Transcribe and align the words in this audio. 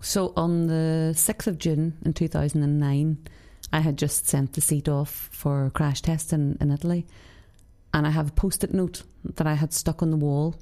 So 0.00 0.32
on 0.36 0.68
the 0.68 1.12
6th 1.14 1.48
of 1.48 1.58
June 1.58 1.98
in 2.04 2.12
2009, 2.12 3.18
I 3.72 3.80
had 3.80 3.98
just 3.98 4.28
sent 4.28 4.52
the 4.52 4.60
seat 4.60 4.88
off 4.88 5.28
for 5.32 5.70
crash 5.70 6.02
test 6.02 6.32
in, 6.32 6.56
in 6.60 6.70
Italy. 6.70 7.06
And 7.92 8.06
I 8.06 8.10
have 8.10 8.28
a 8.28 8.32
post 8.32 8.62
it 8.62 8.72
note 8.72 9.02
that 9.24 9.46
I 9.46 9.54
had 9.54 9.72
stuck 9.72 10.02
on 10.02 10.10
the 10.10 10.16
wall 10.16 10.54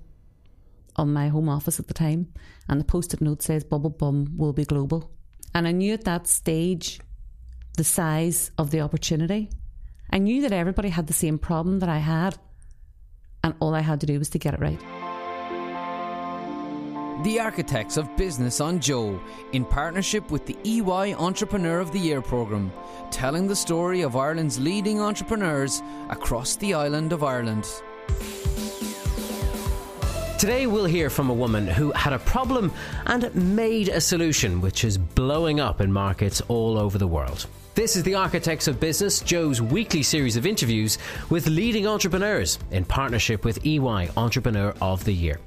on 0.96 1.12
my 1.12 1.28
home 1.28 1.50
office 1.50 1.78
at 1.78 1.86
the 1.86 1.94
time. 1.94 2.32
And 2.68 2.80
the 2.80 2.84
post 2.84 3.12
it 3.12 3.20
note 3.20 3.42
says, 3.42 3.62
Bubble 3.62 3.90
Bum 3.90 4.32
will 4.36 4.54
be 4.54 4.64
global. 4.64 5.10
And 5.54 5.68
I 5.68 5.72
knew 5.72 5.92
at 5.92 6.04
that 6.04 6.26
stage 6.26 7.00
the 7.76 7.84
size 7.84 8.50
of 8.56 8.70
the 8.70 8.80
opportunity. 8.80 9.50
I 10.10 10.18
knew 10.18 10.42
that 10.42 10.52
everybody 10.52 10.88
had 10.88 11.08
the 11.08 11.12
same 11.12 11.38
problem 11.38 11.80
that 11.80 11.90
I 11.90 11.98
had. 11.98 12.38
And 13.44 13.54
all 13.60 13.74
I 13.74 13.80
had 13.80 14.00
to 14.00 14.06
do 14.06 14.18
was 14.18 14.30
to 14.30 14.38
get 14.38 14.54
it 14.54 14.60
right. 14.60 14.80
The 17.22 17.40
Architects 17.40 17.96
of 17.96 18.14
Business 18.16 18.60
on 18.60 18.78
Joe, 18.78 19.18
in 19.52 19.64
partnership 19.64 20.30
with 20.30 20.44
the 20.44 20.56
EY 20.64 21.14
Entrepreneur 21.14 21.80
of 21.80 21.90
the 21.90 21.98
Year 21.98 22.20
programme, 22.20 22.70
telling 23.10 23.46
the 23.48 23.56
story 23.56 24.02
of 24.02 24.16
Ireland's 24.16 24.60
leading 24.60 25.00
entrepreneurs 25.00 25.82
across 26.10 26.56
the 26.56 26.74
island 26.74 27.14
of 27.14 27.24
Ireland. 27.24 27.66
Today, 30.38 30.66
we'll 30.66 30.84
hear 30.84 31.08
from 31.08 31.30
a 31.30 31.34
woman 31.34 31.66
who 31.66 31.90
had 31.92 32.12
a 32.12 32.18
problem 32.18 32.70
and 33.06 33.34
made 33.34 33.88
a 33.88 34.02
solution, 34.02 34.60
which 34.60 34.84
is 34.84 34.98
blowing 34.98 35.58
up 35.58 35.80
in 35.80 35.90
markets 35.90 36.42
all 36.48 36.76
over 36.76 36.98
the 36.98 37.06
world. 37.06 37.46
This 37.76 37.94
is 37.94 38.04
the 38.04 38.14
Architects 38.14 38.68
of 38.68 38.80
Business, 38.80 39.20
Joe's 39.20 39.60
weekly 39.60 40.02
series 40.02 40.38
of 40.38 40.46
interviews 40.46 40.96
with 41.28 41.46
leading 41.46 41.86
entrepreneurs 41.86 42.58
in 42.70 42.86
partnership 42.86 43.44
with 43.44 43.66
EY 43.66 44.08
Entrepreneur 44.16 44.74
of 44.80 45.04
the 45.04 45.12
Year. 45.12 45.38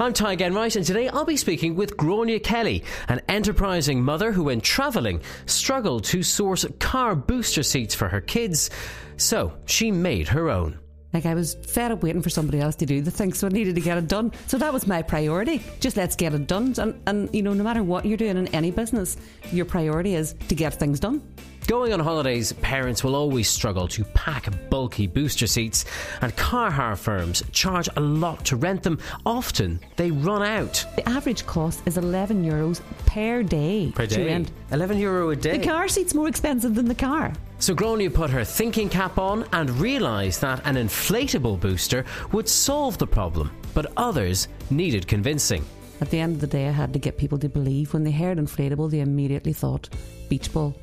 I'm 0.00 0.12
Tadhg 0.12 0.40
Enright, 0.40 0.74
and 0.74 0.84
today 0.84 1.06
I'll 1.06 1.24
be 1.24 1.36
speaking 1.36 1.76
with 1.76 1.96
Gráinne 1.96 2.42
Kelly, 2.42 2.82
an 3.06 3.20
enterprising 3.28 4.02
mother 4.02 4.32
who, 4.32 4.42
when 4.42 4.60
travelling, 4.60 5.20
struggled 5.46 6.02
to 6.06 6.24
source 6.24 6.66
car 6.80 7.14
booster 7.14 7.62
seats 7.62 7.94
for 7.94 8.08
her 8.08 8.20
kids, 8.20 8.68
so 9.16 9.52
she 9.66 9.92
made 9.92 10.26
her 10.26 10.50
own. 10.50 10.80
Like 11.16 11.24
I 11.24 11.32
was 11.32 11.54
fed 11.54 11.92
up 11.92 12.02
waiting 12.02 12.20
for 12.20 12.28
somebody 12.28 12.60
else 12.60 12.76
to 12.76 12.84
do 12.84 13.00
the 13.00 13.10
thing, 13.10 13.32
so 13.32 13.46
I 13.46 13.50
needed 13.50 13.74
to 13.76 13.80
get 13.80 13.96
it 13.96 14.06
done. 14.06 14.32
So 14.48 14.58
that 14.58 14.70
was 14.70 14.86
my 14.86 15.00
priority. 15.00 15.62
Just 15.80 15.96
let's 15.96 16.14
get 16.14 16.34
it 16.34 16.46
done. 16.46 16.74
And, 16.76 17.00
and 17.06 17.34
you 17.34 17.42
know, 17.42 17.54
no 17.54 17.64
matter 17.64 17.82
what 17.82 18.04
you're 18.04 18.18
doing 18.18 18.36
in 18.36 18.48
any 18.48 18.70
business, 18.70 19.16
your 19.50 19.64
priority 19.64 20.14
is 20.14 20.34
to 20.48 20.54
get 20.54 20.74
things 20.74 21.00
done. 21.00 21.22
Going 21.66 21.94
on 21.94 22.00
holidays, 22.00 22.52
parents 22.52 23.02
will 23.02 23.16
always 23.16 23.48
struggle 23.48 23.88
to 23.88 24.04
pack 24.04 24.46
bulky 24.68 25.06
booster 25.06 25.46
seats, 25.46 25.86
and 26.20 26.36
car 26.36 26.70
hire 26.70 26.96
firms 26.96 27.42
charge 27.50 27.88
a 27.96 28.00
lot 28.00 28.44
to 28.44 28.56
rent 28.56 28.82
them. 28.82 28.98
Often 29.24 29.80
they 29.96 30.10
run 30.10 30.42
out. 30.42 30.84
The 30.96 31.08
average 31.08 31.46
cost 31.46 31.80
is 31.86 31.96
11 31.96 32.44
euros 32.44 32.82
per 33.06 33.42
day. 33.42 33.90
Per 33.94 34.04
day? 34.04 34.26
rent. 34.26 34.52
11 34.70 34.98
euro 34.98 35.30
a 35.30 35.36
day. 35.36 35.56
The 35.56 35.64
car 35.64 35.88
seat's 35.88 36.12
more 36.12 36.28
expensive 36.28 36.74
than 36.74 36.88
the 36.88 36.94
car. 36.94 37.32
So 37.58 37.74
Gráinne 37.74 38.12
put 38.12 38.30
her 38.30 38.44
thinking 38.44 38.88
cap 38.88 39.18
on 39.18 39.46
and 39.52 39.70
realised 39.70 40.40
that 40.42 40.64
an 40.66 40.76
inflatable 40.76 41.58
booster 41.58 42.04
would 42.32 42.48
solve 42.48 42.98
the 42.98 43.06
problem, 43.06 43.50
but 43.74 43.92
others 43.96 44.48
needed 44.70 45.06
convincing. 45.06 45.64
At 46.00 46.10
the 46.10 46.20
end 46.20 46.34
of 46.34 46.40
the 46.42 46.46
day, 46.46 46.68
I 46.68 46.72
had 46.72 46.92
to 46.92 46.98
get 46.98 47.16
people 47.16 47.38
to 47.38 47.48
believe. 47.48 47.94
When 47.94 48.04
they 48.04 48.10
heard 48.10 48.36
inflatable, 48.36 48.90
they 48.90 49.00
immediately 49.00 49.54
thought 49.54 49.88
beach 50.28 50.52
ball. 50.52 50.76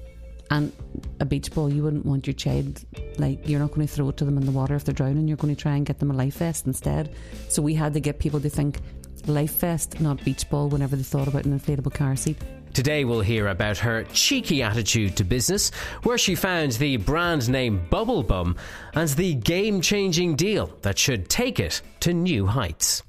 And 0.49 0.73
a 1.19 1.25
beach 1.25 1.53
ball, 1.53 1.71
you 1.71 1.83
wouldn't 1.83 2.05
want 2.05 2.27
your 2.27 2.33
child, 2.33 2.83
like, 3.17 3.47
you're 3.47 3.59
not 3.59 3.71
going 3.71 3.87
to 3.87 3.93
throw 3.93 4.09
it 4.09 4.17
to 4.17 4.25
them 4.25 4.37
in 4.37 4.45
the 4.45 4.51
water 4.51 4.75
if 4.75 4.83
they're 4.83 4.93
drowning. 4.93 5.27
You're 5.27 5.37
going 5.37 5.55
to 5.55 5.61
try 5.61 5.75
and 5.75 5.85
get 5.85 5.99
them 5.99 6.11
a 6.11 6.13
life 6.13 6.37
vest 6.37 6.65
instead. 6.65 7.15
So 7.49 7.61
we 7.61 7.75
had 7.75 7.93
to 7.93 7.99
get 7.99 8.19
people 8.19 8.39
to 8.41 8.49
think 8.49 8.79
life 9.27 9.59
vest, 9.59 10.01
not 10.01 10.23
beach 10.25 10.49
ball, 10.49 10.69
whenever 10.69 10.95
they 10.95 11.03
thought 11.03 11.27
about 11.27 11.45
an 11.45 11.57
inflatable 11.57 11.93
car 11.93 12.15
seat. 12.15 12.37
Today 12.73 13.05
we'll 13.05 13.21
hear 13.21 13.49
about 13.49 13.77
her 13.77 14.03
cheeky 14.13 14.63
attitude 14.63 15.15
to 15.17 15.23
business, 15.23 15.69
where 16.01 16.17
she 16.17 16.33
found 16.33 16.71
the 16.73 16.97
brand 16.97 17.47
name 17.47 17.85
Bubble 17.89 18.23
Bum, 18.23 18.55
and 18.95 19.07
the 19.09 19.35
game 19.35 19.79
changing 19.79 20.35
deal 20.35 20.75
that 20.81 20.97
should 20.97 21.29
take 21.29 21.59
it 21.59 21.81
to 21.99 22.13
new 22.13 22.47
heights. 22.47 23.03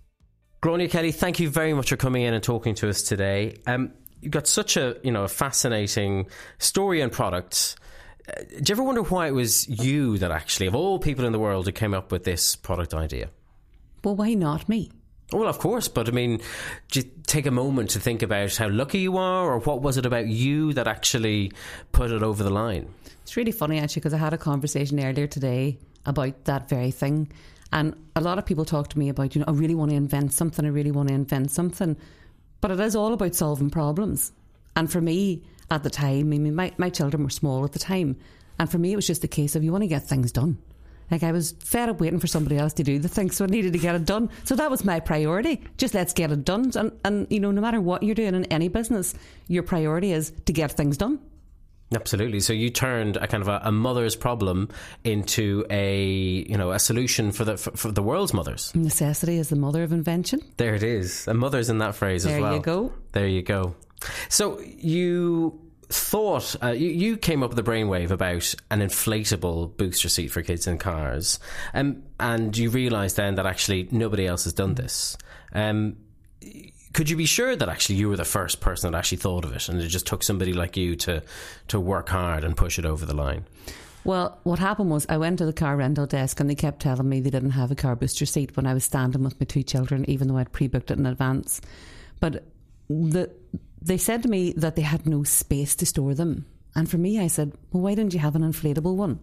Gráinne 0.62 0.90
Kelly, 0.90 1.12
thank 1.12 1.40
you 1.40 1.48
very 1.48 1.72
much 1.72 1.88
for 1.88 1.96
coming 1.96 2.22
in 2.22 2.34
and 2.34 2.44
talking 2.44 2.74
to 2.76 2.90
us 2.90 3.02
today. 3.02 3.56
Um, 3.66 3.92
you've 4.20 4.32
got 4.32 4.46
such 4.46 4.76
a 4.76 4.96
you 5.02 5.10
know 5.10 5.24
a 5.24 5.28
fascinating 5.28 6.26
story 6.58 7.00
and 7.00 7.10
product. 7.10 7.76
Uh, 8.28 8.42
do 8.42 8.70
you 8.70 8.74
ever 8.74 8.82
wonder 8.82 9.02
why 9.02 9.28
it 9.28 9.32
was 9.32 9.66
you 9.68 10.18
that 10.18 10.30
actually, 10.30 10.66
of 10.66 10.74
all 10.74 10.98
people 10.98 11.24
in 11.24 11.32
the 11.32 11.38
world, 11.38 11.64
who 11.64 11.72
came 11.72 11.94
up 11.94 12.12
with 12.12 12.24
this 12.24 12.54
product 12.54 12.92
idea? 12.92 13.30
Well, 14.02 14.16
why 14.16 14.34
not 14.34 14.68
me? 14.68 14.90
Well, 15.34 15.48
of 15.48 15.58
course, 15.58 15.88
but 15.88 16.08
I 16.08 16.12
mean, 16.12 16.40
just 16.88 17.08
take 17.26 17.46
a 17.46 17.50
moment 17.50 17.90
to 17.90 18.00
think 18.00 18.22
about 18.22 18.54
how 18.54 18.68
lucky 18.68 19.00
you 19.00 19.16
are, 19.16 19.52
or 19.52 19.58
what 19.58 19.82
was 19.82 19.98
it 19.98 20.06
about 20.06 20.28
you 20.28 20.72
that 20.74 20.86
actually 20.86 21.50
put 21.90 22.12
it 22.12 22.22
over 22.22 22.44
the 22.44 22.50
line? 22.50 22.88
It's 23.22 23.36
really 23.36 23.52
funny 23.52 23.78
actually 23.80 24.00
because 24.00 24.14
I 24.14 24.18
had 24.18 24.32
a 24.32 24.38
conversation 24.38 25.04
earlier 25.04 25.26
today 25.26 25.78
about 26.06 26.44
that 26.44 26.68
very 26.68 26.92
thing. 26.92 27.32
And 27.72 27.96
a 28.14 28.20
lot 28.20 28.38
of 28.38 28.46
people 28.46 28.64
talk 28.64 28.88
to 28.90 28.98
me 28.98 29.08
about, 29.08 29.34
you 29.34 29.40
know, 29.40 29.46
I 29.48 29.52
really 29.52 29.74
want 29.74 29.90
to 29.90 29.96
invent 29.96 30.32
something, 30.32 30.64
I 30.64 30.68
really 30.68 30.92
want 30.92 31.08
to 31.08 31.14
invent 31.14 31.50
something. 31.50 31.96
But 32.60 32.70
it 32.70 32.78
is 32.78 32.94
all 32.94 33.12
about 33.12 33.34
solving 33.34 33.70
problems. 33.70 34.30
And 34.76 34.90
for 34.90 35.00
me, 35.00 35.42
at 35.70 35.82
the 35.82 35.90
time, 35.90 36.32
I 36.32 36.38
mean, 36.38 36.54
my, 36.54 36.72
my 36.78 36.90
children 36.90 37.24
were 37.24 37.30
small 37.30 37.64
at 37.64 37.72
the 37.72 37.78
time. 37.80 38.16
And 38.60 38.70
for 38.70 38.78
me, 38.78 38.92
it 38.92 38.96
was 38.96 39.06
just 39.06 39.24
a 39.24 39.28
case 39.28 39.56
of 39.56 39.64
you 39.64 39.72
want 39.72 39.82
to 39.82 39.88
get 39.88 40.04
things 40.04 40.30
done. 40.30 40.58
Like 41.10 41.22
I 41.22 41.32
was 41.32 41.52
fed 41.52 41.88
up 41.88 42.00
waiting 42.00 42.20
for 42.20 42.26
somebody 42.26 42.56
else 42.56 42.72
to 42.74 42.82
do 42.82 42.98
the 42.98 43.08
thing, 43.08 43.30
so 43.30 43.44
I 43.44 43.48
needed 43.48 43.72
to 43.72 43.78
get 43.78 43.94
it 43.94 44.04
done. 44.04 44.30
So 44.44 44.56
that 44.56 44.70
was 44.70 44.84
my 44.84 45.00
priority. 45.00 45.62
Just 45.76 45.94
let's 45.94 46.12
get 46.12 46.32
it 46.32 46.44
done. 46.44 46.72
And, 46.74 46.92
and 47.04 47.26
you 47.30 47.40
know, 47.40 47.50
no 47.50 47.60
matter 47.60 47.80
what 47.80 48.02
you're 48.02 48.14
doing 48.14 48.34
in 48.34 48.44
any 48.46 48.68
business, 48.68 49.14
your 49.48 49.62
priority 49.62 50.12
is 50.12 50.32
to 50.46 50.52
get 50.52 50.72
things 50.72 50.96
done. 50.96 51.18
Absolutely. 51.94 52.40
So 52.40 52.52
you 52.52 52.70
turned 52.70 53.16
a 53.16 53.26
kind 53.26 53.42
of 53.42 53.48
a, 53.48 53.60
a 53.64 53.72
mother's 53.72 54.16
problem 54.16 54.68
into 55.04 55.64
a 55.70 56.02
you 56.48 56.56
know 56.56 56.72
a 56.72 56.78
solution 56.78 57.30
for 57.30 57.44
the 57.44 57.56
for, 57.56 57.70
for, 57.72 57.92
the 57.92 58.02
world's 58.02 58.32
mothers. 58.32 58.74
Necessity 58.74 59.36
is 59.36 59.48
the 59.48 59.56
mother 59.56 59.82
of 59.82 59.92
invention. 59.92 60.40
There 60.56 60.74
it 60.74 60.82
is. 60.82 61.28
A 61.28 61.34
mother's 61.34 61.68
in 61.68 61.78
that 61.78 61.94
phrase 61.94 62.24
there 62.24 62.36
as 62.36 62.40
well. 62.40 62.50
There 62.50 62.58
you 62.58 62.62
go. 62.62 62.92
There 63.12 63.26
you 63.26 63.42
go. 63.42 63.74
So 64.28 64.60
you 64.60 65.60
thought 65.94 66.56
uh, 66.62 66.70
you, 66.70 66.88
you, 66.88 67.16
came 67.16 67.42
up 67.42 67.50
with 67.50 67.58
a 67.58 67.62
brainwave 67.62 68.10
about 68.10 68.54
an 68.70 68.80
inflatable 68.80 69.76
booster 69.76 70.08
seat 70.08 70.28
for 70.28 70.42
kids 70.42 70.66
in 70.66 70.78
cars, 70.78 71.38
um, 71.72 72.02
and 72.18 72.56
you 72.56 72.70
realised 72.70 73.16
then 73.16 73.36
that 73.36 73.46
actually 73.46 73.88
nobody 73.90 74.26
else 74.26 74.44
has 74.44 74.52
done 74.52 74.74
this. 74.74 75.16
Um, 75.52 75.96
could 76.92 77.10
you 77.10 77.16
be 77.16 77.26
sure 77.26 77.56
that 77.56 77.68
actually 77.68 77.96
you 77.96 78.08
were 78.08 78.16
the 78.16 78.24
first 78.24 78.60
person 78.60 78.92
that 78.92 78.98
actually 78.98 79.18
thought 79.18 79.44
of 79.44 79.54
it, 79.54 79.68
and 79.68 79.80
it 79.80 79.88
just 79.88 80.06
took 80.06 80.22
somebody 80.22 80.52
like 80.52 80.76
you 80.76 80.96
to 80.96 81.22
to 81.68 81.80
work 81.80 82.08
hard 82.08 82.44
and 82.44 82.56
push 82.56 82.78
it 82.78 82.84
over 82.84 83.06
the 83.06 83.14
line? 83.14 83.44
Well, 84.04 84.38
what 84.42 84.58
happened 84.58 84.90
was 84.90 85.06
I 85.08 85.16
went 85.16 85.38
to 85.38 85.46
the 85.46 85.52
car 85.52 85.76
rental 85.76 86.06
desk 86.06 86.38
and 86.38 86.48
they 86.50 86.54
kept 86.54 86.82
telling 86.82 87.08
me 87.08 87.20
they 87.20 87.30
didn't 87.30 87.52
have 87.52 87.70
a 87.70 87.74
car 87.74 87.96
booster 87.96 88.26
seat 88.26 88.54
when 88.54 88.66
I 88.66 88.74
was 88.74 88.84
standing 88.84 89.24
with 89.24 89.40
my 89.40 89.46
two 89.46 89.62
children, 89.62 90.04
even 90.08 90.28
though 90.28 90.36
I'd 90.36 90.52
pre 90.52 90.68
booked 90.68 90.90
it 90.90 90.98
in 90.98 91.06
advance. 91.06 91.62
But 92.20 92.44
the 92.88 93.30
they 93.84 93.98
said 93.98 94.22
to 94.22 94.28
me 94.28 94.52
that 94.56 94.76
they 94.76 94.82
had 94.82 95.06
no 95.06 95.24
space 95.24 95.76
to 95.76 95.86
store 95.86 96.14
them. 96.14 96.46
And 96.74 96.90
for 96.90 96.98
me, 96.98 97.20
I 97.20 97.26
said, 97.26 97.52
well, 97.70 97.82
why 97.82 97.94
didn't 97.94 98.14
you 98.14 98.20
have 98.20 98.34
an 98.34 98.42
inflatable 98.42 98.96
one? 98.96 99.20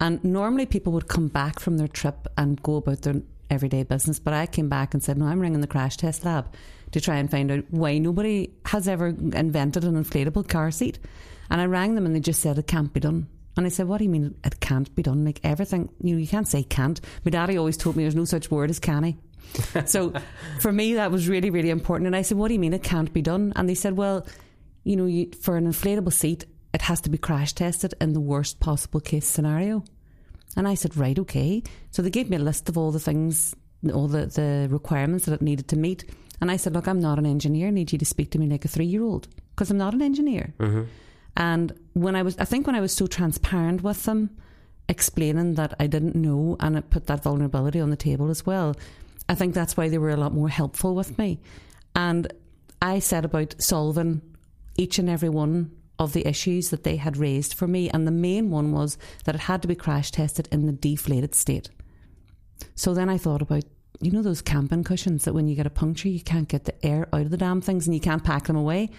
And 0.00 0.22
normally 0.22 0.66
people 0.66 0.92
would 0.92 1.08
come 1.08 1.28
back 1.28 1.60
from 1.60 1.78
their 1.78 1.88
trip 1.88 2.26
and 2.36 2.62
go 2.62 2.76
about 2.76 3.02
their 3.02 3.22
everyday 3.50 3.84
business. 3.84 4.18
But 4.18 4.34
I 4.34 4.46
came 4.46 4.68
back 4.68 4.94
and 4.94 5.02
said, 5.02 5.16
no, 5.16 5.26
I'm 5.26 5.40
ringing 5.40 5.60
the 5.60 5.66
crash 5.66 5.96
test 5.96 6.24
lab 6.24 6.52
to 6.92 7.00
try 7.00 7.16
and 7.16 7.30
find 7.30 7.50
out 7.50 7.64
why 7.70 7.98
nobody 7.98 8.50
has 8.66 8.88
ever 8.88 9.08
invented 9.08 9.84
an 9.84 10.02
inflatable 10.02 10.48
car 10.48 10.70
seat. 10.70 10.98
And 11.50 11.60
I 11.60 11.66
rang 11.66 11.94
them 11.94 12.04
and 12.04 12.14
they 12.14 12.20
just 12.20 12.42
said 12.42 12.58
it 12.58 12.66
can't 12.66 12.92
be 12.92 13.00
done. 13.00 13.28
And 13.56 13.66
I 13.66 13.70
said, 13.70 13.88
What 13.88 13.98
do 13.98 14.04
you 14.04 14.10
mean 14.10 14.36
it 14.44 14.60
can't 14.60 14.94
be 14.94 15.02
done? 15.02 15.24
Like 15.24 15.40
everything, 15.42 15.88
you 16.00 16.14
know, 16.14 16.20
you 16.20 16.28
can't 16.28 16.46
say 16.46 16.62
can't. 16.62 17.00
My 17.24 17.30
daddy 17.30 17.56
always 17.56 17.76
told 17.76 17.96
me 17.96 18.04
there's 18.04 18.14
no 18.14 18.24
such 18.24 18.50
word 18.50 18.70
as 18.70 18.78
canny. 18.78 19.18
so 19.86 20.12
for 20.60 20.72
me, 20.72 20.94
that 20.94 21.10
was 21.10 21.28
really, 21.28 21.50
really 21.50 21.70
important. 21.70 22.06
And 22.06 22.16
I 22.16 22.22
said, 22.22 22.38
What 22.38 22.48
do 22.48 22.54
you 22.54 22.60
mean 22.60 22.74
it 22.74 22.82
can't 22.82 23.12
be 23.12 23.22
done? 23.22 23.52
And 23.56 23.68
they 23.68 23.74
said, 23.74 23.96
Well, 23.96 24.26
you 24.84 24.96
know, 24.96 25.06
you, 25.06 25.30
for 25.40 25.56
an 25.56 25.66
inflatable 25.66 26.12
seat, 26.12 26.44
it 26.74 26.82
has 26.82 27.00
to 27.02 27.10
be 27.10 27.18
crash 27.18 27.52
tested 27.52 27.94
in 28.00 28.12
the 28.12 28.20
worst 28.20 28.60
possible 28.60 29.00
case 29.00 29.26
scenario. 29.26 29.84
And 30.56 30.66
I 30.66 30.74
said, 30.74 30.96
Right, 30.96 31.18
okay. 31.18 31.62
So 31.90 32.02
they 32.02 32.10
gave 32.10 32.30
me 32.30 32.36
a 32.36 32.40
list 32.40 32.68
of 32.68 32.78
all 32.78 32.90
the 32.90 33.00
things, 33.00 33.54
all 33.92 34.08
the, 34.08 34.26
the 34.26 34.68
requirements 34.70 35.26
that 35.26 35.34
it 35.34 35.42
needed 35.42 35.68
to 35.68 35.76
meet. 35.76 36.04
And 36.40 36.50
I 36.50 36.56
said, 36.56 36.74
Look, 36.74 36.86
I'm 36.86 37.00
not 37.00 37.18
an 37.18 37.26
engineer. 37.26 37.68
I 37.68 37.70
need 37.70 37.92
you 37.92 37.98
to 37.98 38.06
speak 38.06 38.30
to 38.32 38.38
me 38.38 38.46
like 38.46 38.64
a 38.64 38.68
three 38.68 38.86
year 38.86 39.02
old 39.02 39.28
because 39.50 39.70
I'm 39.70 39.78
not 39.78 39.94
an 39.94 40.02
engineer. 40.02 40.54
Mm-hmm. 40.58 40.84
And 41.36 41.72
when 41.92 42.16
I 42.16 42.22
was, 42.22 42.36
I 42.38 42.44
think 42.44 42.66
when 42.66 42.76
I 42.76 42.80
was 42.80 42.92
so 42.92 43.06
transparent 43.06 43.82
with 43.82 44.02
them, 44.04 44.30
explaining 44.88 45.54
that 45.54 45.74
I 45.78 45.86
didn't 45.86 46.16
know 46.16 46.56
and 46.60 46.76
it 46.76 46.90
put 46.90 47.06
that 47.06 47.22
vulnerability 47.22 47.78
on 47.80 47.90
the 47.90 47.96
table 47.96 48.30
as 48.30 48.44
well, 48.46 48.74
I 49.28 49.34
think 49.34 49.54
that's 49.54 49.76
why 49.76 49.88
they 49.88 49.98
were 49.98 50.10
a 50.10 50.16
lot 50.16 50.32
more 50.32 50.48
helpful 50.48 50.94
with 50.94 51.18
me. 51.18 51.40
And 51.94 52.32
I 52.80 52.98
set 52.98 53.24
about 53.24 53.54
solving 53.58 54.22
each 54.76 54.98
and 54.98 55.10
every 55.10 55.28
one 55.28 55.72
of 55.98 56.12
the 56.12 56.26
issues 56.26 56.70
that 56.70 56.84
they 56.84 56.96
had 56.96 57.16
raised 57.16 57.54
for 57.54 57.66
me. 57.66 57.90
And 57.90 58.06
the 58.06 58.12
main 58.12 58.50
one 58.50 58.72
was 58.72 58.96
that 59.24 59.34
it 59.34 59.42
had 59.42 59.62
to 59.62 59.68
be 59.68 59.74
crash 59.74 60.10
tested 60.10 60.48
in 60.52 60.66
the 60.66 60.72
deflated 60.72 61.34
state. 61.34 61.70
So 62.74 62.94
then 62.94 63.08
I 63.08 63.18
thought 63.18 63.42
about, 63.42 63.64
you 64.00 64.12
know, 64.12 64.22
those 64.22 64.40
camping 64.40 64.84
cushions 64.84 65.24
that 65.24 65.34
when 65.34 65.48
you 65.48 65.56
get 65.56 65.66
a 65.66 65.70
puncture, 65.70 66.08
you 66.08 66.20
can't 66.20 66.48
get 66.48 66.64
the 66.64 66.86
air 66.86 67.08
out 67.12 67.22
of 67.22 67.30
the 67.30 67.36
damn 67.36 67.60
things 67.60 67.86
and 67.86 67.94
you 67.94 68.00
can't 68.00 68.24
pack 68.24 68.46
them 68.46 68.56
away. 68.56 68.90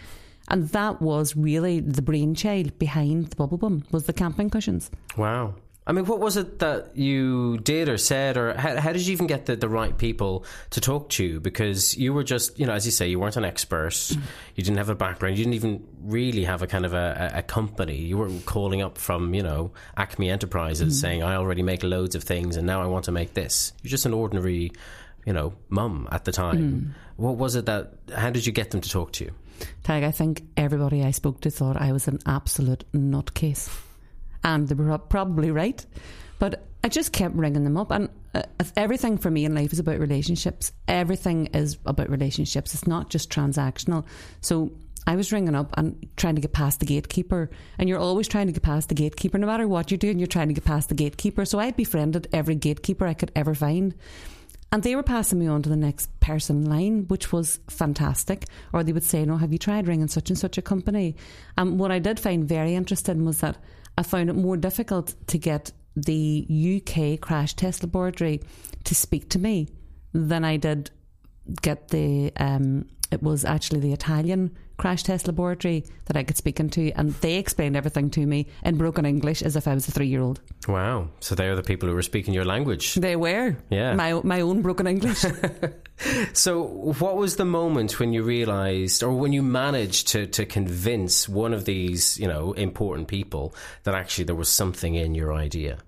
And 0.50 0.68
that 0.70 1.02
was 1.02 1.36
really 1.36 1.80
the 1.80 2.02
brainchild 2.02 2.78
behind 2.80 3.28
the 3.28 3.36
bubble 3.36 3.58
bum 3.58 3.84
was 3.92 4.06
the 4.06 4.14
camping 4.14 4.50
cushions. 4.50 4.92
Wow. 5.16 5.56
I 5.88 5.92
mean, 5.92 6.06
what 6.06 6.20
was 6.20 6.38
it 6.38 6.60
that 6.60 6.96
you 6.96 7.58
did 7.60 7.90
or 7.90 7.98
said, 7.98 8.38
or 8.38 8.54
how, 8.54 8.80
how 8.80 8.92
did 8.92 9.08
you 9.08 9.12
even 9.14 9.26
get 9.26 9.48
the, 9.48 9.56
the 9.56 9.68
right 9.68 9.98
people 9.98 10.46
to 10.70 10.82
talk 10.82 11.10
to 11.10 11.24
you? 11.24 11.40
Because 11.40 11.98
you 11.98 12.14
were 12.14 12.24
just, 12.24 12.60
you 12.60 12.68
know, 12.68 12.74
as 12.74 12.86
you 12.86 12.92
say, 12.92 13.08
you 13.08 13.20
weren't 13.20 13.38
an 13.38 13.46
expert. 13.46 13.94
Mm. 13.94 14.22
You 14.56 14.64
didn't 14.64 14.78
have 14.78 14.90
a 14.90 14.96
background. 14.96 15.36
You 15.38 15.46
didn't 15.46 15.56
even 15.56 15.84
really 16.04 16.44
have 16.44 16.62
a 16.62 16.68
kind 16.68 16.86
of 16.86 16.94
a, 16.94 17.32
a 17.34 17.42
company. 17.42 17.98
You 17.98 18.20
weren't 18.20 18.46
calling 18.46 18.84
up 18.84 19.00
from, 19.00 19.34
you 19.34 19.42
know, 19.42 19.72
Acme 19.98 20.30
Enterprises 20.30 20.96
Mm. 20.96 21.02
saying, 21.02 21.24
I 21.24 21.36
already 21.36 21.64
make 21.64 21.82
loads 21.82 22.14
of 22.14 22.24
things 22.24 22.56
and 22.56 22.68
now 22.68 22.84
I 22.84 22.86
want 22.86 23.06
to 23.06 23.12
make 23.12 23.34
this. 23.34 23.74
You're 23.82 23.90
just 23.90 24.06
an 24.06 24.14
ordinary, 24.14 24.72
you 25.26 25.34
know, 25.34 25.54
mum 25.70 26.08
at 26.12 26.24
the 26.24 26.32
time. 26.32 26.58
Mm. 26.58 26.94
What 27.16 27.38
was 27.38 27.56
it 27.56 27.66
that, 27.66 27.94
how 28.16 28.30
did 28.30 28.46
you 28.46 28.52
get 28.52 28.70
them 28.70 28.82
to 28.82 28.90
talk 28.90 29.12
to 29.14 29.26
you? 29.26 29.32
Tadhg, 29.84 30.04
I 30.04 30.12
think 30.12 30.44
everybody 30.56 31.04
I 31.04 31.12
spoke 31.12 31.42
to 31.42 31.50
thought 31.50 31.78
I 31.78 31.94
was 31.94 32.08
an 32.08 32.20
absolute 32.28 32.84
nutcase. 32.94 33.70
And 34.44 34.68
they 34.68 34.76
were 34.76 34.98
probably 34.98 35.52
right. 35.52 35.86
But 36.40 36.66
I 36.84 36.90
just 36.90 37.12
kept 37.12 37.36
ringing 37.36 37.64
them 37.64 37.78
up. 37.78 37.92
And 37.92 38.10
uh, 38.34 38.44
everything 38.76 39.18
for 39.18 39.30
me 39.30 39.46
in 39.46 39.56
life 39.56 39.74
is 39.74 39.80
about 39.80 40.00
relationships. 40.00 40.72
Everything 40.88 41.48
is 41.48 41.78
about 41.86 42.10
relationships. 42.10 42.74
It's 42.74 42.88
not 42.88 43.10
just 43.10 43.30
transactional. 43.30 44.06
So 44.42 44.72
I 45.06 45.16
was 45.16 45.32
ringing 45.32 45.56
up 45.56 45.74
and 45.78 46.08
trying 46.18 46.36
to 46.36 46.42
get 46.42 46.54
past 46.54 46.80
the 46.80 46.86
gatekeeper. 46.86 47.50
And 47.78 47.90
you're 47.90 48.00
always 48.00 48.28
trying 48.28 48.48
to 48.48 48.54
get 48.54 48.64
past 48.64 48.90
the 48.90 48.96
gatekeeper. 48.96 49.38
No 49.38 49.48
matter 49.48 49.68
what 49.68 49.92
you're 49.92 49.98
doing, 49.98 50.20
you're 50.20 50.28
trying 50.28 50.48
to 50.50 50.54
get 50.54 50.66
past 50.66 50.90
the 50.90 50.96
gatekeeper. 50.96 51.46
So 51.46 51.60
I 51.60 51.72
befriended 51.72 52.28
every 52.32 52.56
gatekeeper 52.56 53.06
I 53.08 53.14
could 53.14 53.32
ever 53.36 53.56
find. 53.56 53.96
And 54.72 54.84
they 54.84 54.96
were 54.96 55.04
passing 55.04 55.40
me 55.40 55.48
on 55.48 55.64
to 55.64 55.70
the 55.70 55.76
next 55.76 56.20
person 56.20 56.58
in 56.58 56.70
line, 56.70 57.08
which 57.08 57.34
was 57.34 57.60
fantastic. 57.70 58.46
Or 58.72 58.84
they 58.84 58.94
would 58.94 59.04
say, 59.04 59.26
No, 59.26 59.38
have 59.38 59.52
you 59.52 59.58
tried 59.58 59.88
ringing 59.88 60.08
such 60.08 60.30
and 60.30 60.38
such 60.38 60.60
a 60.60 60.62
company? 60.62 61.16
And 61.58 61.80
what 61.80 61.92
I 61.92 61.98
did 61.98 62.20
find 62.20 62.48
very 62.48 62.76
interesting 62.76 63.26
was 63.26 63.40
that 63.40 63.58
I 64.00 64.04
found 64.04 64.30
it 64.30 64.34
more 64.34 64.56
difficult 64.56 65.14
to 65.28 65.38
get 65.38 65.74
the 65.98 66.48
UK 66.78 67.20
crash 67.20 67.54
test 67.54 67.84
laboratory 67.84 68.42
to 68.86 68.96
speak 68.96 69.30
to 69.32 69.40
me 69.40 69.68
than 70.14 70.46
I 70.46 70.56
did 70.56 70.90
get 71.62 71.90
the 71.90 72.32
um, 72.38 72.86
it 73.12 73.22
was 73.22 73.44
actually 73.44 73.82
the 73.82 73.92
Italian 73.92 74.56
crash 74.78 75.04
test 75.04 75.28
laboratory 75.28 75.84
that 76.06 76.16
I 76.16 76.24
could 76.24 76.38
speak 76.38 76.62
into 76.62 76.94
and 76.96 77.14
they 77.16 77.36
explained 77.36 77.76
everything 77.76 78.10
to 78.12 78.26
me 78.26 78.48
in 78.64 78.78
broken 78.78 79.06
English 79.06 79.42
as 79.42 79.58
if 79.58 79.68
I 79.68 79.74
was 79.74 79.86
a 79.90 79.92
three 79.92 80.08
year 80.08 80.22
old. 80.22 80.40
Wow. 80.70 81.10
So 81.20 81.36
they're 81.36 81.58
the 81.58 81.62
people 81.64 81.90
who 81.90 81.96
were 81.96 82.02
speaking 82.02 82.34
your 82.34 82.46
language. 82.46 82.96
They 82.96 83.18
were. 83.18 83.58
Yeah. 83.70 83.96
My 83.96 84.14
my 84.24 84.40
own 84.40 84.62
broken 84.62 84.88
English. 84.88 85.26
So, 86.34 86.64
what 86.64 87.18
was 87.18 87.36
the 87.36 87.46
moment 87.46 88.00
when 88.00 88.14
you 88.14 88.24
realized, 88.24 89.04
or 89.04 89.12
when 89.12 89.34
you 89.34 89.42
managed 89.42 90.08
to, 90.10 90.28
to 90.28 90.46
convince 90.46 91.28
one 91.28 91.54
of 91.54 91.66
these, 91.66 92.18
you 92.20 92.28
know, 92.28 92.54
important 92.54 93.08
people 93.08 93.54
that 93.84 93.96
actually 93.96 94.24
there 94.24 94.36
was 94.36 94.50
something 94.50 94.96
in 94.96 95.14
your 95.14 95.34
idea? 95.34 95.80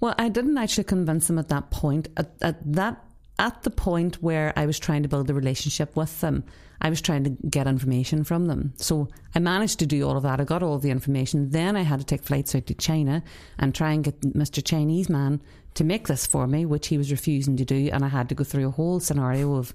Well, 0.00 0.14
I 0.18 0.28
didn't 0.28 0.58
actually 0.58 0.84
convince 0.84 1.28
them 1.28 1.38
at 1.38 1.48
that 1.48 1.70
point. 1.70 2.08
At, 2.16 2.32
at 2.42 2.72
that 2.72 3.02
at 3.38 3.62
the 3.62 3.70
point 3.70 4.20
where 4.22 4.52
I 4.56 4.66
was 4.66 4.78
trying 4.78 5.02
to 5.04 5.08
build 5.08 5.30
a 5.30 5.34
relationship 5.34 5.94
with 5.94 6.20
them, 6.20 6.42
I 6.80 6.90
was 6.90 7.00
trying 7.00 7.24
to 7.24 7.30
get 7.30 7.66
information 7.66 8.24
from 8.24 8.46
them. 8.46 8.72
So 8.76 9.08
I 9.34 9.38
managed 9.38 9.78
to 9.80 9.86
do 9.86 10.06
all 10.06 10.16
of 10.16 10.22
that. 10.24 10.40
I 10.40 10.44
got 10.44 10.62
all 10.62 10.78
the 10.78 10.90
information. 10.90 11.50
Then 11.50 11.76
I 11.76 11.82
had 11.82 12.00
to 12.00 12.06
take 12.06 12.22
flights 12.22 12.54
out 12.54 12.66
to 12.66 12.74
China 12.74 13.22
and 13.58 13.74
try 13.74 13.92
and 13.92 14.04
get 14.04 14.20
Mr. 14.20 14.64
Chinese 14.64 15.08
man 15.08 15.40
to 15.74 15.84
make 15.84 16.08
this 16.08 16.26
for 16.26 16.46
me, 16.46 16.66
which 16.66 16.88
he 16.88 16.98
was 16.98 17.10
refusing 17.10 17.56
to 17.56 17.64
do. 17.64 17.90
And 17.92 18.04
I 18.04 18.08
had 18.08 18.28
to 18.30 18.34
go 18.34 18.44
through 18.44 18.68
a 18.68 18.70
whole 18.70 19.00
scenario 19.00 19.54
of 19.54 19.72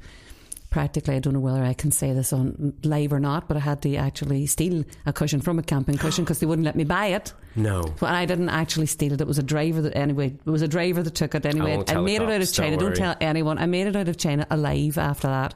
practically, 0.74 1.16
I 1.16 1.19
don't 1.19 1.34
know 1.34 1.40
whether 1.40 1.63
I 1.63 1.74
can 1.74 1.92
say 1.92 2.13
this 2.13 2.34
on 2.34 2.74
live 2.84 3.13
or 3.13 3.19
not, 3.19 3.48
but 3.48 3.56
I 3.56 3.60
had 3.60 3.84
to 3.84 3.95
actually 3.95 4.48
steal 4.48 4.84
a 5.06 5.13
cushion 5.13 5.40
from 5.40 5.60
a 5.60 5.63
camping 5.63 5.98
cushion 5.98 6.24
because 6.24 6.40
they 6.40 6.48
wouldn't 6.48 6.66
let 6.66 6.75
me 6.75 6.84
buy 6.84 7.07
it. 7.07 7.31
No. 7.56 7.94
Well, 8.01 8.12
I 8.12 8.25
didn't 8.25 8.50
actually 8.50 8.88
steal 8.88 9.13
it. 9.13 9.22
It 9.22 9.28
was 9.28 9.38
a 9.38 9.44
driver 9.44 9.81
that 9.84 9.95
anyway. 9.95 10.36
It 10.45 10.50
was 10.50 10.63
a 10.63 10.68
driver 10.68 11.04
that 11.04 11.13
took 11.13 11.36
it 11.36 11.45
anyway. 11.45 11.84
tell 11.84 12.01
the 12.01 12.01
made 12.01 12.22
it 12.22 12.30
out 12.30 12.42
of 12.42 12.51
China. 12.51 12.78
don't 12.78 12.89
Don't, 12.89 12.96
tell 12.96 13.16
anyone. 13.22 13.60
I 13.60 13.68
made 13.68 13.86
it 13.86 13.96
out 13.96 14.07
of 14.07 14.18
China 14.18 14.48
alive 14.50 14.98
after 14.98 15.28
that. 15.28 15.54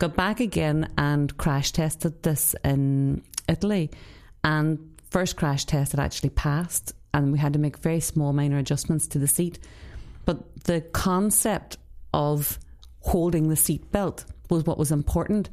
Got 0.00 0.16
back 0.16 0.40
again 0.40 0.92
and 0.98 1.36
crash 1.36 1.70
tested 1.70 2.22
this 2.24 2.56
in 2.64 3.22
Italy, 3.48 3.90
and 4.42 4.78
first 5.10 5.36
crash 5.36 5.64
test 5.64 5.94
it 5.94 6.00
actually 6.00 6.30
passed, 6.30 6.92
and 7.14 7.32
we 7.32 7.38
had 7.38 7.52
to 7.52 7.58
make 7.58 7.78
very 7.78 8.00
small 8.00 8.32
minor 8.32 8.58
adjustments 8.58 9.06
to 9.08 9.18
the 9.18 9.28
seat. 9.28 9.58
But 10.24 10.64
the 10.64 10.80
concept 10.80 11.78
of 12.12 12.58
holding 13.00 13.48
the 13.48 13.56
seat 13.56 13.90
belt 13.92 14.24
was 14.50 14.64
what 14.64 14.78
was 14.78 14.92
important. 14.92 15.48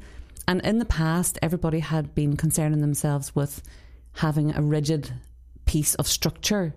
And 0.48 0.60
in 0.64 0.78
the 0.78 0.84
past, 0.84 1.38
everybody 1.42 1.80
had 1.80 2.14
been 2.14 2.36
concerning 2.36 2.80
themselves 2.80 3.34
with 3.34 3.62
having 4.12 4.54
a 4.54 4.62
rigid 4.62 5.12
piece 5.64 5.94
of 5.96 6.06
structure, 6.06 6.74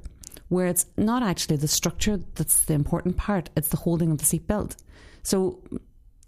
where 0.50 0.68
it's 0.68 0.86
not 0.98 1.24
actually 1.24 1.58
the 1.58 1.68
structure 1.68 2.20
that's 2.36 2.66
the 2.66 2.74
important 2.74 3.18
part, 3.18 3.50
it's 3.56 3.70
the 3.70 3.78
holding 3.78 4.12
of 4.12 4.18
the 4.18 4.26
seatbelt. 4.26 4.76
So, 5.24 5.62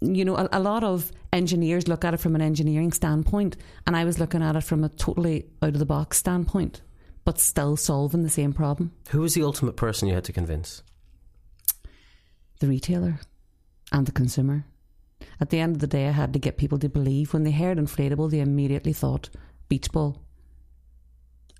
you 0.00 0.24
know, 0.24 0.36
a, 0.36 0.48
a 0.52 0.60
lot 0.60 0.84
of 0.84 1.10
engineers 1.32 1.88
look 1.88 2.04
at 2.04 2.14
it 2.14 2.18
from 2.18 2.34
an 2.34 2.42
engineering 2.42 2.92
standpoint, 2.92 3.56
and 3.86 3.96
I 3.96 4.04
was 4.04 4.18
looking 4.18 4.42
at 4.42 4.56
it 4.56 4.62
from 4.64 4.84
a 4.84 4.88
totally 4.88 5.46
out 5.62 5.70
of 5.70 5.78
the 5.78 5.86
box 5.86 6.18
standpoint, 6.18 6.82
but 7.24 7.38
still 7.38 7.76
solving 7.76 8.22
the 8.22 8.30
same 8.30 8.52
problem. 8.52 8.92
Who 9.10 9.20
was 9.20 9.34
the 9.34 9.42
ultimate 9.42 9.76
person 9.76 10.08
you 10.08 10.14
had 10.14 10.24
to 10.24 10.32
convince? 10.32 10.82
the 12.62 12.68
retailer 12.68 13.18
and 13.90 14.06
the 14.06 14.12
consumer. 14.12 14.64
At 15.40 15.50
the 15.50 15.58
end 15.58 15.76
of 15.76 15.80
the 15.80 15.86
day, 15.86 16.06
I 16.06 16.12
had 16.12 16.32
to 16.32 16.38
get 16.38 16.56
people 16.56 16.78
to 16.78 16.88
believe 16.88 17.32
when 17.32 17.42
they 17.42 17.50
heard 17.50 17.76
inflatable, 17.76 18.30
they 18.30 18.40
immediately 18.40 18.92
thought 18.92 19.28
beach 19.68 19.90
ball. 19.92 20.22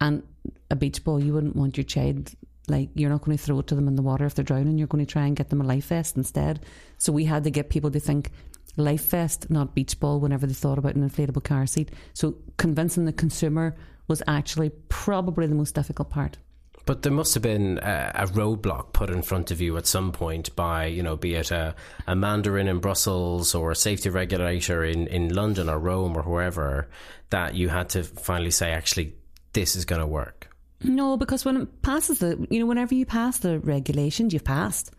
And 0.01 0.23
a 0.71 0.77
beach 0.77 1.05
ball, 1.05 1.23
you 1.23 1.35
wouldn't 1.35 1.57
want 1.57 1.77
your 1.77 1.85
child, 1.85 2.33
like, 2.69 2.91
you're 2.95 3.11
not 3.11 3.23
going 3.23 3.37
to 3.37 3.43
throw 3.43 3.59
it 3.59 3.67
to 3.69 3.75
them 3.75 3.89
in 3.89 3.97
the 3.97 4.03
water 4.03 4.25
if 4.25 4.35
they're 4.35 4.45
drowning. 4.45 4.79
You're 4.79 4.87
going 4.87 5.05
to 5.05 5.13
try 5.13 5.27
and 5.27 5.37
get 5.37 5.51
them 5.51 5.61
a 5.61 5.65
life 5.65 5.87
vest 5.87 6.17
instead. 6.17 6.65
So 6.99 7.13
we 7.13 7.25
had 7.25 7.45
to 7.45 7.51
get 7.51 7.69
people 7.69 7.91
to 7.91 8.01
think 8.01 8.31
life 8.77 9.07
vest, 9.07 9.51
not 9.51 9.75
beach 9.75 9.99
ball, 10.01 10.21
whenever 10.21 10.47
they 10.47 10.55
thought 10.55 10.79
about 10.79 10.95
an 10.95 11.09
inflatable 11.09 11.45
car 11.45 11.67
seat. 11.67 11.91
So 12.15 12.37
convincing 12.57 13.05
the 13.05 13.13
consumer 13.13 13.77
was 14.09 14.23
actually 14.27 14.71
probably 14.89 15.47
the 15.47 15.55
most 15.55 15.75
difficult 15.75 16.11
part. 16.11 16.39
But 16.85 17.03
there 17.03 17.13
must 17.13 17.35
have 17.35 17.43
been 17.45 17.79
a, 17.79 18.11
a 18.15 18.27
roadblock 18.27 18.93
put 18.93 19.09
in 19.09 19.23
front 19.23 19.53
of 19.53 19.61
you 19.61 19.77
at 19.77 19.87
some 19.87 20.11
point 20.11 20.55
by, 20.57 20.87
you 20.87 21.03
know, 21.03 21.17
be 21.17 21.35
it 21.37 21.53
a, 21.53 21.77
a 22.09 22.17
mandarin 22.17 22.67
in 22.67 22.81
Brussels 22.81 23.55
or 23.55 23.71
a 23.71 23.77
safety 23.77 24.11
regulator 24.11 24.83
in, 24.85 25.07
in 25.07 25.33
London 25.33 25.69
or 25.69 25.79
Rome 25.79 26.17
or 26.17 26.23
wherever, 26.23 26.89
that 27.31 27.55
you 27.55 27.69
had 27.69 27.91
to 27.91 28.03
finally 28.03 28.51
say, 28.51 28.73
actually, 28.73 29.15
this 29.53 29.77
is 29.77 29.85
going 29.85 30.01
to 30.01 30.07
work. 30.07 30.49
No, 30.83 31.17
because 31.17 31.45
when 31.45 31.57
it 31.57 31.83
passes 31.83 32.19
the, 32.19 32.45
you 32.51 32.59
know, 32.59 32.67
whenever 32.67 32.95
you 32.97 33.07
pass 33.07 33.39
the 33.39 33.61
regulations, 33.61 34.33
you've 34.33 34.43
passed. 34.43 34.91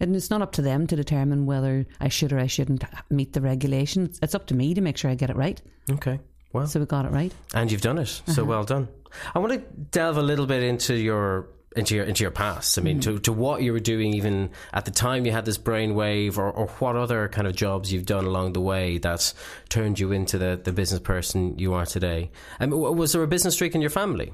And 0.00 0.16
it's 0.16 0.30
not 0.30 0.42
up 0.42 0.52
to 0.52 0.62
them 0.62 0.86
to 0.88 0.96
determine 0.96 1.46
whether 1.46 1.86
I 2.00 2.08
should 2.08 2.32
or 2.32 2.38
I 2.38 2.46
shouldn't 2.46 2.84
meet 3.10 3.32
the 3.32 3.40
regulations. 3.40 4.18
It's 4.22 4.34
up 4.34 4.46
to 4.46 4.54
me 4.54 4.74
to 4.74 4.80
make 4.80 4.96
sure 4.96 5.10
I 5.10 5.14
get 5.14 5.30
it 5.30 5.36
right. 5.36 5.60
Okay. 5.90 6.18
Well, 6.52 6.66
So 6.66 6.80
we 6.80 6.86
got 6.86 7.06
it 7.06 7.12
right. 7.12 7.32
and 7.54 7.70
you've 7.70 7.80
done 7.80 7.98
it. 7.98 8.06
So 8.08 8.32
uh-huh. 8.32 8.44
well 8.44 8.64
done. 8.64 8.88
I 9.34 9.38
want 9.38 9.52
to 9.52 9.58
delve 9.58 10.16
a 10.16 10.22
little 10.22 10.46
bit 10.46 10.62
into 10.62 10.94
your 10.94 11.48
into 11.76 11.94
your 11.94 12.04
into 12.04 12.22
your 12.22 12.30
past. 12.30 12.78
I 12.78 12.82
mean, 12.82 12.98
mm. 12.98 13.02
to 13.02 13.18
to 13.20 13.32
what 13.32 13.62
you 13.62 13.72
were 13.72 13.80
doing 13.80 14.14
even 14.14 14.50
at 14.72 14.84
the 14.84 14.90
time 14.90 15.24
you 15.26 15.32
had 15.32 15.44
this 15.44 15.58
brainwave, 15.58 16.38
or, 16.38 16.50
or 16.50 16.66
what 16.66 16.96
other 16.96 17.28
kind 17.28 17.46
of 17.46 17.54
jobs 17.54 17.92
you've 17.92 18.06
done 18.06 18.24
along 18.24 18.52
the 18.52 18.60
way 18.60 18.98
that 18.98 19.32
turned 19.68 19.98
you 19.98 20.12
into 20.12 20.38
the 20.38 20.60
the 20.62 20.72
business 20.72 21.00
person 21.00 21.58
you 21.58 21.74
are 21.74 21.86
today. 21.86 22.30
I 22.60 22.66
mean, 22.66 22.78
was 22.78 23.12
there 23.12 23.22
a 23.22 23.26
business 23.28 23.54
streak 23.54 23.74
in 23.74 23.80
your 23.80 23.90
family? 23.90 24.32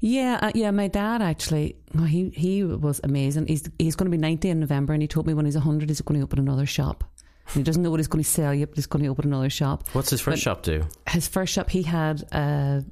Yeah, 0.00 0.38
uh, 0.42 0.52
yeah. 0.54 0.70
My 0.70 0.88
dad 0.88 1.22
actually, 1.22 1.76
he 2.06 2.30
he 2.30 2.64
was 2.64 3.00
amazing. 3.02 3.46
He's 3.46 3.68
he's 3.78 3.96
going 3.96 4.10
to 4.10 4.16
be 4.16 4.20
ninety 4.20 4.48
in 4.50 4.60
November, 4.60 4.92
and 4.92 5.02
he 5.02 5.08
told 5.08 5.26
me 5.26 5.34
when 5.34 5.44
he's 5.46 5.54
hundred, 5.54 5.88
he's 5.88 6.00
going 6.02 6.20
to 6.20 6.24
open 6.24 6.38
another 6.38 6.66
shop. 6.66 7.04
And 7.48 7.56
he 7.56 7.62
doesn't 7.62 7.82
know 7.82 7.90
what 7.90 8.00
he's 8.00 8.08
going 8.08 8.22
to 8.24 8.28
sell 8.28 8.52
yet, 8.52 8.70
but 8.70 8.76
he's 8.76 8.86
going 8.86 9.04
to 9.04 9.08
open 9.10 9.26
another 9.26 9.50
shop. 9.50 9.88
What's 9.92 10.10
his 10.10 10.20
first 10.20 10.36
But- 10.36 10.40
shop 10.42 10.62
do? 10.62 10.82
his 11.08 11.28
first 11.28 11.52
shop 11.52 11.70
he 11.70 11.82
had 11.82 12.22
a 12.32 12.84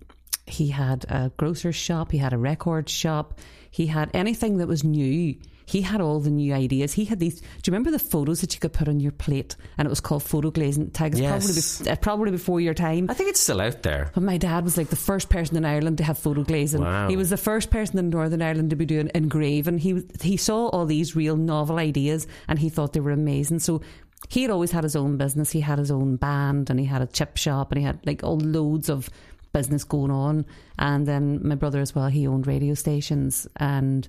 he 0.46 0.68
had 0.68 1.04
a 1.08 1.32
grocer's 1.36 1.74
shop 1.74 2.12
he 2.12 2.18
had 2.18 2.32
a 2.34 2.38
record 2.38 2.88
shop 2.88 3.40
he 3.70 3.86
had 3.86 4.10
anything 4.14 4.58
that 4.58 4.68
was 4.68 4.84
new 4.84 5.34
he 5.66 5.80
had 5.82 6.00
all 6.00 6.20
the 6.20 6.30
new 6.30 6.52
ideas 6.52 6.92
he 6.92 7.04
had 7.06 7.18
these 7.18 7.40
do 7.40 7.46
you 7.66 7.72
remember 7.72 7.90
the 7.90 7.98
photos 7.98 8.40
that 8.40 8.52
you 8.54 8.60
could 8.60 8.72
put 8.72 8.88
on 8.88 9.00
your 9.00 9.12
plate 9.12 9.56
and 9.78 9.86
it 9.86 9.88
was 9.88 10.00
called 10.00 10.22
photo 10.22 10.50
glazing 10.50 10.90
tags 10.90 11.18
Yes. 11.18 11.30
probably, 11.78 11.84
be, 11.84 11.90
uh, 11.90 11.96
probably 11.96 12.30
before 12.30 12.60
your 12.60 12.74
time 12.74 13.06
I 13.10 13.14
think 13.14 13.30
it's 13.30 13.40
still 13.40 13.60
out 13.60 13.82
there. 13.82 14.10
but 14.14 14.22
my 14.22 14.36
dad 14.38 14.64
was 14.64 14.76
like 14.76 14.88
the 14.88 14.96
first 14.96 15.28
person 15.30 15.56
in 15.56 15.64
Ireland 15.64 15.98
to 15.98 16.04
have 16.04 16.18
photo 16.18 16.42
glazing. 16.44 16.82
Wow. 16.82 17.08
He 17.08 17.16
was 17.16 17.30
the 17.30 17.36
first 17.36 17.70
person 17.70 17.98
in 17.98 18.10
Northern 18.10 18.42
Ireland 18.42 18.70
to 18.70 18.76
be 18.76 18.86
doing 18.86 19.10
engraving. 19.14 19.78
He 19.78 20.02
he 20.20 20.36
saw 20.36 20.68
all 20.68 20.86
these 20.86 21.16
real 21.16 21.36
novel 21.36 21.78
ideas 21.78 22.26
and 22.48 22.58
he 22.58 22.68
thought 22.68 22.92
they 22.92 23.00
were 23.00 23.10
amazing. 23.12 23.60
So 23.60 23.80
he 24.28 24.42
had 24.42 24.50
always 24.50 24.70
had 24.70 24.84
his 24.84 24.96
own 24.96 25.16
business. 25.16 25.50
He 25.50 25.60
had 25.60 25.78
his 25.78 25.90
own 25.90 26.16
band 26.16 26.70
and 26.70 26.78
he 26.80 26.86
had 26.86 27.02
a 27.02 27.06
chip 27.06 27.36
shop 27.36 27.72
and 27.72 27.78
he 27.78 27.84
had 27.84 27.98
like 28.06 28.22
all 28.22 28.38
loads 28.38 28.88
of 28.90 29.08
business 29.52 29.84
going 29.84 30.10
on. 30.10 30.44
And 30.78 31.06
then 31.06 31.40
my 31.46 31.54
brother 31.54 31.80
as 31.80 31.94
well, 31.94 32.08
he 32.08 32.26
owned 32.26 32.46
radio 32.46 32.74
stations 32.74 33.46
and 33.56 34.08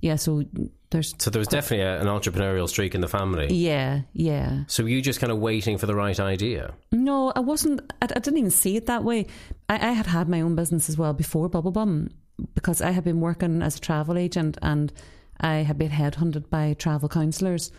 yeah, 0.00 0.16
so 0.16 0.42
There's 0.90 1.14
So 1.18 1.30
there 1.30 1.38
was 1.38 1.48
definitely 1.48 1.84
a, 1.84 2.00
an 2.00 2.06
entrepreneurial 2.08 2.68
streak 2.68 2.94
in 2.94 3.00
the 3.00 3.08
family. 3.08 3.52
yeah, 3.54 4.02
yeah. 4.12 4.64
So 4.66 4.82
were 4.82 4.88
you 4.88 5.00
just 5.00 5.20
kind 5.20 5.30
of 5.30 5.38
waiting 5.38 5.78
for 5.78 5.86
the 5.86 5.94
right 5.94 6.18
idea? 6.18 6.74
No, 6.90 7.32
I 7.34 7.40
wasn't. 7.40 7.80
I, 8.02 8.06
I 8.06 8.18
didn't 8.18 8.38
even 8.38 8.50
see 8.50 8.76
it 8.76 8.86
that 8.86 9.04
way. 9.04 9.26
I, 9.68 9.74
I 9.74 9.92
had 9.92 10.06
had 10.06 10.28
my 10.28 10.40
own 10.40 10.56
business 10.56 10.88
as 10.88 10.98
well 10.98 11.12
before 11.12 11.48
Bubble 11.48 11.70
Bum 11.70 12.10
because 12.54 12.80
I 12.82 12.90
had 12.90 13.04
been 13.04 13.20
working 13.20 13.62
as 13.62 13.76
a 13.76 13.80
travel 13.80 14.18
agent 14.18 14.58
and 14.62 14.92
I 15.40 15.56
had 15.56 15.78
been 15.78 15.90
headhunted 15.90 16.50
by 16.50 16.74
travel 16.74 17.08
counsellors 17.08 17.70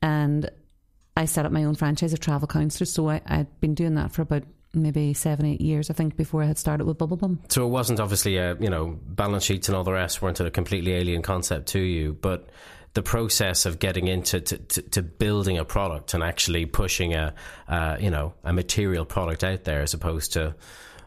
and 0.00 0.48
I 1.16 1.24
set 1.24 1.46
up 1.46 1.52
my 1.52 1.64
own 1.64 1.74
franchise 1.74 2.12
of 2.12 2.20
travel 2.20 2.48
counsellors. 2.48 2.92
So 2.92 3.08
I, 3.10 3.20
I'd 3.26 3.60
been 3.60 3.74
doing 3.74 3.94
that 3.94 4.12
for 4.12 4.22
about 4.22 4.44
maybe 4.76 5.14
seven, 5.14 5.46
eight 5.46 5.60
years, 5.60 5.90
I 5.90 5.94
think, 5.94 6.16
before 6.16 6.42
I 6.42 6.46
had 6.46 6.58
started 6.58 6.84
with 6.84 6.98
Bubble 6.98 7.16
Bum. 7.16 7.40
So 7.48 7.66
it 7.66 7.70
wasn't 7.70 8.00
obviously 8.00 8.36
a 8.36 8.56
you 8.56 8.70
know 8.70 8.98
balance 9.06 9.44
sheets 9.44 9.68
and 9.68 9.76
all 9.76 9.84
the 9.84 9.92
rest 9.92 10.22
weren't 10.22 10.40
a 10.40 10.50
completely 10.50 10.92
alien 10.92 11.22
concept 11.22 11.68
to 11.68 11.80
you, 11.80 12.14
but 12.14 12.48
the 12.94 13.02
process 13.02 13.66
of 13.66 13.78
getting 13.78 14.08
into 14.08 14.40
to, 14.40 14.56
to, 14.56 14.82
to 14.82 15.02
building 15.02 15.58
a 15.58 15.64
product 15.64 16.14
and 16.14 16.22
actually 16.22 16.64
pushing 16.64 17.14
a 17.14 17.34
uh, 17.68 17.96
you 18.00 18.10
know 18.10 18.32
a 18.44 18.52
material 18.52 19.04
product 19.04 19.44
out 19.44 19.64
there 19.64 19.82
as 19.82 19.94
opposed 19.94 20.32
to 20.32 20.54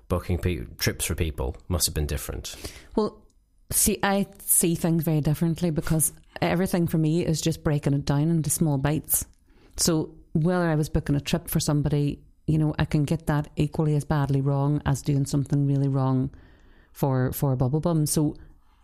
booking 0.07 0.37
pe- 0.37 0.65
trips 0.77 1.05
for 1.05 1.15
people 1.15 1.55
must 1.67 1.85
have 1.85 1.95
been 1.95 2.07
different. 2.07 2.55
Well, 2.95 3.21
see, 3.71 3.99
I 4.03 4.27
see 4.45 4.75
things 4.75 5.03
very 5.03 5.21
differently 5.21 5.69
because 5.69 6.11
everything 6.41 6.87
for 6.87 6.97
me 6.97 7.25
is 7.25 7.41
just 7.41 7.63
breaking 7.63 7.93
it 7.93 8.05
down 8.05 8.29
into 8.29 8.49
small 8.49 8.77
bites. 8.77 9.25
So 9.77 10.15
whether 10.33 10.69
I 10.69 10.75
was 10.75 10.89
booking 10.89 11.15
a 11.15 11.21
trip 11.21 11.47
for 11.47 11.59
somebody, 11.59 12.19
you 12.49 12.57
know, 12.57 12.73
I 12.79 12.85
can 12.85 13.03
get 13.03 13.27
that 13.27 13.47
equally 13.55 13.95
as 13.95 14.03
badly 14.03 14.41
wrong 14.41 14.81
as 14.85 15.03
doing 15.03 15.25
something 15.25 15.67
really 15.67 15.87
wrong 15.87 16.31
for 16.91 17.31
for 17.31 17.53
a 17.53 17.57
Bubble 17.57 17.79
Bum. 17.79 18.05
So 18.05 18.35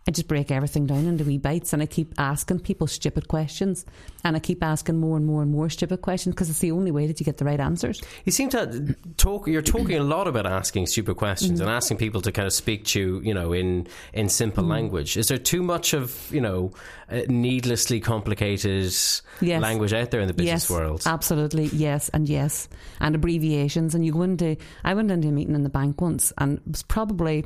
I 0.08 0.12
just 0.12 0.28
break 0.28 0.50
everything 0.52 0.86
down 0.86 1.06
into 1.06 1.24
wee 1.24 1.38
bites 1.38 1.72
and 1.72 1.82
I 1.82 1.86
keep 1.86 2.14
asking 2.16 2.60
people 2.60 2.86
stupid 2.86 3.26
questions 3.26 3.84
and 4.22 4.36
I 4.36 4.38
keep 4.38 4.62
asking 4.62 4.98
more 4.98 5.16
and 5.16 5.26
more 5.26 5.42
and 5.42 5.50
more 5.50 5.68
stupid 5.68 6.00
questions 6.00 6.34
because 6.34 6.48
it's 6.48 6.60
the 6.60 6.70
only 6.70 6.92
way 6.92 7.08
that 7.08 7.18
you 7.18 7.24
get 7.24 7.38
the 7.38 7.44
right 7.44 7.58
answers. 7.58 8.00
You 8.24 8.30
seem 8.30 8.48
to 8.50 8.94
talk. 9.16 9.48
You're 9.48 9.62
talking 9.62 9.96
a 9.96 10.04
lot 10.04 10.28
about 10.28 10.46
asking 10.46 10.86
stupid 10.86 11.16
questions 11.16 11.60
and 11.60 11.68
asking 11.68 11.96
people 11.96 12.20
to 12.22 12.30
kind 12.30 12.46
of 12.46 12.52
speak 12.52 12.84
to 12.86 13.00
you, 13.00 13.20
you 13.20 13.34
know, 13.34 13.52
in 13.52 13.88
in 14.12 14.28
simple 14.28 14.64
language. 14.64 15.16
Is 15.16 15.28
there 15.28 15.38
too 15.38 15.62
much 15.62 15.92
of 15.92 16.28
you 16.32 16.40
know 16.40 16.72
uh, 17.10 17.22
needlessly 17.28 18.00
complicated 18.00 18.94
Yes. 19.40 19.62
language 19.62 19.92
out 19.92 20.10
there 20.10 20.20
in 20.20 20.28
the 20.28 20.34
business 20.34 20.64
yes, 20.64 20.70
world? 20.70 21.02
Absolutely, 21.06 21.66
yes, 21.66 22.08
and 22.10 22.28
yes, 22.28 22.68
and 23.00 23.14
abbreviations. 23.14 23.94
And 23.94 24.04
you 24.04 24.12
go 24.12 24.22
into. 24.22 24.56
I 24.84 24.94
went 24.94 25.10
into 25.10 25.28
a 25.28 25.32
meeting 25.32 25.54
in 25.54 25.62
the 25.62 25.68
bank 25.68 26.00
once, 26.00 26.32
and 26.38 26.58
it 26.58 26.66
was 26.66 26.82
probably 26.82 27.44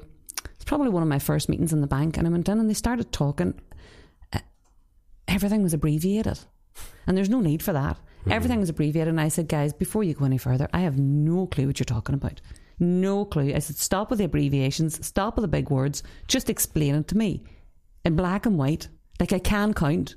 it's 0.55 0.65
probably 0.65 0.89
one 0.89 1.03
of 1.03 1.09
my 1.09 1.19
first 1.19 1.49
meetings 1.49 1.73
in 1.73 1.81
the 1.81 1.87
bank. 1.87 2.17
And 2.17 2.27
I 2.27 2.31
went 2.31 2.49
in, 2.49 2.59
and 2.59 2.69
they 2.69 2.75
started 2.75 3.13
talking. 3.13 3.55
Uh, 4.33 4.39
Everything 5.29 5.63
was 5.63 5.75
abbreviated, 5.75 6.39
and 7.07 7.17
there's 7.17 7.31
no 7.31 7.41
need 7.41 7.63
for 7.63 7.73
that. 7.73 7.99
Everything 8.29 8.61
was 8.61 8.69
abbreviated, 8.69 9.09
and 9.09 9.21
I 9.21 9.29
said, 9.29 9.49
guys, 9.49 9.73
before 9.73 10.05
you 10.05 10.13
go 10.13 10.27
any 10.27 10.39
further, 10.39 10.69
I 10.73 10.81
have 10.81 10.99
no 10.99 11.47
clue 11.47 11.67
what 11.67 11.79
you're 11.79 11.85
talking 11.85 12.15
about. 12.15 12.41
No 12.79 13.25
clue. 13.25 13.55
I 13.55 13.61
said, 13.61 13.77
stop 13.77 14.11
with 14.11 14.19
the 14.19 14.27
abbreviations, 14.27 15.05
stop 15.07 15.37
with 15.37 15.43
the 15.43 15.49
big 15.49 15.71
words, 15.71 16.03
just 16.29 16.51
explain 16.51 16.95
it 16.97 17.09
to 17.09 17.17
me 17.17 17.45
in 18.05 18.17
black 18.17 18.45
and 18.45 18.59
white, 18.59 18.89
like 19.19 19.33
I 19.33 19.39
can 19.39 19.73
count. 19.73 20.17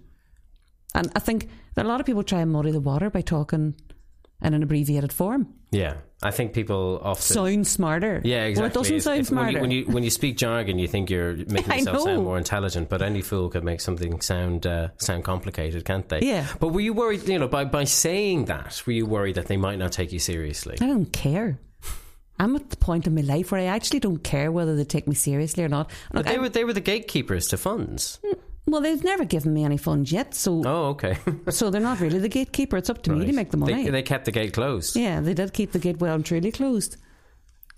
And 0.96 1.12
I 1.16 1.20
think 1.20 1.50
that 1.76 1.86
a 1.86 1.88
lot 1.88 2.00
of 2.00 2.06
people 2.06 2.24
try 2.24 2.42
and 2.42 2.52
muddy 2.52 2.72
the 2.72 2.80
water 2.80 3.10
by 3.10 3.22
talking 3.22 3.76
in 4.44 4.54
an 4.54 4.62
abbreviated 4.64 5.12
form. 5.14 5.48
yeah, 5.72 5.96
I 6.22 6.32
think 6.32 6.54
people 6.54 7.00
often. 7.04 7.22
Sounds 7.34 7.70
smarter. 7.72 8.22
yeah, 8.24 8.44
exactly. 8.46 8.62
Well, 8.62 8.70
it 8.70 8.74
doesn't 8.74 9.02
sound 9.02 9.20
if- 9.22 9.32
when 9.32 9.40
you- 9.40 9.52
smarter. 9.52 9.62
When 9.62 9.72
you, 9.72 9.86
when 9.86 10.04
you 10.04 10.10
speak 10.10 10.38
jargon, 10.38 10.78
you 10.80 10.88
think 10.88 11.10
you're 11.10 11.34
making 11.48 11.74
yourself 11.80 12.02
sound 12.04 12.24
more 12.24 12.38
intelligent, 12.38 12.90
but 12.90 13.02
any 13.02 13.22
fool 13.22 13.50
could 13.50 13.64
make 13.64 13.82
something 13.82 14.20
sound 14.22 14.66
uh, 14.68 14.90
sound 14.98 15.24
complicated, 15.24 15.86
can't 15.86 16.08
they? 16.10 16.20
Yeah. 16.22 16.46
But 16.60 16.70
were 16.70 16.82
you 16.82 16.94
worried? 16.94 17.28
You 17.28 17.40
know, 17.40 17.48
by 17.48 17.66
by 17.66 17.86
saying 17.86 18.46
that, 18.46 18.84
were 18.86 18.94
you 18.94 19.06
worried 19.06 19.36
that 19.36 19.48
they 19.48 19.58
might 19.58 19.80
not 19.80 19.92
take 19.94 20.12
you 20.12 20.20
seriously? 20.20 20.78
I 20.82 20.88
don't 20.88 21.12
care. 21.12 21.60
I'm 22.40 22.56
at 22.56 22.72
the 22.72 22.78
point 22.78 23.06
in 23.08 23.14
my 23.16 23.22
life 23.22 23.52
where 23.52 23.62
I 23.62 23.66
actually 23.66 24.00
don't 24.00 24.24
care 24.24 24.52
whether 24.52 24.76
they 24.76 24.84
take 24.84 25.08
me 25.08 25.14
seriously 25.16 25.64
or 25.64 25.70
not. 25.70 25.92
But 26.12 26.18
Look, 26.20 26.26
they 26.26 26.36
I- 26.36 26.42
were 26.42 26.50
they 26.50 26.64
were 26.66 26.74
the 26.74 26.82
gatekeepers 26.82 27.48
to 27.50 27.58
funds. 27.58 28.20
Well, 28.66 28.82
they've 28.82 29.04
never 29.04 29.26
given 29.26 29.54
me 29.54 29.64
any 29.64 29.78
funds 29.78 30.12
yet, 30.12 30.34
so 30.34 30.62
Oh, 30.66 30.86
okay. 30.92 31.18
so 31.50 31.70
they're 31.70 31.82
not 31.82 32.00
really 32.00 32.20
the 32.20 32.30
gatekeeper. 32.30 32.78
It's 32.78 32.90
up 32.90 33.02
to 33.04 33.12
me 33.12 33.26
to 33.26 33.34
make 33.34 33.52
the 33.52 33.58
money. 33.58 33.84
They, 33.86 33.90
they 33.90 34.02
kept 34.04 34.26
the 34.26 34.32
gate 34.32 34.54
closed. 34.54 34.96
yeah, 34.96 35.20
they 35.20 35.34
did 35.34 35.54
keep 35.54 35.72
the 35.72 35.80
gate 35.80 36.00
well 36.00 36.16
and 36.16 36.26
truly 36.26 36.52
closed. 36.52 36.98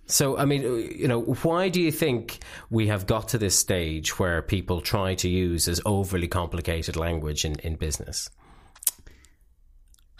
So, 0.07 0.37
I 0.37 0.45
mean, 0.45 0.61
you 0.95 1.07
know, 1.07 1.21
why 1.21 1.69
do 1.69 1.81
you 1.81 1.91
think 1.91 2.37
we 2.69 2.87
have 2.87 3.07
got 3.07 3.29
to 3.29 3.39
this 3.39 3.57
stage 3.57 4.19
where 4.19 4.43
people 4.43 4.79
try 4.79 5.15
to 5.15 5.27
use 5.27 5.67
as 5.67 5.81
overly 5.83 6.27
complicated 6.27 6.95
language 6.95 7.43
in, 7.43 7.55
in 7.61 7.75
business? 7.75 8.29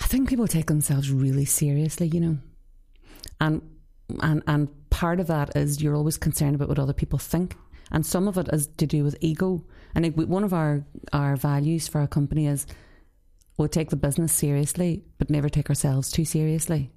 I 0.01 0.07
think 0.07 0.27
people 0.27 0.47
take 0.47 0.65
themselves 0.67 1.11
really 1.11 1.45
seriously, 1.45 2.07
you 2.07 2.19
know, 2.19 2.37
and 3.39 3.61
and 4.21 4.43
and 4.47 4.89
part 4.89 5.19
of 5.19 5.27
that 5.27 5.55
is 5.55 5.81
you're 5.81 5.95
always 5.95 6.17
concerned 6.17 6.55
about 6.55 6.67
what 6.67 6.79
other 6.79 6.93
people 6.93 7.19
think, 7.19 7.55
and 7.91 8.05
some 8.05 8.27
of 8.27 8.37
it 8.37 8.49
is 8.51 8.67
to 8.77 8.85
do 8.87 9.03
with 9.03 9.15
ego. 9.21 9.63
And 9.95 10.03
like, 10.03 10.27
one 10.27 10.43
of 10.43 10.53
our 10.53 10.85
our 11.13 11.35
values 11.35 11.87
for 11.87 12.01
our 12.01 12.07
company 12.07 12.47
is 12.47 12.67
we'll 13.57 13.69
take 13.69 13.89
the 13.89 13.95
business 13.95 14.33
seriously, 14.33 15.05
but 15.17 15.29
never 15.29 15.49
take 15.49 15.69
ourselves 15.69 16.11
too 16.11 16.25
seriously, 16.25 16.91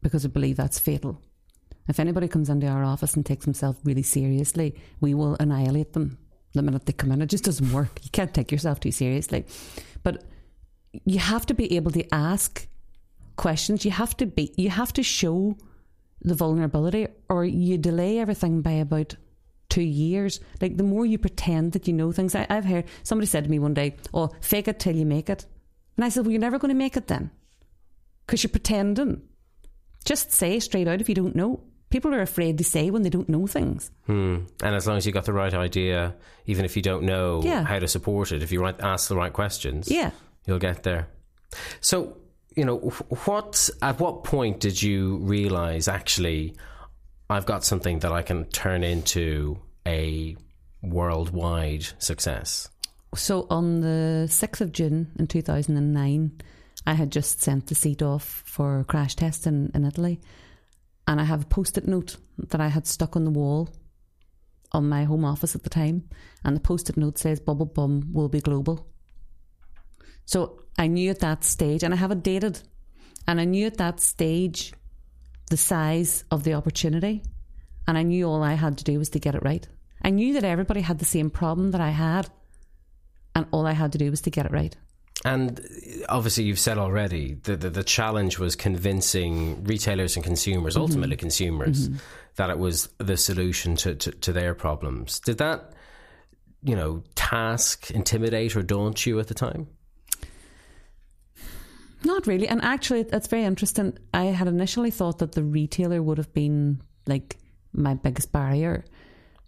because 0.00 0.24
we 0.24 0.30
believe 0.30 0.56
that's 0.56 0.78
fatal. 0.78 1.20
If 1.88 2.00
anybody 2.00 2.28
comes 2.28 2.48
into 2.48 2.68
our 2.68 2.84
office 2.84 3.14
and 3.14 3.26
takes 3.26 3.44
themselves 3.44 3.78
really 3.84 4.02
seriously, 4.02 4.74
we 5.00 5.12
will 5.12 5.36
annihilate 5.40 5.92
them 5.92 6.16
the 6.54 6.62
minute 6.62 6.86
they 6.86 6.92
come 6.92 7.12
in. 7.12 7.20
It 7.20 7.26
just 7.26 7.44
doesn't 7.44 7.72
work. 7.72 7.98
You 8.02 8.10
can't 8.10 8.32
take 8.32 8.52
yourself 8.52 8.80
too 8.80 8.92
seriously, 8.92 9.44
but 10.02 10.24
you 11.04 11.18
have 11.18 11.44
to 11.46 11.54
be 11.54 11.74
able 11.76 11.90
to 11.90 12.14
ask 12.14 12.68
questions. 13.36 13.84
You 13.84 13.90
have 13.90 14.16
to 14.18 14.26
be. 14.26 14.54
You 14.56 14.70
have 14.70 14.92
to 14.92 15.02
show 15.02 15.58
the 16.22 16.34
vulnerability, 16.36 17.08
or 17.28 17.44
you 17.44 17.76
delay 17.76 18.18
everything 18.18 18.62
by 18.62 18.70
about 18.72 19.16
two 19.74 19.82
years. 19.82 20.40
Like 20.60 20.76
the 20.76 20.82
more 20.94 21.04
you 21.06 21.18
pretend 21.18 21.72
that 21.72 21.86
you 21.88 21.92
know 21.94 22.12
things. 22.12 22.34
I, 22.34 22.46
I've 22.48 22.64
heard 22.64 22.84
somebody 23.02 23.26
said 23.26 23.44
to 23.44 23.50
me 23.50 23.58
one 23.58 23.74
day, 23.74 23.96
"Oh, 24.12 24.30
fake 24.40 24.68
it 24.68 24.78
till 24.78 24.96
you 24.96 25.06
make 25.06 25.28
it," 25.30 25.46
and 25.96 26.04
I 26.04 26.08
said, 26.10 26.24
"Well, 26.24 26.32
you're 26.32 26.40
never 26.48 26.58
going 26.58 26.74
to 26.74 26.84
make 26.84 26.96
it 26.96 27.06
then, 27.08 27.30
because 28.26 28.42
you're 28.42 28.50
pretending. 28.58 29.22
Just 30.04 30.32
say 30.32 30.60
straight 30.60 30.88
out 30.88 31.00
if 31.00 31.08
you 31.08 31.14
don't 31.14 31.36
know." 31.36 31.60
People 31.90 32.12
are 32.14 32.22
afraid 32.22 32.58
to 32.58 32.64
say 32.64 32.90
when 32.90 33.02
they 33.02 33.10
don't 33.10 33.28
know 33.28 33.46
things. 33.46 33.90
Hmm. 34.06 34.38
And 34.64 34.74
as 34.74 34.84
long 34.86 34.96
as 34.96 35.06
you 35.06 35.12
got 35.12 35.26
the 35.26 35.32
right 35.32 35.54
idea, 35.54 36.14
even 36.46 36.64
if 36.64 36.74
you 36.76 36.82
don't 36.82 37.04
know 37.04 37.40
Yeah. 37.44 37.62
how 37.64 37.78
to 37.78 37.86
support 37.86 38.32
it, 38.32 38.42
if 38.42 38.50
you 38.50 38.60
right, 38.60 38.74
ask 38.80 39.08
the 39.08 39.14
right 39.14 39.32
questions, 39.32 39.88
Yeah. 39.88 40.10
you'll 40.46 40.58
get 40.58 40.82
there. 40.82 41.06
So, 41.80 42.16
you 42.56 42.64
know, 42.64 42.78
what 43.26 43.70
at 43.80 44.00
what 44.00 44.24
point 44.24 44.58
did 44.58 44.82
you 44.82 45.18
realize 45.18 45.86
actually 45.86 46.56
I've 47.30 47.46
got 47.46 47.64
something 47.64 48.00
that 48.00 48.10
I 48.12 48.22
can 48.22 48.46
turn 48.46 48.82
into 48.82 49.58
a 49.86 50.36
worldwide 50.82 51.86
success? 51.98 52.68
So 53.14 53.46
on 53.50 53.80
the 53.80 54.26
6th 54.28 54.60
of 54.60 54.72
June 54.72 55.12
in 55.18 55.26
2009, 55.26 56.40
I 56.86 56.94
had 56.94 57.12
just 57.12 57.40
sent 57.40 57.66
the 57.66 57.74
seat 57.74 58.02
off 58.02 58.42
for 58.44 58.84
crash 58.84 59.14
test 59.14 59.46
in, 59.46 59.70
in 59.74 59.84
Italy. 59.84 60.20
And 61.06 61.20
I 61.20 61.24
have 61.24 61.42
a 61.42 61.46
post 61.46 61.78
it 61.78 61.86
note 61.86 62.16
that 62.38 62.60
I 62.60 62.68
had 62.68 62.86
stuck 62.86 63.16
on 63.16 63.24
the 63.24 63.30
wall 63.30 63.68
on 64.72 64.88
my 64.88 65.04
home 65.04 65.24
office 65.24 65.54
at 65.54 65.62
the 65.62 65.70
time. 65.70 66.08
And 66.44 66.56
the 66.56 66.60
post 66.60 66.90
it 66.90 66.96
note 66.96 67.18
says, 67.18 67.40
Bubble 67.40 67.66
Bum 67.66 68.10
will 68.12 68.28
be 68.28 68.40
global. 68.40 68.86
So 70.26 70.62
I 70.78 70.86
knew 70.86 71.10
at 71.10 71.20
that 71.20 71.44
stage, 71.44 71.82
and 71.82 71.94
I 71.94 71.96
have 71.96 72.10
it 72.10 72.22
dated, 72.22 72.60
and 73.28 73.40
I 73.40 73.44
knew 73.44 73.66
at 73.66 73.76
that 73.76 74.00
stage 74.00 74.72
the 75.50 75.56
size 75.56 76.24
of 76.30 76.42
the 76.44 76.54
opportunity. 76.54 77.22
And 77.86 77.98
I 77.98 78.02
knew 78.02 78.26
all 78.26 78.42
I 78.42 78.54
had 78.54 78.78
to 78.78 78.84
do 78.84 78.98
was 78.98 79.10
to 79.10 79.18
get 79.18 79.34
it 79.34 79.42
right. 79.42 79.66
I 80.02 80.10
knew 80.10 80.34
that 80.34 80.44
everybody 80.44 80.80
had 80.80 80.98
the 80.98 81.04
same 81.04 81.30
problem 81.30 81.70
that 81.72 81.80
I 81.80 81.90
had 81.90 82.28
and 83.34 83.46
all 83.50 83.66
I 83.66 83.72
had 83.72 83.92
to 83.92 83.98
do 83.98 84.10
was 84.10 84.20
to 84.22 84.30
get 84.30 84.46
it 84.46 84.52
right. 84.52 84.76
And 85.24 85.60
uh, 85.60 85.62
obviously, 86.08 86.44
you've 86.44 86.58
said 86.58 86.78
already 86.78 87.34
the, 87.34 87.56
the, 87.56 87.70
the 87.70 87.84
challenge 87.84 88.38
was 88.38 88.56
convincing 88.56 89.64
retailers 89.64 90.16
and 90.16 90.24
consumers, 90.24 90.74
mm-hmm. 90.74 90.82
ultimately 90.82 91.16
consumers, 91.16 91.88
mm-hmm. 91.88 91.98
that 92.36 92.50
it 92.50 92.58
was 92.58 92.88
the 92.98 93.16
solution 93.16 93.76
to, 93.76 93.94
to, 93.94 94.10
to 94.12 94.32
their 94.32 94.54
problems. 94.54 95.20
Did 95.20 95.38
that, 95.38 95.72
you 96.62 96.76
know, 96.76 97.02
task 97.14 97.90
intimidate 97.90 98.56
or 98.56 98.62
daunt 98.62 99.06
you 99.06 99.18
at 99.18 99.28
the 99.28 99.34
time? 99.34 99.68
Not 102.04 102.26
really. 102.26 102.46
And 102.46 102.62
actually, 102.62 103.04
that's 103.04 103.28
very 103.28 103.44
interesting. 103.44 103.96
I 104.12 104.24
had 104.24 104.46
initially 104.46 104.90
thought 104.90 105.18
that 105.20 105.32
the 105.32 105.42
retailer 105.42 106.02
would 106.02 106.18
have 106.18 106.34
been 106.34 106.82
like 107.06 107.38
my 107.74 107.94
biggest 107.94 108.32
barrier, 108.32 108.84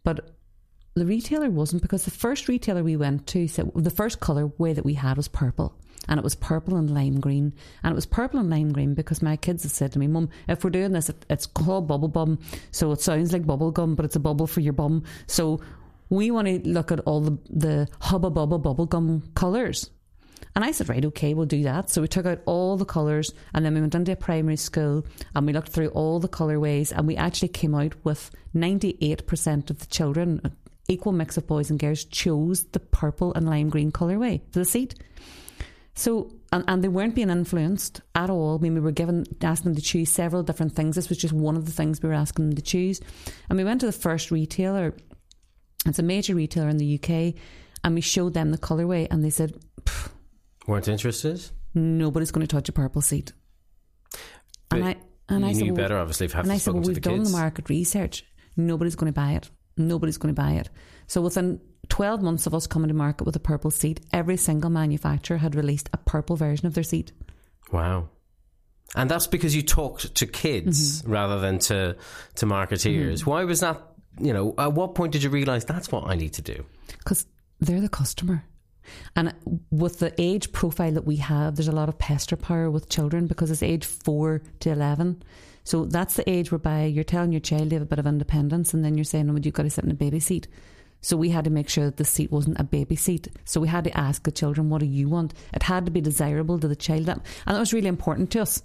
but 0.05 0.37
the 0.95 1.07
retailer 1.07 1.51
wasn't 1.51 1.83
because 1.83 2.05
the 2.05 2.11
first 2.11 2.49
retailer 2.49 2.83
we 2.83 2.97
went 2.97 3.27
to 3.29 3.47
said 3.47 3.71
the 3.75 3.91
first 3.91 4.19
color 4.19 4.47
way 4.59 4.73
that 4.73 4.85
we 4.85 4.95
had 4.95 5.17
was 5.19 5.29
purple. 5.29 5.75
And 6.09 6.19
it 6.19 6.25
was 6.25 6.35
purple 6.35 6.77
and 6.77 6.89
lime 6.89 7.21
green. 7.21 7.53
And 7.83 7.93
it 7.93 7.95
was 7.95 8.07
purple 8.07 8.41
and 8.41 8.49
lime 8.49 8.73
green 8.73 8.95
because 8.95 9.23
my 9.23 9.37
kids 9.37 9.65
had 9.65 9.73
said 9.73 9.93
to 9.93 9.99
me, 9.99 10.07
Mum, 10.07 10.31
if 10.49 10.65
we're 10.65 10.71
doing 10.71 10.93
this, 10.93 11.09
it, 11.09 11.27
it's 11.29 11.47
called 11.47 11.89
bubble 11.89 12.09
bum. 12.09 12.39
So 12.71 12.93
it 12.93 13.01
sounds 13.01 13.33
like 13.33 13.47
bubble 13.47 13.73
gum, 13.73 13.95
but 13.95 14.05
it's 14.05 14.17
a 14.17 14.21
bubble 14.21 14.47
for 14.47 14.61
your 14.61 14.73
bum. 14.73 15.03
So 15.27 15.61
we 16.09 16.31
want 16.31 16.47
to 16.47 16.61
look 16.67 16.93
at 16.93 17.01
all 17.01 17.21
the, 17.21 17.39
the 17.51 17.89
hubba 18.01 18.31
bubba 18.31 18.63
bubble 18.63 18.87
gum 18.87 19.23
colours. 19.35 19.91
And 20.57 20.65
I 20.65 20.71
said, 20.71 20.89
right, 20.89 21.05
okay, 21.05 21.35
we'll 21.35 21.45
do 21.45 21.65
that. 21.65 21.91
So 21.91 22.01
we 22.01 22.09
took 22.09 22.25
out 22.25 22.41
all 22.47 22.79
the 22.79 22.87
colours 22.87 23.31
and 23.53 23.63
then 23.63 23.75
we 23.75 23.81
went 23.81 23.95
into 23.95 24.13
a 24.13 24.17
primary 24.17 24.57
school 24.57 25.05
and 25.35 25.47
we 25.47 25.53
looked 25.53 25.69
through 25.69 25.89
all 25.89 26.19
the 26.19 26.31
colourways 26.31 26.93
and 26.97 27.07
we 27.07 27.15
actually 27.15 27.49
came 27.49 27.75
out 27.75 27.95
with 28.05 28.31
98% 28.55 29.69
of 29.69 29.79
the 29.81 29.87
children, 29.87 30.41
equal 30.89 31.13
mix 31.13 31.37
of 31.37 31.47
boys 31.47 31.69
and 31.69 31.79
girls, 31.79 32.05
chose 32.07 32.65
the 32.73 32.81
purple 32.81 33.35
and 33.35 33.45
lime 33.45 33.69
green 33.69 33.93
colourway 33.93 34.41
for 34.51 34.61
the 34.61 34.65
seat. 34.65 34.95
So, 35.93 36.35
and, 36.51 36.65
and 36.67 36.83
they 36.83 36.89
weren't 36.89 37.15
being 37.15 37.29
influenced 37.29 38.01
at 38.15 38.31
all. 38.31 38.57
I 38.57 38.63
mean, 38.63 38.73
we 38.73 38.81
were 38.81 38.93
given, 38.93 39.27
asking 39.43 39.73
them 39.73 39.77
to 39.77 39.83
choose 39.83 40.11
several 40.11 40.43
different 40.43 40.75
things. 40.75 40.97
This 40.97 41.11
was 41.11 41.19
just 41.19 41.35
one 41.35 41.57
of 41.57 41.67
the 41.67 41.73
things 41.73 42.03
we 42.03 42.09
were 42.09 42.15
asking 42.15 42.47
them 42.47 42.57
to 42.57 42.63
choose. 42.63 42.99
And 43.51 43.59
we 43.59 43.65
went 43.65 43.81
to 43.81 43.87
the 43.87 43.93
first 43.93 44.31
retailer, 44.31 44.95
it's 45.85 45.99
a 45.99 46.03
major 46.03 46.35
retailer 46.35 46.71
in 46.71 46.79
the 46.79 46.95
UK, 46.99 47.35
and 47.85 47.95
we 47.95 48.01
showed 48.01 48.33
them 48.33 48.53
the 48.53 48.59
colourway 48.59 49.07
and 49.11 49.23
they 49.23 49.31
said, 49.31 49.55
Weren't 50.67 50.89
interested? 50.89 51.43
nobody's 51.75 52.31
going 52.31 52.47
to 52.47 52.51
touch 52.57 52.69
a 52.69 52.73
purple 52.73 53.03
seat. 53.03 53.33
But 54.69 54.77
and 54.81 54.85
I, 54.85 54.97
and 55.29 55.41
you 55.43 55.47
I 55.49 55.53
said, 55.53 55.63
knew 55.63 55.75
well, 55.75 55.83
better, 55.85 55.99
obviously, 55.99 56.27
if 56.27 56.35
and 56.35 56.51
I 56.51 56.59
said, 56.59 56.75
well, 56.75 56.83
we've 56.83 57.01
done 57.01 57.19
kids. 57.19 57.31
the 57.33 57.37
market 57.39 57.69
research. 57.69 58.25
Nobody's 58.57 58.97
going 58.97 59.13
to 59.13 59.19
buy 59.21 59.33
it. 59.33 59.51
Nobody's 59.77 60.17
going 60.19 60.35
to 60.35 60.41
buy 60.41 60.53
it. 60.53 60.71
So 61.07 61.21
within 61.21 61.61
12 61.91 62.23
months 62.23 62.47
of 62.47 62.55
us 62.55 62.67
coming 62.67 62.89
to 62.89 62.95
market 62.95 63.25
with 63.25 63.37
a 63.37 63.41
purple 63.41 63.71
seat, 63.71 64.01
every 64.13 64.37
single 64.39 64.71
manufacturer 64.71 65.37
had 65.37 65.55
released 65.55 65.91
a 65.93 65.99
purple 65.99 66.35
version 66.37 66.67
of 66.67 66.75
their 66.75 66.83
seat. 66.85 67.13
Wow. 67.73 68.09
And 68.95 69.11
that's 69.11 69.27
because 69.27 69.55
you 69.55 69.63
talked 69.63 70.15
to 70.15 70.27
kids 70.27 71.03
Mm-hmm. 71.03 71.13
rather 71.13 71.41
than 71.41 71.59
to 71.59 71.97
to 72.37 72.47
marketeers. 72.47 73.27
Why 73.27 73.45
was 73.45 73.61
that? 73.61 73.83
You 74.19 74.33
know, 74.33 74.55
at 74.57 74.73
what 74.73 74.95
point 74.95 75.13
did 75.13 75.23
you 75.23 75.29
realise 75.29 75.65
that's 75.65 75.93
what 75.93 76.05
I 76.07 76.15
need 76.15 76.33
to 76.35 76.43
do? 76.43 76.65
because 76.99 77.27
they're 77.61 77.81
the 77.83 77.89
customer. 77.91 78.45
And 79.15 79.35
with 79.71 79.99
the 79.99 80.15
age 80.19 80.53
profile 80.53 80.93
that 80.93 81.07
we 81.07 81.17
have, 81.17 81.57
there's 81.57 81.69
a 81.69 81.73
lot 81.73 81.89
of 81.89 81.99
pester 81.99 82.37
power 82.37 82.71
with 82.71 82.89
children 82.89 83.27
because 83.27 83.51
it's 83.51 83.63
age 83.63 83.85
four 83.85 84.43
to 84.61 84.71
11. 84.71 85.23
So 85.65 85.85
that's 85.85 86.15
the 86.15 86.29
age 86.31 86.53
whereby 86.53 86.85
you're 86.85 87.05
telling 87.05 87.33
your 87.33 87.41
child 87.41 87.71
they 87.71 87.77
have 87.77 87.83
a 87.83 87.87
bit 87.87 87.99
of 87.99 88.07
independence 88.07 88.73
and 88.73 88.85
then 88.85 88.97
you're 88.97 89.05
saying, 89.05 89.27
well, 89.27 89.41
you've 89.41 89.55
got 89.55 89.65
to 89.65 89.71
sit 89.71 89.85
in 89.85 89.91
a 89.91 89.95
baby 89.95 90.21
seat. 90.21 90.47
So 91.01 91.17
we 91.17 91.31
had 91.31 91.45
to 91.45 91.51
make 91.51 91.69
sure 91.69 91.85
that 91.85 91.97
the 91.97 92.05
seat 92.05 92.31
wasn't 92.33 92.61
a 92.61 92.65
baby 92.65 92.97
seat. 92.97 93.29
So 93.45 93.61
we 93.61 93.69
had 93.69 93.85
to 93.85 93.97
ask 93.97 94.23
the 94.23 94.33
children, 94.33 94.71
what 94.71 94.81
do 94.81 94.87
you 94.87 95.09
want? 95.09 95.35
It 95.53 95.63
had 95.63 95.85
to 95.85 95.91
be 95.91 96.01
desirable 96.01 96.59
to 96.59 96.69
the 96.69 96.77
child. 96.77 97.09
And 97.09 97.21
that 97.47 97.59
was 97.59 97.73
really 97.73 97.89
important 97.89 98.31
to 98.33 98.41
us 98.43 98.63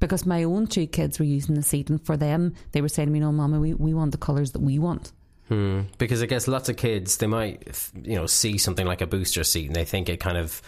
because 0.00 0.26
my 0.26 0.42
own 0.42 0.66
two 0.66 0.86
kids 0.86 1.18
were 1.18 1.24
using 1.24 1.54
the 1.54 1.62
seat 1.62 1.88
and 1.88 2.04
for 2.04 2.16
them, 2.16 2.54
they 2.72 2.80
were 2.80 2.88
saying 2.88 3.08
to 3.08 3.12
me, 3.12 3.20
no, 3.20 3.30
mama, 3.30 3.60
we, 3.60 3.74
we 3.74 3.94
want 3.94 4.12
the 4.12 4.18
colours 4.18 4.52
that 4.52 4.60
we 4.60 4.78
want. 4.78 5.12
Hmm. 5.52 5.80
Because 5.98 6.22
I 6.22 6.26
guess 6.26 6.48
lots 6.48 6.70
of 6.70 6.76
kids 6.76 7.18
they 7.18 7.26
might 7.26 7.90
you 8.02 8.16
know 8.16 8.26
see 8.26 8.56
something 8.56 8.86
like 8.86 9.02
a 9.02 9.06
booster 9.06 9.44
seat 9.44 9.66
and 9.66 9.76
they 9.76 9.84
think 9.84 10.08
it 10.08 10.18
kind 10.18 10.38
of 10.38 10.62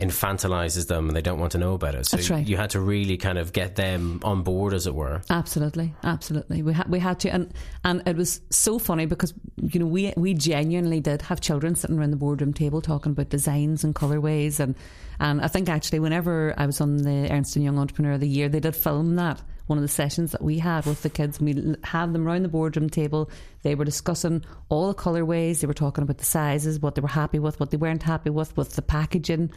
infantilizes 0.00 0.86
them 0.86 1.08
and 1.08 1.16
they 1.16 1.20
don't 1.20 1.38
want 1.38 1.52
to 1.52 1.58
know 1.58 1.74
about 1.74 1.94
it. 1.94 2.06
So 2.06 2.16
That's 2.16 2.30
right. 2.30 2.46
you 2.46 2.56
had 2.56 2.70
to 2.70 2.80
really 2.80 3.18
kind 3.18 3.36
of 3.36 3.52
get 3.52 3.76
them 3.76 4.20
on 4.24 4.42
board, 4.42 4.72
as 4.72 4.86
it 4.86 4.94
were. 4.94 5.20
Absolutely, 5.28 5.94
absolutely. 6.02 6.62
We 6.62 6.72
had 6.72 6.88
we 6.88 6.98
had 6.98 7.20
to, 7.20 7.28
and 7.28 7.52
and 7.84 8.02
it 8.06 8.16
was 8.16 8.40
so 8.48 8.78
funny 8.78 9.04
because 9.04 9.34
you 9.60 9.78
know 9.78 9.86
we 9.86 10.14
we 10.16 10.32
genuinely 10.32 11.00
did 11.00 11.20
have 11.22 11.42
children 11.42 11.74
sitting 11.74 11.98
around 11.98 12.12
the 12.12 12.16
boardroom 12.16 12.54
table 12.54 12.80
talking 12.80 13.12
about 13.12 13.28
designs 13.28 13.84
and 13.84 13.94
colorways, 13.94 14.58
and 14.58 14.74
and 15.18 15.42
I 15.42 15.48
think 15.48 15.68
actually 15.68 16.00
whenever 16.00 16.54
I 16.56 16.64
was 16.64 16.80
on 16.80 16.96
the 16.96 17.30
Ernst 17.30 17.56
and 17.56 17.64
Young 17.64 17.78
Entrepreneur 17.78 18.12
of 18.12 18.20
the 18.20 18.28
Year, 18.28 18.48
they 18.48 18.60
did 18.60 18.74
film 18.74 19.16
that 19.16 19.42
one 19.70 19.78
of 19.78 19.82
the 19.82 19.88
sessions 19.88 20.32
that 20.32 20.42
we 20.42 20.58
had 20.58 20.84
with 20.84 21.02
the 21.02 21.08
kids. 21.08 21.40
We 21.40 21.76
had 21.84 22.12
them 22.12 22.26
around 22.26 22.42
the 22.42 22.48
boardroom 22.48 22.90
table. 22.90 23.30
They 23.62 23.76
were 23.76 23.84
discussing 23.84 24.44
all 24.68 24.88
the 24.88 24.94
colorways. 24.94 25.60
They 25.60 25.68
were 25.68 25.74
talking 25.74 26.02
about 26.02 26.18
the 26.18 26.24
sizes, 26.24 26.80
what 26.80 26.96
they 26.96 27.00
were 27.00 27.06
happy 27.06 27.38
with, 27.38 27.60
what 27.60 27.70
they 27.70 27.76
weren't 27.76 28.02
happy 28.02 28.30
with, 28.30 28.56
with 28.56 28.74
the 28.74 28.82
packaging. 28.82 29.52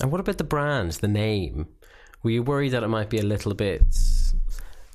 And 0.00 0.10
what 0.10 0.20
about 0.20 0.38
the 0.38 0.44
brand, 0.44 0.90
the 0.94 1.06
name? 1.06 1.68
Were 2.24 2.32
you 2.32 2.42
worried 2.42 2.70
that 2.70 2.82
it 2.82 2.88
might 2.88 3.08
be 3.08 3.18
a 3.18 3.22
little 3.22 3.54
bit, 3.54 3.82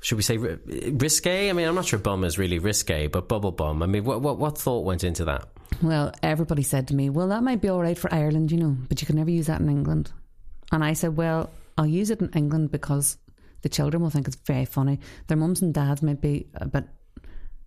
should 0.02 0.18
we 0.18 0.22
say, 0.22 0.36
risque? 0.36 1.50
I 1.50 1.54
mean, 1.54 1.66
I'm 1.66 1.76
not 1.76 1.86
sure 1.86 1.98
bum 1.98 2.26
is 2.26 2.38
really 2.38 2.60
risque, 2.60 3.08
but 3.08 3.30
bubble 3.30 3.54
bum. 3.54 3.82
I 3.82 3.86
mean, 3.86 4.04
what 4.04 4.22
what, 4.22 4.38
what 4.38 4.58
thought 4.58 4.84
went 4.84 5.06
into 5.06 5.24
that? 5.26 5.48
Well, 5.82 6.12
everybody 6.22 6.64
said 6.64 6.90
to 6.90 6.96
me, 6.96 7.10
well, 7.10 7.30
that 7.30 7.42
might 7.42 7.62
be 7.62 7.70
all 7.70 7.82
right 7.82 7.98
for 7.98 8.14
Ireland, 8.14 8.52
you 8.52 8.58
know, 8.58 8.76
but 8.90 9.02
you 9.02 9.08
can 9.08 9.16
never 9.16 9.32
use 9.32 9.48
that 9.48 9.62
in 9.62 9.70
England. 9.70 10.12
And 10.74 10.84
I 10.84 10.92
said, 10.92 11.16
well, 11.16 11.50
I'll 11.78 11.88
use 11.88 12.10
it 12.10 12.20
in 12.20 12.30
England 12.32 12.72
because 12.72 13.18
the 13.64 13.70
children 13.70 14.04
will 14.04 14.10
think 14.10 14.28
it's 14.28 14.38
very 14.46 14.66
funny. 14.66 15.00
Their 15.28 15.38
mums 15.38 15.62
and 15.62 15.74
dads 15.74 16.04
might 16.04 16.22
be 16.22 16.48
a 16.54 16.68
bit 16.68 16.86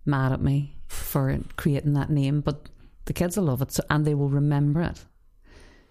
mad 0.05 0.31
at 0.31 0.41
me 0.41 0.77
for 0.87 1.37
creating 1.57 1.93
that 1.93 2.09
name, 2.09 2.41
but 2.41 2.69
the 3.05 3.13
kids 3.13 3.35
will 3.35 3.45
love 3.45 3.61
it 3.61 3.71
so, 3.71 3.83
and 3.89 4.05
they 4.05 4.13
will 4.13 4.29
remember 4.29 4.81
it. 4.81 5.03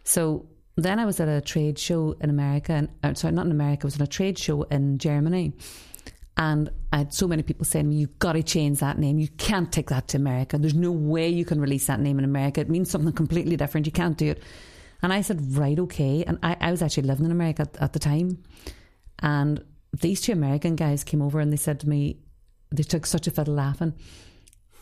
So 0.05 0.47
then 0.77 0.99
I 0.99 1.05
was 1.05 1.21
at 1.21 1.29
a 1.29 1.41
trade 1.41 1.79
show 1.79 2.17
in 2.21 2.31
America, 2.31 2.73
and 2.73 2.89
uh, 3.03 3.15
sorry, 3.15 3.35
not 3.35 3.47
in 3.47 3.53
America, 3.53 3.85
I 3.85 3.87
was 3.87 3.97
at 3.97 4.03
a 4.03 4.07
trade 4.07 4.39
show 4.39 4.63
in 4.65 4.99
Germany. 4.99 5.53
And 6.39 6.71
I 6.93 6.99
had 6.99 7.15
so 7.15 7.27
many 7.27 7.43
people 7.43 7.65
saying, 7.65 7.93
You've 7.93 8.19
got 8.19 8.35
to 8.35 8.43
change 8.43 8.81
that 8.81 8.99
name. 8.99 9.19
You 9.19 9.29
can't 9.39 9.73
take 9.73 9.89
that 9.89 10.09
to 10.09 10.19
America. 10.19 10.59
There's 10.59 10.75
no 10.75 10.93
way 10.93 11.31
you 11.31 11.47
can 11.47 11.61
release 11.61 11.87
that 11.87 11.99
name 11.99 12.19
in 12.19 12.27
America. 12.27 12.61
It 12.61 12.69
means 12.69 12.91
something 12.91 13.13
completely 13.15 13.57
different. 13.57 13.87
You 13.87 13.93
can't 13.93 14.19
do 14.19 14.33
it. 14.33 14.43
And 15.01 15.15
I 15.15 15.23
said, 15.23 15.57
Right, 15.57 15.79
okay. 15.79 16.25
And 16.27 16.39
I, 16.43 16.57
I 16.61 16.71
was 16.71 16.83
actually 16.83 17.05
living 17.05 17.25
in 17.25 17.33
America 17.33 17.63
at, 17.63 17.77
at 17.79 17.93
the 17.95 17.99
time. 17.99 18.43
And 19.21 19.65
these 20.01 20.21
two 20.21 20.33
American 20.33 20.77
guys 20.77 21.05
came 21.05 21.23
over 21.23 21.41
and 21.41 21.53
they 21.53 21.57
said 21.57 21.81
to 21.81 21.89
me, 21.89 22.19
They 22.71 22.83
took 22.83 23.07
such 23.07 23.27
a 23.27 23.31
fiddle 23.31 23.55
laughing. 23.55 23.95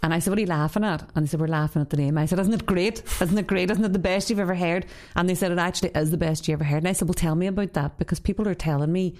And 0.03 0.13
I 0.13 0.19
said, 0.19 0.31
What 0.31 0.39
are 0.39 0.43
you 0.43 0.47
laughing 0.47 0.85
at? 0.85 1.03
And 1.15 1.25
they 1.25 1.31
said, 1.31 1.41
We're 1.41 1.47
laughing 1.47 1.83
at 1.83 1.91
the 1.91 1.97
name. 1.97 2.19
I 2.19 2.27
said, 2.27 2.39
Isn't 2.39 2.53
it 2.53 2.67
great? 2.67 3.03
Isn't 3.21 3.39
it 3.39 3.47
great? 3.47 3.71
Isn't 3.71 3.85
it 3.85 3.93
the 3.93 3.99
best 3.99 4.29
you've 4.29 4.39
ever 4.39 4.55
heard? 4.55 4.87
And 5.17 5.29
they 5.29 5.35
said, 5.35 5.53
It 5.53 5.59
actually 5.59 5.91
is 5.95 6.11
the 6.11 6.17
best 6.17 6.47
you 6.47 6.55
ever 6.55 6.65
heard. 6.65 6.79
And 6.79 6.89
I 6.89 6.93
said, 6.93 7.09
Well, 7.09 7.15
tell 7.15 7.35
me 7.35 7.47
about 7.47 7.73
that 7.75 7.99
because 7.99 8.21
people 8.21 8.47
are 8.49 8.55
telling 8.55 8.93
me 8.93 9.17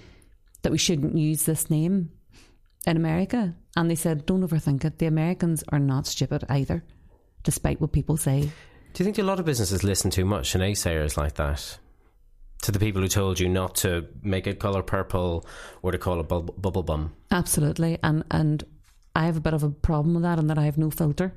that 0.61 0.71
we 0.71 0.77
shouldn't 0.77 1.17
use 1.17 1.43
this 1.43 1.69
name 1.69 2.11
in 2.85 2.97
America. 2.97 3.55
And 3.75 3.89
they 3.89 3.95
said, 3.95 4.25
Don't 4.25 4.47
overthink 4.47 4.85
it. 4.85 4.99
The 4.99 5.07
Americans 5.07 5.63
are 5.69 5.79
not 5.79 6.07
stupid 6.07 6.43
either, 6.49 6.83
despite 7.43 7.81
what 7.81 7.91
people 7.91 8.17
say. 8.17 8.51
Do 8.93 9.03
you 9.03 9.05
think 9.05 9.17
a 9.17 9.23
lot 9.23 9.39
of 9.39 9.45
businesses 9.45 9.83
listen 9.83 10.11
too 10.11 10.23
much 10.23 10.51
to 10.51 10.59
naysayers 10.59 11.17
like 11.17 11.33
that? 11.35 11.79
To 12.61 12.71
the 12.71 12.79
people 12.79 13.01
who 13.01 13.07
told 13.07 13.39
you 13.39 13.47
not 13.47 13.75
to 13.77 14.07
make 14.23 14.47
it 14.47 14.59
colour 14.59 14.81
purple 14.81 15.45
or 15.83 15.91
to 15.91 15.97
call 15.97 16.19
it 16.19 16.27
bub- 16.27 16.59
bubble 16.59 16.83
bum? 16.83 17.13
Absolutely. 17.31 17.99
And 18.01 18.23
and 18.31 18.63
I 19.15 19.25
have 19.25 19.37
a 19.37 19.41
bit 19.41 19.53
of 19.53 19.63
a 19.63 19.69
problem 19.69 20.15
with 20.15 20.23
that 20.23 20.39
and 20.39 20.49
that 20.49 20.57
I 20.57 20.65
have 20.65 20.77
no 20.77 20.89
filter. 20.89 21.33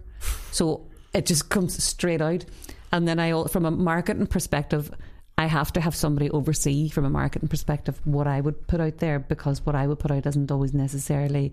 So 0.50 0.88
it 1.12 1.26
just 1.26 1.48
comes 1.48 1.82
straight 1.82 2.20
out. 2.22 2.44
And 2.92 3.06
then 3.06 3.18
I 3.18 3.44
from 3.44 3.66
a 3.66 3.70
marketing 3.70 4.26
perspective, 4.26 4.90
I 5.36 5.46
have 5.46 5.72
to 5.74 5.80
have 5.80 5.94
somebody 5.94 6.30
oversee 6.30 6.88
from 6.88 7.04
a 7.04 7.10
marketing 7.10 7.48
perspective 7.48 8.00
what 8.04 8.26
I 8.26 8.40
would 8.40 8.66
put 8.66 8.80
out 8.80 8.98
there 8.98 9.18
because 9.18 9.64
what 9.64 9.76
I 9.76 9.86
would 9.86 9.98
put 9.98 10.10
out 10.10 10.26
isn't 10.26 10.50
always 10.50 10.74
necessarily 10.74 11.52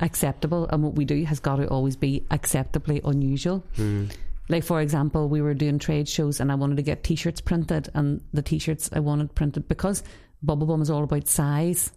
acceptable 0.00 0.66
and 0.70 0.82
what 0.82 0.94
we 0.94 1.04
do 1.04 1.24
has 1.24 1.40
got 1.40 1.56
to 1.56 1.68
always 1.68 1.96
be 1.96 2.24
acceptably 2.30 3.00
unusual. 3.04 3.64
Hmm. 3.76 4.06
Like 4.48 4.64
for 4.64 4.80
example, 4.80 5.28
we 5.28 5.42
were 5.42 5.54
doing 5.54 5.78
trade 5.78 6.08
shows 6.08 6.40
and 6.40 6.50
I 6.50 6.54
wanted 6.54 6.76
to 6.76 6.82
get 6.82 7.04
t-shirts 7.04 7.40
printed 7.40 7.90
and 7.94 8.20
the 8.32 8.42
t-shirts 8.42 8.88
I 8.92 9.00
wanted 9.00 9.34
printed 9.34 9.68
because 9.68 10.02
Bubble 10.42 10.66
Bum 10.66 10.82
is 10.82 10.90
all 10.90 11.04
about 11.04 11.28
size. 11.28 11.90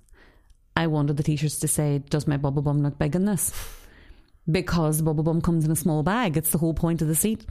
I 0.76 0.88
wanted 0.88 1.18
the 1.18 1.24
t-shirts 1.24 1.60
to 1.60 1.68
say, 1.68 2.00
"Does 2.10 2.28
my 2.28 2.38
bubble 2.38 2.62
bum 2.62 2.82
look 2.82 2.98
big 2.98 3.16
in 3.16 3.26
this?" 3.26 3.54
Because 4.50 5.02
bubble 5.02 5.24
bum 5.24 5.42
comes 5.42 5.66
in 5.66 5.72
a 5.72 5.76
small 5.76 6.02
bag. 6.02 6.38
It's 6.38 6.52
the 6.52 6.58
whole 6.58 6.74
point 6.74 7.02
of 7.02 7.08
the 7.08 7.16
seat. 7.16 7.46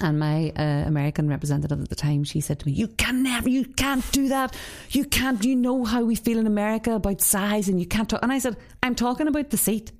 And 0.00 0.18
my 0.18 0.50
uh, 0.56 0.86
American 0.86 1.28
representative 1.28 1.80
at 1.80 1.88
the 1.88 1.94
time, 1.94 2.24
she 2.24 2.40
said 2.40 2.58
to 2.60 2.66
me, 2.66 2.72
"You 2.72 2.88
can 2.88 3.22
never, 3.22 3.48
you 3.48 3.64
can't 3.64 4.10
do 4.12 4.28
that. 4.28 4.56
You 4.90 5.04
can't. 5.04 5.44
You 5.44 5.54
know 5.54 5.84
how 5.84 6.02
we 6.02 6.14
feel 6.14 6.38
in 6.38 6.46
America 6.46 6.94
about 6.94 7.20
size, 7.20 7.68
and 7.68 7.78
you 7.78 7.86
can't 7.86 8.08
talk." 8.08 8.22
And 8.22 8.32
I 8.32 8.38
said, 8.38 8.56
"I'm 8.82 8.94
talking 8.94 9.28
about 9.28 9.50
the 9.50 9.58
seat." 9.58 9.92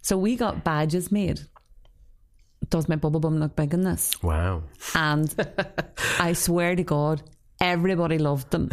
So 0.00 0.16
we 0.16 0.34
got 0.34 0.64
badges 0.64 1.12
made. 1.12 1.40
Does 2.70 2.88
my 2.88 2.96
bubble 2.96 3.20
bum 3.20 3.38
look 3.38 3.56
big 3.56 3.72
in 3.72 3.82
this? 3.82 4.20
Wow. 4.22 4.62
And 4.94 5.34
I 6.18 6.32
swear 6.34 6.76
to 6.76 6.82
God, 6.82 7.22
everybody 7.60 8.18
loved 8.18 8.50
them. 8.50 8.70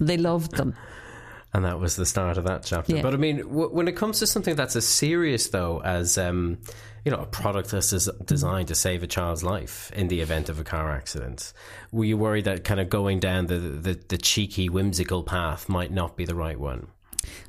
They 0.00 0.16
loved 0.16 0.52
them. 0.52 0.74
And 1.52 1.64
that 1.64 1.78
was 1.78 1.94
the 1.94 2.06
start 2.06 2.36
of 2.36 2.44
that 2.44 2.64
chapter. 2.64 2.96
Yeah. 2.96 3.02
But 3.02 3.14
I 3.14 3.16
mean, 3.16 3.38
w- 3.38 3.68
when 3.68 3.86
it 3.86 3.94
comes 3.94 4.18
to 4.18 4.26
something 4.26 4.56
that's 4.56 4.74
as 4.74 4.86
serious, 4.86 5.48
though, 5.48 5.80
as 5.82 6.18
um, 6.18 6.58
you 7.04 7.12
know, 7.12 7.18
a 7.18 7.26
product 7.26 7.70
that's 7.70 7.90
des- 7.90 8.24
designed 8.24 8.68
to 8.68 8.74
save 8.74 9.04
a 9.04 9.06
child's 9.06 9.44
life 9.44 9.92
in 9.94 10.08
the 10.08 10.20
event 10.20 10.48
of 10.48 10.58
a 10.58 10.64
car 10.64 10.90
accident, 10.90 11.52
were 11.92 12.04
you 12.06 12.16
worried 12.16 12.46
that 12.46 12.64
kind 12.64 12.80
of 12.80 12.88
going 12.90 13.20
down 13.20 13.46
the, 13.46 13.58
the, 13.58 13.94
the 14.08 14.18
cheeky, 14.18 14.68
whimsical 14.68 15.22
path 15.22 15.68
might 15.68 15.92
not 15.92 16.16
be 16.16 16.24
the 16.24 16.34
right 16.34 16.58
one? 16.58 16.88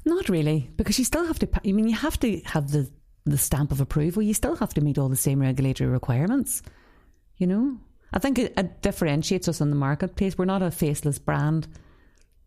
Not 0.05 0.29
really, 0.29 0.69
because 0.77 0.99
you 0.99 1.05
still 1.05 1.25
have 1.25 1.39
to. 1.39 1.49
I 1.67 1.71
mean, 1.71 1.87
you 1.87 1.95
have 1.95 2.19
to 2.19 2.41
have 2.45 2.71
the 2.71 2.87
the 3.25 3.37
stamp 3.37 3.71
of 3.71 3.81
approval. 3.81 4.21
You 4.21 4.33
still 4.33 4.55
have 4.57 4.73
to 4.75 4.81
meet 4.81 4.97
all 4.97 5.09
the 5.09 5.15
same 5.15 5.39
regulatory 5.41 5.89
requirements. 5.89 6.61
You 7.37 7.47
know, 7.47 7.77
I 8.13 8.19
think 8.19 8.37
it, 8.39 8.53
it 8.57 8.81
differentiates 8.81 9.47
us 9.47 9.61
in 9.61 9.69
the 9.69 9.75
marketplace. 9.75 10.37
We're 10.37 10.45
not 10.45 10.61
a 10.61 10.71
faceless 10.71 11.19
brand. 11.19 11.67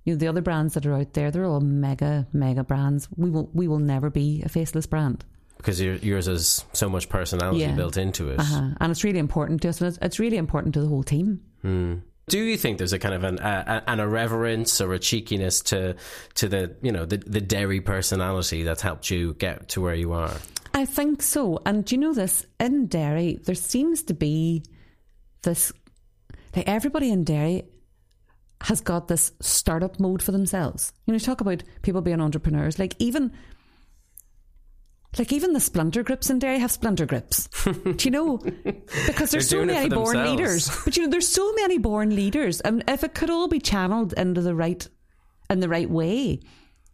You 0.05 0.15
know, 0.15 0.19
the 0.19 0.29
other 0.29 0.41
brands 0.41 0.75
that 0.75 0.87
are 0.87 0.95
out 0.95 1.13
there, 1.13 1.31
they're 1.31 1.45
all 1.45 1.61
mega, 1.61 2.27
mega 2.33 2.65
brands. 2.65 3.09
We 3.17 3.29
will, 3.29 3.51
we 3.53 3.69
will 3.69 3.81
never 3.81 4.09
be 4.09 4.43
a 4.45 4.49
faceless 4.49 4.87
brand. 4.87 5.25
Because 5.59 5.81
yours 5.81 6.27
has 6.27 6.65
so 6.73 6.89
much 6.89 7.09
personality 7.09 7.61
Yeah. 7.61 7.75
built 7.75 7.97
into 7.97 8.31
it. 8.31 8.39
Uh-huh. 8.39 8.71
And 8.81 8.91
it's 8.93 9.03
really 9.03 9.19
important 9.19 9.61
to 9.63 9.69
us, 9.71 9.81
and 9.81 9.89
it's, 9.89 9.99
it's 10.01 10.19
really 10.21 10.37
important 10.37 10.75
to 10.75 10.81
the 10.81 10.87
whole 10.87 11.03
team. 11.03 11.41
Do 11.65 12.39
you 12.39 12.57
think 12.57 12.79
there's 12.79 12.93
a 12.93 12.99
kind 12.99 13.15
of 13.15 13.25
an, 13.25 13.39
uh, 13.41 13.83
an 13.89 13.99
irreverence 14.01 14.81
or 14.81 14.93
a 14.95 14.99
cheekiness 14.99 15.61
to 15.63 15.97
to 16.37 16.49
the 16.49 16.77
you 16.83 16.93
know 16.93 17.05
the, 17.07 17.17
the 17.17 17.41
Derry 17.41 17.81
personality 17.81 18.63
that's 18.63 18.83
helped 18.83 19.11
you 19.11 19.35
get 19.35 19.71
to 19.71 19.81
where 19.81 19.95
you 19.95 20.13
are? 20.13 20.35
I 20.79 20.85
think 20.85 21.23
so. 21.23 21.61
And 21.67 21.85
do 21.85 21.97
you 21.97 22.01
know 22.01 22.15
this? 22.15 22.47
In 22.61 22.87
Derry, 22.87 23.41
there 23.45 23.57
seems 23.57 24.05
to 24.05 24.15
be 24.15 24.63
this 25.43 25.73
like 26.55 26.69
everybody 26.69 27.11
in 27.11 27.25
Derry 27.25 27.65
has 28.63 28.81
got 28.81 29.09
this 29.09 29.33
startup 29.41 29.99
mode 29.99 30.23
for 30.23 30.31
themselves. 30.31 30.93
You 31.05 31.13
know, 31.13 31.17
you 31.17 31.21
talk 31.21 31.41
about 31.41 31.65
people 31.83 32.01
being 32.01 32.21
entrepreneurs, 32.21 32.79
like 32.79 32.95
even 33.01 33.33
like 35.19 35.33
even 35.33 35.53
the 35.53 35.61
splinter 35.61 36.05
groups 36.05 36.31
in 36.31 36.39
Derry 36.39 36.61
have 36.61 36.71
splinter 36.71 37.07
groups. 37.07 37.49
Do 37.65 37.97
you 37.99 38.11
know? 38.13 38.39
Because 39.07 39.33
there's 39.33 39.49
so 39.49 39.65
many 39.65 39.89
born 39.89 40.17
themselves. 40.17 40.31
leaders. 40.31 40.85
But 40.85 40.97
you 40.97 41.03
know, 41.03 41.11
there's 41.11 41.29
so 41.29 41.53
many 41.55 41.79
born 41.79 42.15
leaders. 42.15 42.61
And 42.61 42.85
if 42.87 43.03
it 43.03 43.15
could 43.15 43.31
all 43.31 43.49
be 43.49 43.59
channeled 43.59 44.13
into 44.13 44.43
the 44.43 44.55
right 44.55 44.87
in 45.51 45.59
the 45.59 45.69
right 45.69 45.91
way, 45.91 46.41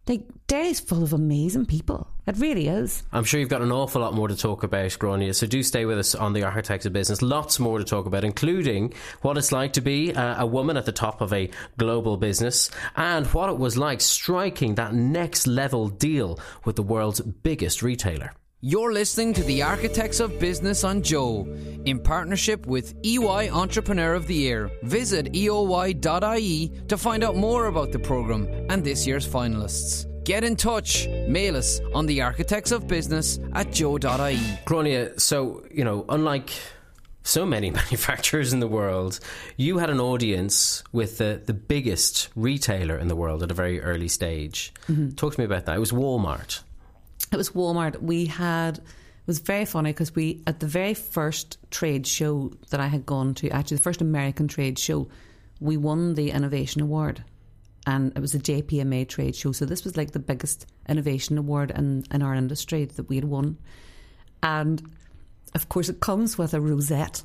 like 0.06 0.22
Derry's 0.46 0.80
full 0.80 1.02
of 1.02 1.12
amazing 1.12 1.66
people. 1.66 2.08
It 2.26 2.36
really 2.38 2.68
is. 2.68 3.02
I'm 3.12 3.24
sure 3.24 3.40
you've 3.40 3.48
got 3.48 3.62
an 3.62 3.72
awful 3.72 4.00
lot 4.00 4.14
more 4.14 4.28
to 4.28 4.36
talk 4.36 4.62
about, 4.62 4.90
Gráinne. 4.90 5.34
So 5.34 5.46
do 5.46 5.62
stay 5.62 5.84
with 5.84 5.98
us 5.98 6.14
on 6.14 6.32
the 6.32 6.44
Architects 6.44 6.86
of 6.86 6.92
Business. 6.92 7.22
Lots 7.22 7.58
more 7.58 7.78
to 7.78 7.84
talk 7.84 8.06
about, 8.06 8.24
including 8.24 8.94
what 9.22 9.38
it's 9.38 9.52
like 9.52 9.74
to 9.74 9.80
be 9.80 10.14
uh, 10.14 10.42
a 10.42 10.46
woman 10.46 10.76
at 10.76 10.86
the 10.86 10.92
top 10.92 11.20
of 11.20 11.32
a 11.32 11.50
global 11.76 12.16
business 12.16 12.70
and 12.96 13.26
what 13.28 13.50
it 13.50 13.58
was 13.58 13.76
like 13.76 14.00
striking 14.00 14.74
that 14.76 14.94
next 14.94 15.46
level 15.46 15.88
deal 15.88 16.38
with 16.64 16.76
the 16.76 16.82
world's 16.82 17.20
biggest 17.20 17.82
retailer. 17.82 18.32
You're 18.66 18.94
listening 18.94 19.34
to 19.34 19.42
the 19.42 19.62
Architects 19.62 20.20
of 20.20 20.38
Business 20.38 20.84
on 20.84 21.02
Joe 21.02 21.46
in 21.84 21.98
partnership 21.98 22.66
with 22.66 22.94
EY 23.04 23.50
Entrepreneur 23.50 24.14
of 24.14 24.26
the 24.26 24.34
Year. 24.34 24.70
Visit 24.84 25.34
eoy.ie 25.34 26.72
to 26.88 26.96
find 26.96 27.22
out 27.22 27.36
more 27.36 27.66
about 27.66 27.92
the 27.92 27.98
programme 27.98 28.48
and 28.70 28.82
this 28.82 29.06
year's 29.06 29.28
finalists. 29.28 30.06
Get 30.24 30.44
in 30.44 30.56
touch. 30.56 31.06
Mail 31.28 31.58
us 31.58 31.78
on 31.92 32.06
the 32.06 32.22
Architects 32.22 32.72
of 32.72 32.88
Business 32.88 33.38
at 33.52 33.70
joe.ie. 33.70 33.98
Gráinne, 34.64 35.20
so, 35.20 35.62
you 35.70 35.84
know, 35.84 36.06
unlike 36.08 36.50
so 37.22 37.44
many 37.44 37.70
manufacturers 37.82 38.54
in 38.54 38.60
the 38.60 38.66
world, 38.66 39.20
you 39.58 39.76
had 39.76 39.90
an 39.90 40.00
audience 40.00 40.82
with 40.90 41.18
the, 41.18 41.42
the 41.44 41.52
biggest 41.52 42.30
retailer 42.34 42.96
in 42.96 43.08
the 43.08 43.16
world 43.16 43.42
at 43.42 43.50
a 43.50 43.54
very 43.54 43.82
early 43.82 44.08
stage. 44.08 44.72
Mm-hmm. 44.88 45.16
Talk 45.16 45.34
to 45.34 45.40
me 45.40 45.44
about 45.44 45.66
that. 45.66 45.76
It 45.76 45.80
was 45.80 45.92
Walmart. 45.92 46.60
It 47.32 47.36
was 47.36 47.50
Walmart. 47.50 48.00
We 48.02 48.26
had 48.26 48.78
it 48.78 49.26
was 49.26 49.38
very 49.38 49.64
funny 49.64 49.90
because 49.90 50.14
we 50.14 50.42
at 50.46 50.60
the 50.60 50.66
very 50.66 50.94
first 50.94 51.58
trade 51.70 52.06
show 52.06 52.52
that 52.70 52.80
I 52.80 52.86
had 52.88 53.06
gone 53.06 53.34
to, 53.34 53.48
actually 53.50 53.78
the 53.78 53.82
first 53.82 54.00
American 54.02 54.48
trade 54.48 54.78
show, 54.78 55.08
we 55.60 55.76
won 55.76 56.14
the 56.14 56.30
innovation 56.30 56.82
award, 56.82 57.24
and 57.86 58.12
it 58.14 58.20
was 58.20 58.34
a 58.34 58.38
JPMA 58.38 59.08
trade 59.08 59.34
show. 59.34 59.52
So 59.52 59.64
this 59.64 59.82
was 59.84 59.96
like 59.96 60.10
the 60.12 60.18
biggest 60.18 60.66
innovation 60.88 61.38
award 61.38 61.70
in 61.70 62.04
in 62.12 62.22
our 62.22 62.34
industry 62.34 62.84
that 62.84 63.08
we 63.08 63.16
had 63.16 63.24
won, 63.24 63.56
and 64.42 64.82
of 65.54 65.68
course 65.68 65.88
it 65.88 66.00
comes 66.00 66.36
with 66.36 66.52
a 66.54 66.60
rosette, 66.60 67.22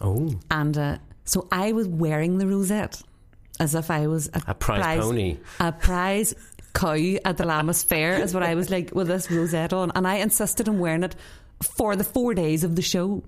Oh, 0.00 0.30
and 0.50 0.78
uh, 0.78 0.98
so 1.24 1.48
I 1.50 1.72
was 1.72 1.88
wearing 1.88 2.38
the 2.38 2.46
rosette 2.46 3.02
as 3.58 3.74
if 3.74 3.90
I 3.90 4.06
was 4.06 4.28
a, 4.32 4.42
a 4.48 4.54
prize, 4.54 5.00
pony. 5.00 5.36
a 5.58 5.70
prize 5.72 6.34
cow 6.72 6.94
at 7.24 7.36
the 7.36 7.44
Lammas 7.44 7.84
Fair 7.84 8.20
is 8.20 8.34
what 8.34 8.42
I 8.42 8.54
was 8.54 8.70
like 8.70 8.94
with 8.94 9.08
this 9.08 9.30
rosette 9.30 9.72
on, 9.72 9.92
and 9.94 10.06
I 10.06 10.16
insisted 10.16 10.68
on 10.68 10.78
wearing 10.78 11.02
it 11.02 11.16
for 11.62 11.96
the 11.96 12.04
four 12.04 12.34
days 12.34 12.64
of 12.64 12.76
the 12.76 12.82
show. 12.82 13.22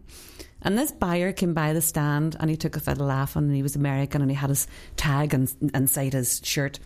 And 0.62 0.78
this 0.78 0.92
buyer 0.92 1.32
came 1.32 1.54
by 1.54 1.72
the 1.72 1.82
stand 1.82 2.36
and 2.38 2.48
he 2.48 2.56
took 2.56 2.76
a 2.76 2.90
of 2.90 2.98
laughing 2.98 3.42
and 3.44 3.54
he 3.54 3.62
was 3.62 3.74
American 3.74 4.22
and 4.22 4.30
he 4.30 4.36
had 4.36 4.48
his 4.48 4.68
tag 4.96 5.34
and, 5.34 5.52
inside 5.74 6.12
his 6.12 6.40
shirt. 6.44 6.78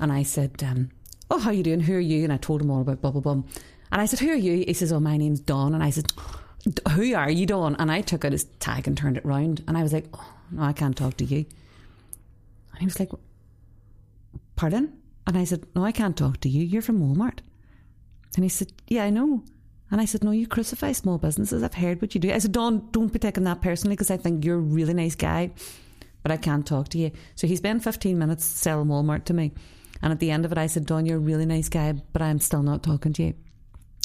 And 0.00 0.12
I 0.12 0.24
said, 0.24 0.62
um, 0.64 0.90
Oh, 1.30 1.38
how 1.38 1.50
you 1.50 1.62
doing? 1.62 1.80
Who 1.80 1.94
are 1.94 2.00
you? 2.00 2.24
And 2.24 2.32
I 2.32 2.36
told 2.36 2.60
him 2.60 2.70
all 2.70 2.80
about 2.80 3.00
Bubble 3.00 3.20
Bum. 3.20 3.46
And 3.90 4.00
I 4.00 4.06
said, 4.06 4.18
Who 4.18 4.30
are 4.30 4.34
you? 4.34 4.64
He 4.66 4.74
says, 4.74 4.92
Oh, 4.92 5.00
my 5.00 5.16
name's 5.16 5.40
Don. 5.40 5.72
And 5.72 5.84
I 5.84 5.90
said, 5.90 6.12
Who 6.92 7.14
are 7.14 7.30
you, 7.30 7.46
Don? 7.46 7.76
And 7.76 7.92
I 7.92 8.00
took 8.00 8.24
out 8.24 8.32
his 8.32 8.44
tag 8.58 8.88
and 8.88 8.98
turned 8.98 9.16
it 9.16 9.24
round. 9.24 9.62
And 9.68 9.78
I 9.78 9.82
was 9.82 9.92
like, 9.92 10.06
oh, 10.14 10.34
No, 10.50 10.62
I 10.62 10.72
can't 10.72 10.96
talk 10.96 11.16
to 11.18 11.24
you. 11.24 11.46
And 12.72 12.80
he 12.80 12.86
was 12.86 12.98
like, 12.98 13.10
Pardon? 14.56 14.92
And 15.26 15.36
I 15.36 15.44
said, 15.44 15.64
No, 15.74 15.84
I 15.84 15.92
can't 15.92 16.16
talk 16.16 16.40
to 16.40 16.48
you. 16.48 16.64
You're 16.64 16.82
from 16.82 17.00
Walmart. 17.00 17.38
And 18.34 18.44
he 18.44 18.48
said, 18.48 18.72
Yeah, 18.88 19.04
I 19.04 19.10
know. 19.10 19.42
And 19.90 20.00
I 20.00 20.04
said, 20.04 20.24
No, 20.24 20.30
you 20.30 20.46
crucify 20.46 20.92
small 20.92 21.18
businesses. 21.18 21.62
I've 21.62 21.74
heard 21.74 22.00
what 22.00 22.14
you 22.14 22.20
do. 22.20 22.32
I 22.32 22.38
said, 22.38 22.52
Don, 22.52 22.88
don't 22.90 23.12
be 23.12 23.18
taking 23.18 23.44
that 23.44 23.62
personally 23.62 23.94
because 23.94 24.10
I 24.10 24.16
think 24.16 24.44
you're 24.44 24.56
a 24.56 24.60
really 24.60 24.94
nice 24.94 25.14
guy, 25.14 25.50
but 26.22 26.32
I 26.32 26.36
can't 26.36 26.66
talk 26.66 26.88
to 26.90 26.98
you. 26.98 27.12
So 27.34 27.46
he 27.46 27.56
spent 27.56 27.84
15 27.84 28.18
minutes 28.18 28.44
selling 28.44 28.88
Walmart 28.88 29.24
to 29.24 29.34
me. 29.34 29.52
And 30.00 30.12
at 30.12 30.18
the 30.18 30.30
end 30.30 30.44
of 30.44 30.52
it, 30.52 30.58
I 30.58 30.66
said, 30.66 30.86
Don, 30.86 31.06
you're 31.06 31.18
a 31.18 31.20
really 31.20 31.46
nice 31.46 31.68
guy, 31.68 31.92
but 31.92 32.22
I'm 32.22 32.40
still 32.40 32.62
not 32.62 32.82
talking 32.82 33.12
to 33.14 33.22
you. 33.22 33.34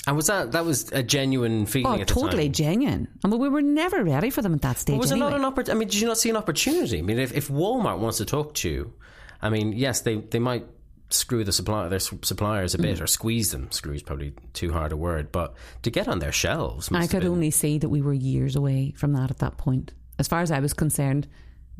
And 0.06 0.15
was 0.15 0.27
that 0.27 0.53
that 0.53 0.63
was 0.63 0.89
a 0.93 1.03
genuine 1.03 1.65
feeling 1.65 1.99
Oh, 1.99 2.01
at 2.01 2.08
the 2.08 2.13
totally 2.13 2.47
genuine. 2.47 3.10
I 3.25 3.27
mean, 3.27 3.41
we 3.41 3.49
were 3.49 3.62
never 3.62 4.06
ready 4.06 4.30
for 4.30 4.41
them 4.41 4.53
at 4.53 4.62
that 4.62 4.77
stage. 4.77 4.93
But 4.93 5.01
was 5.01 5.12
it 5.12 5.17
not 5.17 5.34
an 5.34 5.43
opportunity? 5.43 5.71
I 5.71 5.75
mean, 5.75 5.88
did 5.89 5.99
you 5.99 6.08
not 6.08 6.17
see 6.17 6.30
an 6.30 6.38
opportunity? 6.38 6.99
I 6.99 7.01
mean, 7.01 7.19
if, 7.19 7.34
if 7.34 7.49
Walmart 7.49 7.99
wants 7.99 8.19
to 8.19 8.25
talk 8.25 8.53
to 8.56 8.69
you, 8.69 8.93
I 9.41 9.49
mean, 9.49 9.73
yes, 9.73 10.01
they, 10.01 10.15
they 10.15 10.39
might 10.39 10.65
screw 11.09 11.43
the 11.43 11.51
supply 11.51 11.87
their 11.87 11.99
suppliers 11.99 12.73
a 12.75 12.77
Mm. 12.77 12.81
bit 12.81 13.01
or 13.01 13.07
squeeze 13.07 13.51
them. 13.51 13.71
Screw 13.71 13.93
is 13.93 14.03
probably 14.03 14.33
too 14.53 14.73
hard 14.73 14.91
a 14.91 14.97
word, 14.97 15.31
but 15.31 15.55
to 15.83 15.89
get 15.89 16.07
on 16.07 16.19
their 16.19 16.31
shelves, 16.31 16.89
I 16.91 17.07
could 17.07 17.25
only 17.25 17.51
see 17.51 17.77
that 17.77 17.89
we 17.89 18.01
were 18.01 18.13
years 18.13 18.55
away 18.55 18.93
from 18.97 19.13
that 19.13 19.31
at 19.31 19.37
that 19.39 19.57
point. 19.57 19.93
As 20.19 20.27
far 20.27 20.41
as 20.41 20.51
I 20.51 20.59
was 20.59 20.73
concerned, 20.73 21.27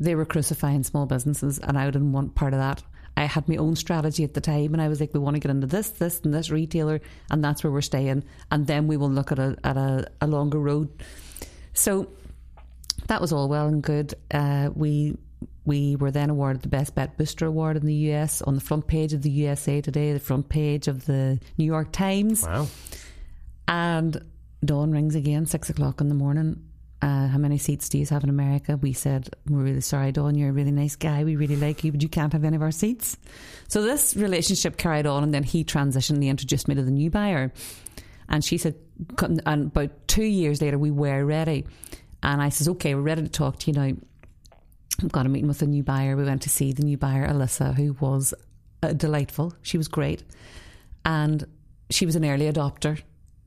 they 0.00 0.14
were 0.14 0.24
crucifying 0.24 0.82
small 0.82 1.06
businesses, 1.06 1.58
and 1.58 1.76
I 1.78 1.84
didn't 1.90 2.12
want 2.12 2.34
part 2.34 2.54
of 2.54 2.60
that. 2.60 2.82
I 3.16 3.24
had 3.24 3.48
my 3.48 3.56
own 3.56 3.74
strategy 3.74 4.22
at 4.22 4.34
the 4.34 4.40
time, 4.40 4.72
and 4.72 4.80
I 4.80 4.86
was 4.88 5.00
like, 5.00 5.12
we 5.12 5.18
want 5.18 5.34
to 5.34 5.40
get 5.40 5.50
into 5.50 5.66
this, 5.66 5.90
this, 5.90 6.20
and 6.20 6.32
this 6.32 6.50
retailer, 6.50 7.00
and 7.30 7.42
that's 7.42 7.64
where 7.64 7.72
we're 7.72 7.80
staying, 7.80 8.22
and 8.52 8.66
then 8.68 8.86
we 8.86 8.96
will 8.96 9.10
look 9.10 9.32
at 9.32 9.40
a 9.40 9.56
at 9.64 9.76
a, 9.76 10.06
a 10.20 10.26
longer 10.28 10.60
road. 10.60 10.88
So 11.74 12.08
that 13.08 13.20
was 13.20 13.32
all 13.32 13.48
well 13.48 13.66
and 13.66 13.82
good. 13.82 14.14
Uh, 14.30 14.70
we 14.74 15.16
we 15.64 15.96
were 15.96 16.10
then 16.10 16.30
awarded 16.30 16.62
the 16.62 16.68
Best 16.68 16.94
Bet 16.94 17.16
Booster 17.18 17.46
Award 17.46 17.76
in 17.76 17.84
the 17.84 17.94
US 18.12 18.42
on 18.42 18.54
the 18.54 18.60
front 18.60 18.86
page 18.86 19.12
of 19.12 19.22
the 19.22 19.30
USA 19.30 19.80
Today, 19.80 20.12
the 20.12 20.20
front 20.20 20.48
page 20.48 20.88
of 20.88 21.04
the 21.06 21.38
New 21.58 21.64
York 21.64 21.92
Times. 21.92 22.42
Wow. 22.42 22.66
And 23.66 24.24
Don 24.64 24.90
rings 24.90 25.14
again, 25.14 25.46
six 25.46 25.68
o'clock 25.70 26.00
in 26.00 26.08
the 26.08 26.14
morning. 26.14 26.64
Uh, 27.00 27.28
how 27.28 27.38
many 27.38 27.58
seats 27.58 27.88
do 27.88 27.98
you 27.98 28.06
have 28.06 28.24
in 28.24 28.30
America? 28.30 28.76
We 28.76 28.92
said, 28.92 29.28
We're 29.48 29.62
really 29.62 29.82
sorry, 29.82 30.10
Don, 30.10 30.34
you're 30.34 30.48
a 30.48 30.52
really 30.52 30.72
nice 30.72 30.96
guy. 30.96 31.22
We 31.22 31.36
really 31.36 31.54
like 31.54 31.84
you, 31.84 31.92
but 31.92 32.02
you 32.02 32.08
can't 32.08 32.32
have 32.32 32.44
any 32.44 32.56
of 32.56 32.62
our 32.62 32.72
seats. 32.72 33.16
So 33.68 33.82
this 33.82 34.16
relationship 34.16 34.78
carried 34.78 35.06
on, 35.06 35.22
and 35.22 35.32
then 35.32 35.44
he 35.44 35.64
transitioned. 35.64 36.20
He 36.22 36.28
introduced 36.28 36.66
me 36.66 36.74
to 36.74 36.82
the 36.82 36.90
new 36.90 37.10
buyer. 37.10 37.52
And 38.28 38.44
she 38.44 38.58
said, 38.58 38.74
and 39.18 39.66
about 39.66 40.08
two 40.08 40.24
years 40.24 40.60
later, 40.60 40.76
we 40.76 40.90
were 40.90 41.24
ready. 41.24 41.66
And 42.22 42.42
I 42.42 42.48
says, 42.48 42.68
Okay, 42.68 42.94
we're 42.94 43.02
ready 43.02 43.22
to 43.22 43.28
talk 43.28 43.58
to 43.60 43.70
you 43.70 43.76
now. 43.76 43.96
I've 45.02 45.12
got 45.12 45.26
a 45.26 45.28
meeting 45.28 45.48
with 45.48 45.60
the 45.60 45.66
new 45.66 45.82
buyer. 45.82 46.16
We 46.16 46.24
went 46.24 46.42
to 46.42 46.48
see 46.48 46.72
the 46.72 46.82
new 46.82 46.96
buyer, 46.96 47.26
Alyssa, 47.28 47.74
who 47.74 47.92
was 48.00 48.34
uh, 48.82 48.92
delightful. 48.92 49.54
She 49.62 49.78
was 49.78 49.88
great. 49.88 50.24
And 51.04 51.46
she 51.90 52.04
was 52.04 52.16
an 52.16 52.24
early 52.24 52.50
adopter. 52.50 53.00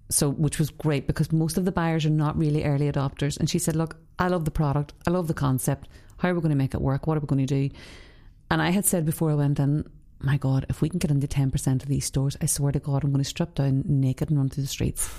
So, 0.10 0.30
which 0.30 0.60
was 0.60 0.70
great 0.70 1.08
because 1.08 1.32
most 1.32 1.58
of 1.58 1.64
the 1.64 1.72
buyers 1.72 2.06
are 2.06 2.10
not 2.10 2.38
really 2.38 2.66
early 2.66 2.92
adopters. 2.92 3.40
And 3.40 3.50
she 3.50 3.60
said, 3.60 3.76
Look, 3.76 3.96
I 4.20 4.28
love 4.28 4.46
the 4.46 4.52
product. 4.52 4.94
I 5.08 5.12
love 5.12 5.28
the 5.28 5.34
concept. 5.34 5.88
How 6.18 6.30
are 6.30 6.34
we 6.34 6.42
going 6.42 6.52
to 6.52 6.58
make 6.58 6.74
it 6.74 6.82
work? 6.82 7.08
What 7.08 7.18
are 7.18 7.22
we 7.22 7.28
going 7.28 7.46
to 7.46 7.70
do? 7.70 7.76
And 8.50 8.62
I 8.62 8.72
had 8.72 8.86
said 8.86 9.06
before 9.06 9.32
I 9.32 9.36
went 9.36 9.60
in, 9.60 9.90
my 10.20 10.38
God, 10.38 10.66
if 10.70 10.82
we 10.82 10.90
can 10.90 11.00
get 11.00 11.12
into 11.12 11.28
10% 11.28 11.82
of 11.82 11.88
these 11.88 12.06
stores, 12.06 12.38
I 12.42 12.46
swear 12.46 12.72
to 12.74 12.80
God, 12.80 13.04
I'm 13.04 13.12
going 13.12 13.24
to 13.24 13.30
strip 13.30 13.56
down 13.56 13.84
naked 13.88 14.30
and 14.30 14.38
run 14.38 14.50
through 14.50 14.64
the 14.64 14.70
streets. 14.70 15.10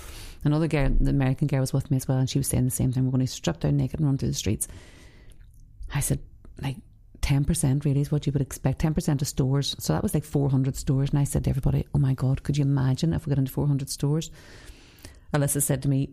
Another 0.43 0.67
girl, 0.67 0.95
the 0.99 1.09
American 1.09 1.47
girl, 1.47 1.61
was 1.61 1.73
with 1.73 1.89
me 1.91 1.97
as 1.97 2.07
well, 2.07 2.17
and 2.17 2.29
she 2.29 2.39
was 2.39 2.47
saying 2.47 2.65
the 2.65 2.71
same 2.71 2.91
thing. 2.91 3.05
We're 3.05 3.11
going 3.11 3.25
to 3.25 3.31
strip 3.31 3.59
down 3.59 3.77
naked 3.77 3.99
and 3.99 4.07
run 4.07 4.17
through 4.17 4.29
the 4.29 4.33
streets. 4.35 4.67
I 5.93 5.99
said, 5.99 6.19
like, 6.61 6.77
10% 7.21 7.85
really 7.85 8.01
is 8.01 8.11
what 8.11 8.25
you 8.27 8.33
would 8.33 8.41
expect. 8.41 8.81
10% 8.81 9.21
of 9.21 9.27
stores. 9.27 9.75
So 9.79 9.93
that 9.93 10.03
was 10.03 10.13
like 10.13 10.25
400 10.25 10.75
stores. 10.75 11.11
And 11.11 11.19
I 11.19 11.23
said 11.23 11.45
to 11.45 11.49
everybody, 11.49 11.85
oh 11.95 11.99
my 11.99 12.13
God, 12.13 12.43
could 12.43 12.57
you 12.57 12.63
imagine 12.63 13.13
if 13.13 13.25
we 13.25 13.29
got 13.29 13.39
into 13.39 13.51
400 13.51 13.89
stores? 13.89 14.29
Alyssa 15.33 15.61
said 15.61 15.81
to 15.83 15.89
me, 15.89 16.09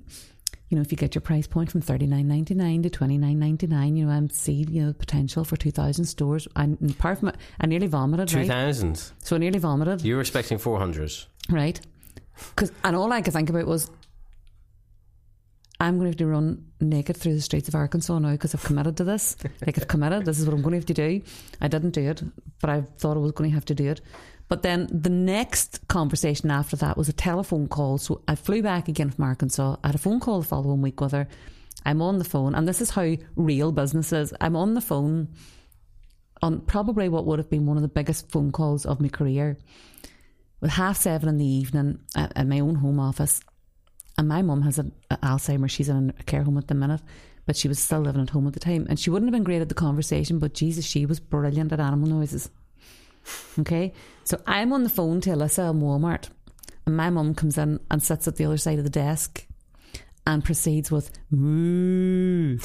you 0.69 0.77
know, 0.77 0.83
if 0.83 0.93
you 0.93 0.97
get 0.97 1.15
your 1.15 1.23
price 1.23 1.49
point 1.49 1.71
from 1.71 1.81
thirty 1.81 2.07
nine 2.07 2.29
ninety 2.29 2.55
nine 2.55 2.83
to 2.85 2.91
twenty 2.91 3.19
nine 3.19 3.41
ninety 3.41 3.67
nine, 3.67 3.97
you 3.97 4.07
know, 4.07 4.13
I'm 4.13 4.31
see, 4.31 4.65
you 4.69 4.85
know, 4.85 4.93
potential 4.93 5.45
for 5.45 5.57
two 5.57 5.73
thousand 5.73 6.05
stores. 6.05 6.47
And 6.55 6.79
apart 6.91 7.19
from 7.19 7.29
it, 7.31 7.37
I 7.61 7.67
nearly 7.67 7.89
vomited. 7.89 8.33
Right? 8.33 8.43
2000. 8.43 9.13
So 9.23 9.35
I 9.35 9.41
nearly 9.41 9.59
vomited. 9.59 10.03
You 10.03 10.15
were 10.15 10.21
expecting 10.21 10.59
400. 10.59 11.13
Right. 11.49 11.81
Cause, 12.57 12.71
and 12.85 12.97
all 12.97 13.13
I 13.13 13.21
could 13.21 13.33
think 13.33 13.51
about 13.51 13.67
was, 13.67 13.91
I'm 15.81 15.99
going 15.99 16.05
to 16.05 16.11
have 16.11 16.19
to 16.19 16.27
run 16.27 16.67
naked 16.79 17.17
through 17.17 17.35
the 17.35 17.41
streets 17.41 17.67
of 17.67 17.75
Arkansas 17.75 18.19
now 18.19 18.33
because 18.33 18.55
I've 18.55 18.63
committed 18.63 18.99
to 18.99 19.05
this. 19.05 19.37
like, 19.67 19.79
I've 19.79 19.89
committed. 19.89 20.27
This 20.27 20.39
is 20.39 20.45
what 20.45 20.55
I'm 20.55 20.61
going 20.61 20.73
to 20.73 20.79
have 20.79 20.87
to 20.87 20.95
do. 20.95 21.23
I 21.61 21.69
didn't 21.69 21.93
do 21.93 22.11
it, 22.11 22.23
but 22.61 22.69
I 22.69 22.83
thought 22.83 23.17
I 23.17 23.21
was 23.21 23.33
going 23.33 23.51
to 23.51 23.55
have 23.55 23.65
to 23.67 23.75
do 23.75 23.91
it. 23.91 24.03
But 24.49 24.63
then 24.63 24.89
the 24.93 25.11
next 25.11 25.87
conversation 25.89 26.51
after 26.51 26.77
that 26.77 26.99
was 26.99 27.09
a 27.09 27.15
telephone 27.15 27.67
call. 27.67 27.97
So 27.99 28.23
I 28.29 28.35
flew 28.35 28.63
back 28.63 28.89
again 28.89 29.11
from 29.11 29.25
Arkansas. 29.25 29.77
I 29.83 29.89
had 29.89 29.95
a 29.95 29.99
phone 29.99 30.21
call 30.21 30.43
the 30.43 30.49
following 30.49 30.83
week 30.83 31.01
with 31.01 31.13
her. 31.13 31.27
I'm 31.87 32.03
on 32.03 32.19
the 32.19 32.25
phone, 32.25 32.55
and 32.55 32.69
this 32.69 32.83
is 32.83 32.91
how 32.91 33.15
real 33.37 33.73
business 33.73 34.13
is. 34.13 34.35
I'm 34.39 34.57
on 34.57 34.75
the 34.75 34.83
phone 34.83 35.29
on 36.43 36.61
probably 36.61 37.09
what 37.09 37.25
would 37.27 37.39
have 37.39 37.49
been 37.49 37.65
one 37.65 37.77
of 37.77 37.83
the 37.83 37.89
biggest 37.89 38.31
phone 38.31 38.53
calls 38.53 38.85
of 38.85 39.01
my 39.01 39.09
career. 39.09 39.57
With 40.61 40.73
half 40.73 40.99
seven 40.99 41.29
in 41.29 41.39
the 41.39 41.47
evening 41.47 42.01
at, 42.15 42.33
at 42.37 42.47
my 42.47 42.61
own 42.61 42.75
home 42.75 43.01
office, 43.01 43.41
and 44.21 44.29
my 44.29 44.43
mum 44.43 44.61
has 44.61 44.79
an 44.79 44.93
Alzheimer's. 45.11 45.73
She's 45.73 45.89
in 45.89 46.13
a 46.19 46.23
care 46.25 46.43
home 46.43 46.59
at 46.59 46.69
the 46.69 46.75
minute, 46.75 47.01
but 47.47 47.57
she 47.57 47.69
was 47.69 47.79
still 47.79 48.01
living 48.01 48.21
at 48.21 48.29
home 48.29 48.47
at 48.47 48.53
the 48.53 48.61
time, 48.61 48.87
and 48.91 49.01
she 49.01 49.09
wouldn't 49.09 49.29
have 49.29 49.33
been 49.33 49.45
great 49.45 49.63
at 49.63 49.71
the 49.71 49.75
conversation. 49.75 50.39
But 50.39 50.53
Jesus, 50.53 50.85
she 50.85 51.07
was 51.07 51.19
brilliant 51.19 51.73
at 51.73 51.81
animal 51.81 52.07
noises. 52.07 52.51
Okay, 53.59 53.95
so 54.25 54.39
I'm 54.47 54.75
on 54.75 54.83
the 54.83 54.91
phone 54.91 55.23
to 55.23 55.31
Alyssa 55.31 55.71
in 55.71 55.81
Walmart, 55.81 56.29
and 56.85 56.99
my 56.99 57.09
mum 57.09 57.35
comes 57.35 57.57
in 57.57 57.81
and 57.91 58.03
sits 58.03 58.29
at 58.29 58.37
the 58.37 58.45
other 58.45 58.59
side 58.59 58.77
of 58.77 58.85
the 58.85 58.91
desk 58.91 59.47
and 60.27 60.45
proceeds 60.45 60.91
with 60.91 61.11
moo. 61.31 62.59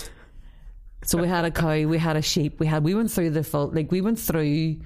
So 1.05 1.21
we 1.21 1.29
had 1.29 1.45
a 1.45 1.51
cow, 1.51 1.87
we 1.87 1.97
had 1.97 2.17
a 2.17 2.21
sheep, 2.21 2.59
we 2.59 2.67
had 2.67 2.83
we 2.83 2.95
went 2.95 3.11
through 3.11 3.29
the 3.29 3.45
full 3.45 3.69
like 3.69 3.93
we 3.93 4.01
went 4.01 4.19
through 4.19 4.81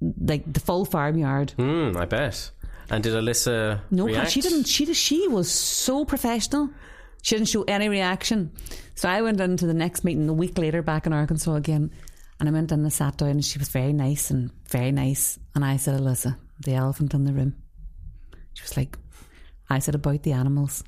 like 0.00 0.50
the 0.50 0.60
full 0.60 0.86
farmyard. 0.86 1.50
Hmm, 1.58 1.94
I 1.98 2.06
bet. 2.06 2.50
And 2.92 3.02
did 3.02 3.14
Alyssa 3.14 3.80
No, 3.90 4.04
react? 4.06 4.30
she 4.30 4.40
didn't. 4.42 4.64
She 4.64 4.92
she 4.92 5.26
was 5.26 5.50
so 5.50 6.04
professional. 6.04 6.68
She 7.22 7.34
didn't 7.36 7.48
show 7.48 7.62
any 7.62 7.88
reaction. 7.88 8.52
So 8.94 9.08
I 9.08 9.22
went 9.22 9.40
into 9.40 9.66
the 9.66 9.74
next 9.74 10.04
meeting 10.04 10.28
a 10.28 10.32
week 10.34 10.58
later, 10.58 10.82
back 10.82 11.06
in 11.06 11.12
Arkansas 11.12 11.54
again, 11.54 11.90
and 12.38 12.48
I 12.48 12.52
went 12.52 12.70
in 12.70 12.80
and 12.80 12.92
sat 12.92 13.16
down, 13.16 13.30
and 13.30 13.44
she 13.44 13.58
was 13.58 13.70
very 13.70 13.92
nice 13.94 14.30
and 14.30 14.50
very 14.68 14.92
nice. 14.92 15.38
And 15.54 15.64
I 15.64 15.78
said, 15.78 15.98
Alyssa, 15.98 16.36
the 16.60 16.74
elephant 16.74 17.14
in 17.14 17.24
the 17.24 17.32
room. 17.32 17.54
She 18.54 18.62
was 18.62 18.76
like, 18.76 18.98
I 19.70 19.78
said 19.78 19.94
about 19.94 20.22
the 20.22 20.32
animals, 20.32 20.84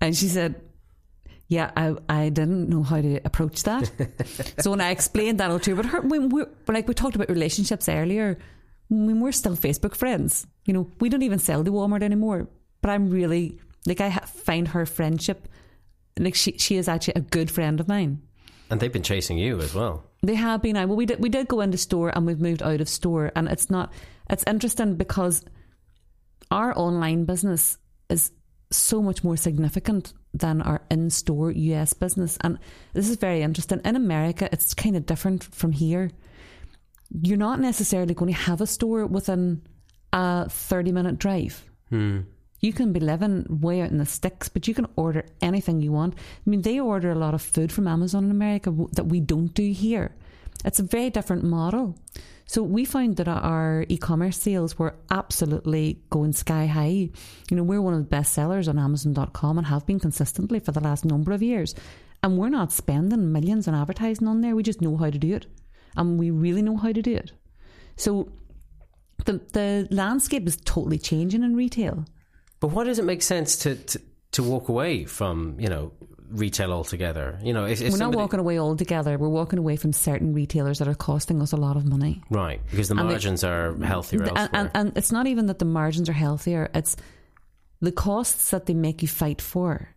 and 0.00 0.16
she 0.16 0.28
said. 0.28 0.60
Yeah, 1.48 1.70
I, 1.76 1.94
I 2.08 2.28
didn't 2.30 2.70
know 2.70 2.82
how 2.82 3.02
to 3.02 3.20
approach 3.26 3.64
that. 3.64 3.90
so 4.60 4.70
when 4.70 4.80
I 4.80 4.88
explained 4.90 5.38
that 5.40 5.50
all 5.50 5.58
to 5.60 5.70
her, 5.76 5.76
but 5.76 5.84
her, 5.84 6.00
when 6.00 6.30
we 6.30 6.44
like 6.66 6.88
we 6.88 6.94
talked 6.94 7.14
about 7.14 7.28
relationships 7.28 7.90
earlier, 7.90 8.38
when 8.92 9.20
we're 9.20 9.32
still 9.32 9.56
Facebook 9.56 9.94
friends, 9.94 10.46
you 10.66 10.74
know, 10.74 10.90
we 11.00 11.08
don't 11.08 11.22
even 11.22 11.38
sell 11.38 11.64
to 11.64 11.72
Walmart 11.72 12.02
anymore. 12.02 12.48
But 12.80 12.90
I'm 12.90 13.10
really 13.10 13.60
like 13.86 14.00
I 14.00 14.10
find 14.10 14.68
her 14.68 14.86
friendship 14.86 15.48
like 16.18 16.34
she 16.34 16.58
she 16.58 16.76
is 16.76 16.88
actually 16.88 17.14
a 17.16 17.20
good 17.20 17.50
friend 17.50 17.80
of 17.80 17.88
mine. 17.88 18.22
And 18.70 18.80
they've 18.80 18.92
been 18.92 19.02
chasing 19.02 19.38
you 19.38 19.60
as 19.60 19.74
well. 19.74 20.04
They 20.22 20.34
have 20.34 20.62
been. 20.62 20.76
I 20.76 20.84
well, 20.84 20.96
we 20.96 21.06
did 21.06 21.20
we 21.20 21.28
did 21.28 21.48
go 21.48 21.60
into 21.60 21.78
store 21.78 22.10
and 22.14 22.26
we've 22.26 22.40
moved 22.40 22.62
out 22.62 22.80
of 22.80 22.88
store, 22.88 23.32
and 23.34 23.48
it's 23.48 23.70
not. 23.70 23.92
It's 24.30 24.44
interesting 24.46 24.96
because 24.96 25.44
our 26.50 26.76
online 26.78 27.24
business 27.24 27.78
is 28.08 28.30
so 28.70 29.02
much 29.02 29.22
more 29.22 29.36
significant 29.36 30.14
than 30.32 30.62
our 30.62 30.80
in-store 30.90 31.50
US 31.50 31.92
business, 31.92 32.38
and 32.40 32.58
this 32.94 33.08
is 33.08 33.16
very 33.16 33.42
interesting. 33.42 33.80
In 33.84 33.96
America, 33.96 34.48
it's 34.52 34.74
kind 34.74 34.96
of 34.96 35.06
different 35.06 35.44
from 35.44 35.72
here. 35.72 36.10
You're 37.20 37.36
not 37.36 37.60
necessarily 37.60 38.14
going 38.14 38.32
to 38.32 38.40
have 38.40 38.60
a 38.60 38.66
store 38.66 39.06
within 39.06 39.62
a 40.12 40.48
thirty-minute 40.48 41.18
drive. 41.18 41.64
Hmm. 41.90 42.20
You 42.60 42.72
can 42.72 42.92
be 42.92 43.00
living 43.00 43.44
way 43.48 43.80
out 43.82 43.90
in 43.90 43.98
the 43.98 44.06
sticks, 44.06 44.48
but 44.48 44.68
you 44.68 44.74
can 44.74 44.86
order 44.94 45.26
anything 45.40 45.80
you 45.80 45.90
want. 45.90 46.14
I 46.14 46.50
mean, 46.50 46.62
they 46.62 46.78
order 46.78 47.10
a 47.10 47.16
lot 47.16 47.34
of 47.34 47.42
food 47.42 47.72
from 47.72 47.88
Amazon 47.88 48.24
in 48.24 48.30
America 48.30 48.72
that 48.92 49.06
we 49.06 49.18
don't 49.18 49.52
do 49.52 49.72
here. 49.72 50.14
It's 50.64 50.78
a 50.78 50.84
very 50.84 51.10
different 51.10 51.42
model. 51.42 51.98
So 52.46 52.62
we 52.62 52.84
found 52.84 53.16
that 53.16 53.26
our 53.26 53.84
e-commerce 53.88 54.38
sales 54.38 54.78
were 54.78 54.94
absolutely 55.10 56.02
going 56.10 56.34
sky 56.34 56.66
high. 56.66 57.10
You 57.50 57.56
know, 57.56 57.64
we're 57.64 57.80
one 57.80 57.94
of 57.94 58.00
the 58.00 58.08
best 58.08 58.32
sellers 58.32 58.68
on 58.68 58.78
Amazon.com 58.78 59.58
and 59.58 59.66
have 59.66 59.86
been 59.86 59.98
consistently 59.98 60.60
for 60.60 60.70
the 60.70 60.80
last 60.80 61.04
number 61.04 61.32
of 61.32 61.42
years. 61.42 61.74
And 62.22 62.38
we're 62.38 62.48
not 62.48 62.70
spending 62.70 63.32
millions 63.32 63.66
on 63.66 63.74
advertising 63.74 64.28
on 64.28 64.40
there. 64.40 64.54
We 64.54 64.62
just 64.62 64.80
know 64.80 64.96
how 64.96 65.10
to 65.10 65.18
do 65.18 65.34
it. 65.34 65.46
And 65.96 66.18
we 66.18 66.30
really 66.30 66.62
know 66.62 66.76
how 66.76 66.92
to 66.92 67.02
do 67.02 67.14
it. 67.14 67.32
So 67.96 68.28
the 69.24 69.40
the 69.52 69.88
landscape 69.90 70.46
is 70.46 70.56
totally 70.64 70.98
changing 70.98 71.42
in 71.42 71.54
retail. 71.54 72.04
But 72.60 72.68
why 72.68 72.84
does 72.84 72.98
it 72.98 73.04
make 73.04 73.22
sense 73.22 73.56
to, 73.58 73.74
to, 73.74 74.00
to 74.32 74.42
walk 74.42 74.68
away 74.68 75.04
from, 75.04 75.56
you 75.58 75.68
know, 75.68 75.92
retail 76.30 76.72
altogether? 76.72 77.38
You 77.42 77.52
know, 77.52 77.64
if, 77.66 77.80
if 77.82 77.92
We're 77.92 77.98
not 77.98 78.14
walking 78.14 78.38
away 78.40 78.58
altogether. 78.58 79.18
We're 79.18 79.28
walking 79.28 79.58
away 79.58 79.76
from 79.76 79.92
certain 79.92 80.32
retailers 80.32 80.78
that 80.78 80.86
are 80.86 80.94
costing 80.94 81.42
us 81.42 81.52
a 81.52 81.56
lot 81.56 81.76
of 81.76 81.84
money. 81.84 82.22
Right, 82.30 82.60
because 82.70 82.88
the 82.88 82.94
And 82.94 83.08
they- 83.08 83.14
margins 83.14 83.42
are 83.44 83.74
healthier 83.82 84.22
And, 84.22 84.48
and, 84.52 84.70
and 84.74 84.96
it's 84.96 85.10
not 85.10 85.26
even 85.26 85.46
that 85.46 85.58
the 85.58 85.64
margins 85.64 86.08
are 86.08 86.12
healthier, 86.14 86.70
it's 86.72 86.96
the 87.80 87.92
costs 87.92 88.50
that 88.50 88.66
they 88.66 88.74
make 88.74 89.02
you 89.02 89.08
fight 89.08 89.42
for. 89.42 89.88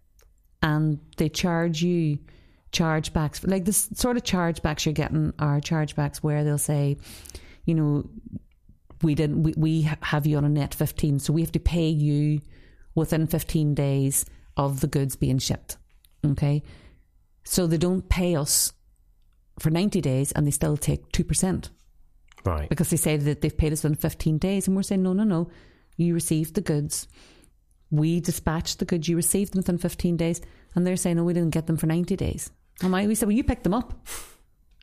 And 0.64 1.00
they 1.18 1.30
charge 1.30 1.84
you 1.84 2.18
chargebacks. 2.76 3.48
Like 3.50 3.66
the 3.66 3.74
sort 3.74 4.18
of 4.18 4.24
chargebacks 4.24 4.86
you're 4.86 4.94
getting 4.94 5.34
are 5.40 5.60
chargebacks 5.60 6.18
where 6.18 6.44
they'll 6.44 6.58
say, 6.58 6.98
you 7.66 7.74
know, 7.74 8.10
we 9.02 9.16
didn't 9.16 9.44
we, 9.44 9.54
we 9.58 9.82
have 9.84 10.26
you 10.26 10.38
on 10.38 10.46
a 10.46 10.50
net 10.50 10.74
15 10.74 11.20
so 11.20 11.34
we 11.34 11.42
have 11.42 11.52
to 11.52 11.60
pay 11.60 11.88
you 11.88 12.42
within 12.96 13.28
15 13.28 13.74
days 13.76 14.26
of 14.58 14.80
the 14.82 14.88
goods 14.88 15.16
being 15.16 15.38
shipped. 15.38 15.78
Okay? 16.26 16.64
So 17.44 17.68
they 17.68 17.78
don't 17.78 18.08
pay 18.10 18.36
us 18.36 18.74
for 19.60 19.70
90 19.70 20.02
days 20.02 20.32
and 20.32 20.46
they 20.46 20.52
still 20.52 20.78
take 20.78 21.12
2% 21.12 21.70
right. 22.46 22.68
because 22.70 22.90
they 22.90 22.98
say 22.98 23.18
that 23.18 23.42
they've 23.42 23.58
paid 23.58 23.74
us 23.74 23.84
within 23.84 23.98
15 23.98 24.38
days 24.38 24.68
and 24.68 24.76
we're 24.76 24.84
saying 24.84 25.04
no 25.04 25.14
no 25.14 25.24
no. 25.24 25.50
You 25.98 26.14
received 26.14 26.56
the 26.56 26.62
goods. 26.62 27.08
We 27.90 28.20
dispatched 28.20 28.80
the 28.80 28.86
goods. 28.86 29.08
You 29.08 29.16
received 29.16 29.54
them 29.54 29.60
within 29.60 29.78
15 29.78 30.18
days. 30.18 30.42
And 30.74 30.86
they're 30.86 30.98
saying 30.98 31.16
no 31.16 31.24
we 31.24 31.34
didn't 31.34 31.54
get 31.54 31.68
them 31.68 31.78
for 31.78 31.86
90 31.86 32.18
days 32.18 32.52
and 32.82 32.96
I, 32.96 33.08
we 33.08 33.16
said 33.16 33.28
well 33.28 33.36
you 33.36 33.44
picked 33.44 33.64
them 33.64 33.74
up 33.74 33.94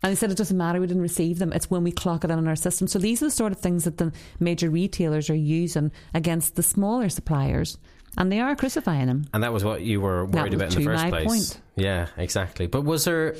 and 0.02 0.10
they 0.10 0.14
said 0.16 0.30
it 0.30 0.36
doesn't 0.36 0.56
matter 0.56 0.80
we 0.80 0.86
didn't 0.86 1.02
receive 1.02 1.38
them 1.38 1.52
it's 1.52 1.70
when 1.70 1.84
we 1.84 1.92
clock 1.92 2.24
it 2.24 2.30
in 2.30 2.38
in 2.38 2.48
our 2.48 2.56
system 2.56 2.88
so 2.88 2.98
these 2.98 3.22
are 3.22 3.26
the 3.26 3.30
sort 3.30 3.52
of 3.52 3.58
things 3.58 3.84
that 3.84 3.98
the 3.98 4.12
major 4.40 4.70
retailers 4.70 5.28
are 5.30 5.34
using 5.34 5.92
against 6.14 6.56
the 6.56 6.62
smaller 6.62 7.08
suppliers 7.08 7.78
and 8.18 8.30
they 8.30 8.40
are 8.40 8.54
crucifying 8.56 9.06
them 9.06 9.24
And 9.32 9.42
that 9.42 9.52
was 9.52 9.64
what 9.64 9.82
you 9.82 10.00
were 10.00 10.26
worried 10.26 10.52
about 10.54 10.74
in 10.74 10.78
the 10.80 10.84
first 10.84 11.04
my 11.04 11.10
place. 11.10 11.26
point. 11.26 11.60
Yeah, 11.76 12.08
exactly. 12.18 12.66
But 12.66 12.84
was 12.84 13.04
there, 13.06 13.36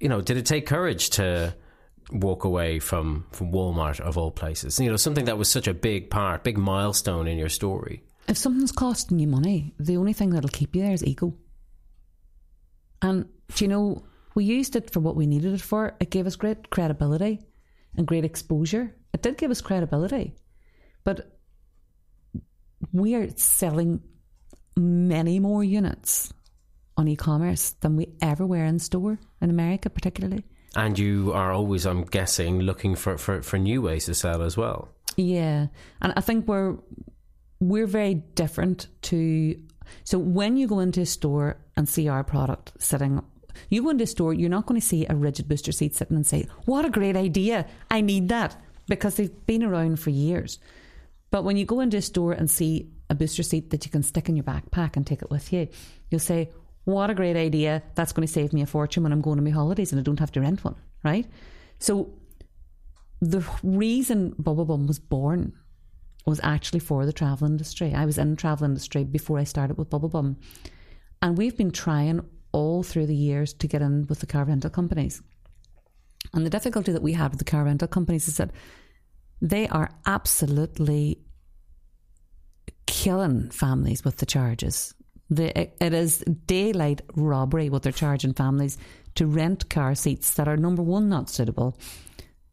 you 0.00 0.08
know, 0.08 0.20
did 0.20 0.36
it 0.36 0.46
take 0.46 0.66
courage 0.66 1.10
to 1.10 1.54
walk 2.10 2.42
away 2.42 2.80
from 2.80 3.26
from 3.30 3.52
Walmart 3.52 4.00
of 4.00 4.18
all 4.18 4.32
places? 4.32 4.80
You 4.80 4.90
know, 4.90 4.96
something 4.96 5.26
that 5.26 5.38
was 5.38 5.48
such 5.48 5.68
a 5.68 5.74
big 5.74 6.10
part, 6.10 6.42
big 6.42 6.58
milestone 6.58 7.28
in 7.28 7.38
your 7.38 7.48
story. 7.48 8.02
if 8.26 8.36
something's 8.36 8.72
costing 8.72 9.20
you 9.20 9.28
money, 9.28 9.74
the 9.78 9.96
only 9.96 10.12
thing 10.12 10.30
that'll 10.30 10.50
keep 10.50 10.74
you 10.74 10.82
there 10.82 10.92
is 10.92 11.04
ego. 11.04 11.32
And 13.02 13.28
do 13.54 13.64
you 13.64 13.68
know, 13.68 14.04
we 14.34 14.44
used 14.44 14.76
it 14.76 14.90
for 14.90 15.00
what 15.00 15.16
we 15.16 15.26
needed 15.26 15.54
it 15.54 15.60
for. 15.60 15.94
It 16.00 16.10
gave 16.10 16.26
us 16.26 16.36
great 16.36 16.70
credibility 16.70 17.40
and 17.96 18.06
great 18.06 18.24
exposure. 18.24 18.94
It 19.12 19.22
did 19.22 19.38
give 19.38 19.50
us 19.50 19.60
credibility, 19.60 20.34
but 21.04 21.38
we 22.92 23.14
are 23.14 23.28
selling 23.36 24.00
many 24.76 25.40
more 25.40 25.64
units 25.64 26.32
on 26.96 27.08
e-commerce 27.08 27.70
than 27.80 27.96
we 27.96 28.08
ever 28.20 28.46
were 28.46 28.64
in 28.64 28.78
store 28.78 29.18
in 29.40 29.50
America, 29.50 29.90
particularly. 29.90 30.44
And 30.76 30.98
you 30.98 31.32
are 31.32 31.52
always, 31.52 31.86
I'm 31.86 32.04
guessing, 32.04 32.60
looking 32.60 32.94
for, 32.94 33.18
for, 33.18 33.42
for 33.42 33.58
new 33.58 33.82
ways 33.82 34.04
to 34.04 34.14
sell 34.14 34.42
as 34.42 34.56
well. 34.56 34.88
Yeah, 35.16 35.66
and 36.00 36.12
I 36.16 36.20
think 36.20 36.46
we're 36.46 36.76
we're 37.58 37.86
very 37.86 38.14
different 38.14 38.86
to. 39.02 39.60
So 40.04 40.18
when 40.18 40.56
you 40.56 40.66
go 40.66 40.78
into 40.78 41.02
a 41.02 41.06
store 41.06 41.58
and 41.76 41.88
see 41.88 42.08
our 42.08 42.24
product 42.24 42.72
sitting, 42.78 43.22
you 43.68 43.82
go 43.82 43.90
into 43.90 44.04
a 44.04 44.06
store, 44.06 44.32
you're 44.32 44.48
not 44.48 44.66
going 44.66 44.80
to 44.80 44.86
see 44.86 45.06
a 45.06 45.14
rigid 45.14 45.48
booster 45.48 45.72
seat 45.72 45.94
sitting 45.94 46.16
and 46.16 46.26
say, 46.26 46.46
"What 46.64 46.84
a 46.84 46.90
great 46.90 47.16
idea! 47.16 47.66
I 47.90 48.00
need 48.00 48.28
that," 48.28 48.56
because 48.88 49.16
they've 49.16 49.46
been 49.46 49.62
around 49.62 50.00
for 50.00 50.10
years. 50.10 50.58
But 51.30 51.44
when 51.44 51.56
you 51.56 51.64
go 51.64 51.80
into 51.80 51.96
a 51.96 52.02
store 52.02 52.32
and 52.32 52.50
see 52.50 52.90
a 53.08 53.14
booster 53.14 53.42
seat 53.42 53.70
that 53.70 53.84
you 53.84 53.90
can 53.90 54.02
stick 54.02 54.28
in 54.28 54.36
your 54.36 54.44
backpack 54.44 54.96
and 54.96 55.06
take 55.06 55.22
it 55.22 55.30
with 55.30 55.52
you, 55.52 55.68
you'll 56.10 56.20
say, 56.20 56.50
What 56.84 57.10
a 57.10 57.14
great 57.14 57.36
idea. 57.36 57.82
That's 57.94 58.12
going 58.12 58.26
to 58.26 58.32
save 58.32 58.52
me 58.52 58.62
a 58.62 58.66
fortune 58.66 59.02
when 59.02 59.12
I'm 59.12 59.20
going 59.20 59.38
on 59.38 59.44
my 59.44 59.50
holidays 59.50 59.92
and 59.92 60.00
I 60.00 60.02
don't 60.02 60.18
have 60.18 60.32
to 60.32 60.40
rent 60.40 60.64
one, 60.64 60.76
right? 61.04 61.26
So 61.78 62.12
the 63.20 63.44
reason 63.62 64.34
Bubble 64.38 64.64
Bum 64.64 64.86
was 64.86 64.98
born 64.98 65.52
was 66.26 66.40
actually 66.42 66.80
for 66.80 67.06
the 67.06 67.12
travel 67.12 67.46
industry. 67.46 67.94
I 67.94 68.06
was 68.06 68.18
in 68.18 68.30
the 68.30 68.36
travel 68.36 68.64
industry 68.64 69.04
before 69.04 69.38
I 69.38 69.44
started 69.44 69.76
with 69.76 69.90
Bubble 69.90 70.08
Bum. 70.08 70.36
And 71.22 71.36
we've 71.36 71.56
been 71.56 71.70
trying 71.70 72.24
all 72.52 72.82
through 72.82 73.06
the 73.06 73.14
years 73.14 73.52
to 73.54 73.68
get 73.68 73.82
in 73.82 74.06
with 74.08 74.20
the 74.20 74.26
car 74.26 74.44
rental 74.44 74.70
companies. 74.70 75.22
And 76.34 76.44
the 76.44 76.50
difficulty 76.50 76.92
that 76.92 77.02
we 77.02 77.12
had 77.12 77.30
with 77.30 77.38
the 77.38 77.44
car 77.44 77.64
rental 77.64 77.88
companies 77.88 78.28
is 78.28 78.36
that 78.36 78.50
they 79.40 79.68
are 79.68 79.90
absolutely 80.06 81.18
killing 82.86 83.50
families 83.50 84.04
with 84.04 84.16
the 84.18 84.26
charges. 84.26 84.94
The, 85.30 85.56
it, 85.58 85.76
it 85.80 85.94
is 85.94 86.18
daylight 86.46 87.02
robbery 87.14 87.70
what 87.70 87.82
they're 87.82 87.92
charging 87.92 88.34
families 88.34 88.76
to 89.14 89.26
rent 89.26 89.70
car 89.70 89.94
seats 89.94 90.34
that 90.34 90.48
are 90.48 90.56
number 90.56 90.82
one 90.82 91.08
not 91.08 91.30
suitable, 91.30 91.78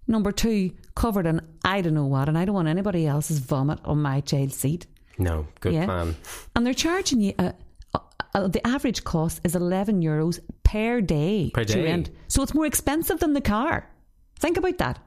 number 0.07 0.31
two 0.31 0.71
covered 0.95 1.25
in 1.25 1.41
I 1.65 1.81
don't 1.81 1.93
know 1.95 2.05
what, 2.05 2.29
and 2.29 2.37
I 2.37 2.45
don't 2.45 2.55
want 2.55 2.67
anybody 2.67 3.07
else's 3.07 3.39
vomit 3.39 3.79
on 3.83 4.01
my 4.01 4.21
child's 4.21 4.55
seat. 4.55 4.85
No, 5.17 5.47
good 5.59 5.73
Yeah. 5.73 5.85
plan. 5.85 6.15
And 6.55 6.65
they're 6.65 6.73
charging 6.73 7.19
you 7.21 7.33
a, 7.39 7.53
uh, 8.37 8.47
the 8.47 8.65
average 8.67 9.03
cost 9.03 9.41
is 9.43 9.55
11 9.55 10.01
euros 10.01 10.39
per 10.63 11.01
day, 11.01 11.51
Per 11.53 11.63
to 11.65 11.73
day. 11.73 11.83
rent. 11.83 12.09
So 12.27 12.41
it's 12.43 12.53
more 12.53 12.65
expensive 12.65 13.19
than 13.19 13.33
the 13.33 13.41
car. 13.41 13.89
Think 14.39 14.57
about 14.57 14.77
that. 14.77 14.99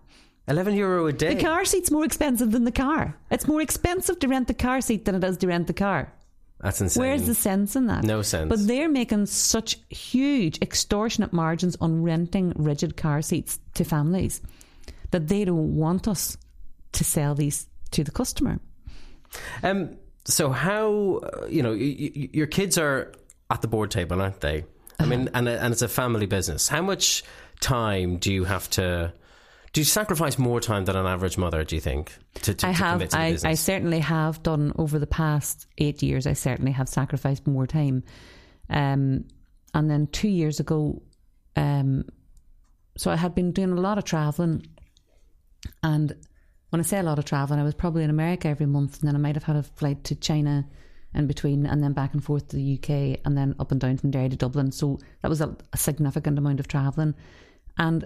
11 0.48 0.74
euro 0.74 1.06
a 1.06 1.12
day. 1.12 1.34
The 1.34 1.42
car 1.42 1.64
seat's 1.64 1.90
more 1.90 2.04
expensive 2.04 2.50
than 2.50 2.64
the 2.64 2.72
car. 2.72 3.16
It's 3.30 3.46
more 3.46 3.60
expensive 3.62 4.18
to 4.18 4.28
rent 4.28 4.48
the 4.48 4.54
car 4.54 4.80
seat 4.80 5.04
than 5.04 5.14
it 5.14 5.22
is 5.24 5.36
to 5.38 5.46
rent 5.46 5.66
the 5.68 5.72
car. 5.74 6.12
That's 6.60 6.80
insane. 6.80 7.00
Where's 7.02 7.26
the 7.26 7.34
sense 7.34 7.76
in 7.76 7.86
that? 7.86 8.04
No 8.04 8.22
sense. 8.22 8.48
But 8.48 8.66
they're 8.66 8.88
making 8.88 9.26
such 9.26 9.78
huge, 9.90 10.58
extortionate 10.60 11.32
margins 11.32 11.76
on 11.80 12.02
renting 12.02 12.52
rigid 12.56 12.96
car 12.96 13.22
seats 13.22 13.58
to 13.74 13.84
families 13.84 14.40
that 15.12 15.28
they 15.28 15.44
don't 15.44 15.76
want 15.76 16.06
us 16.08 16.36
to 16.92 17.04
sell 17.04 17.34
these 17.34 17.66
to 17.92 18.02
the 18.04 18.10
customer. 18.10 18.58
Um, 19.62 19.96
so 20.24 20.50
how 20.50 21.20
uh, 21.22 21.46
you 21.46 21.62
know 21.62 21.70
y- 21.72 21.96
y- 22.16 22.28
your 22.32 22.46
kids 22.46 22.76
are 22.76 23.12
at 23.50 23.62
the 23.62 23.68
board 23.68 23.90
table, 23.90 24.20
aren't 24.22 24.40
they? 24.40 24.64
I 24.98 25.06
mean, 25.06 25.28
Uh-huh. 25.28 25.30
and 25.38 25.48
and 25.48 25.72
it's 25.72 25.82
a 25.82 25.88
family 25.88 26.26
business. 26.26 26.68
How 26.68 26.82
much 26.82 27.22
time 27.60 28.18
do 28.18 28.32
you 28.32 28.44
have 28.44 28.68
to? 28.70 29.12
Do 29.72 29.80
you 29.80 29.84
sacrifice 29.84 30.36
more 30.38 30.60
time 30.60 30.84
than 30.84 30.96
an 30.96 31.06
average 31.06 31.38
mother? 31.38 31.62
Do 31.64 31.76
you 31.76 31.80
think 31.80 32.12
to, 32.42 32.54
to, 32.54 32.66
I 32.66 32.70
have, 32.70 32.98
commit 32.98 33.10
to 33.10 33.18
I, 33.18 33.38
I 33.44 33.54
certainly 33.54 34.00
have 34.00 34.42
done 34.42 34.72
over 34.76 34.98
the 34.98 35.06
past 35.06 35.66
eight 35.78 36.02
years. 36.02 36.26
I 36.26 36.32
certainly 36.32 36.72
have 36.72 36.88
sacrificed 36.88 37.46
more 37.46 37.66
time. 37.66 38.02
Um, 38.68 39.24
and 39.72 39.88
then 39.90 40.08
two 40.08 40.28
years 40.28 40.58
ago, 40.60 41.02
um, 41.56 42.04
so 42.96 43.10
I 43.12 43.16
had 43.16 43.34
been 43.34 43.52
doing 43.52 43.70
a 43.70 43.80
lot 43.80 43.96
of 43.98 44.04
traveling, 44.04 44.66
and 45.82 46.14
when 46.70 46.80
I 46.80 46.82
say 46.82 46.98
a 46.98 47.02
lot 47.04 47.18
of 47.18 47.24
traveling, 47.24 47.60
I 47.60 47.64
was 47.64 47.74
probably 47.74 48.02
in 48.04 48.10
America 48.10 48.48
every 48.48 48.66
month, 48.66 49.00
and 49.00 49.08
then 49.08 49.14
I 49.14 49.18
might 49.18 49.36
have 49.36 49.44
had 49.44 49.56
a 49.56 49.62
flight 49.62 50.04
to 50.04 50.14
China 50.16 50.66
in 51.14 51.26
between, 51.26 51.66
and 51.66 51.82
then 51.82 51.92
back 51.92 52.14
and 52.14 52.22
forth 52.22 52.48
to 52.48 52.56
the 52.56 52.74
UK, 52.74 53.20
and 53.24 53.36
then 53.36 53.54
up 53.58 53.72
and 53.72 53.80
down 53.80 53.96
from 53.96 54.10
Derry 54.10 54.28
to 54.28 54.36
Dublin. 54.36 54.70
So 54.72 54.98
that 55.22 55.28
was 55.28 55.40
a, 55.40 55.56
a 55.72 55.76
significant 55.76 56.38
amount 56.38 56.60
of 56.60 56.68
traveling, 56.68 57.14
and 57.78 58.04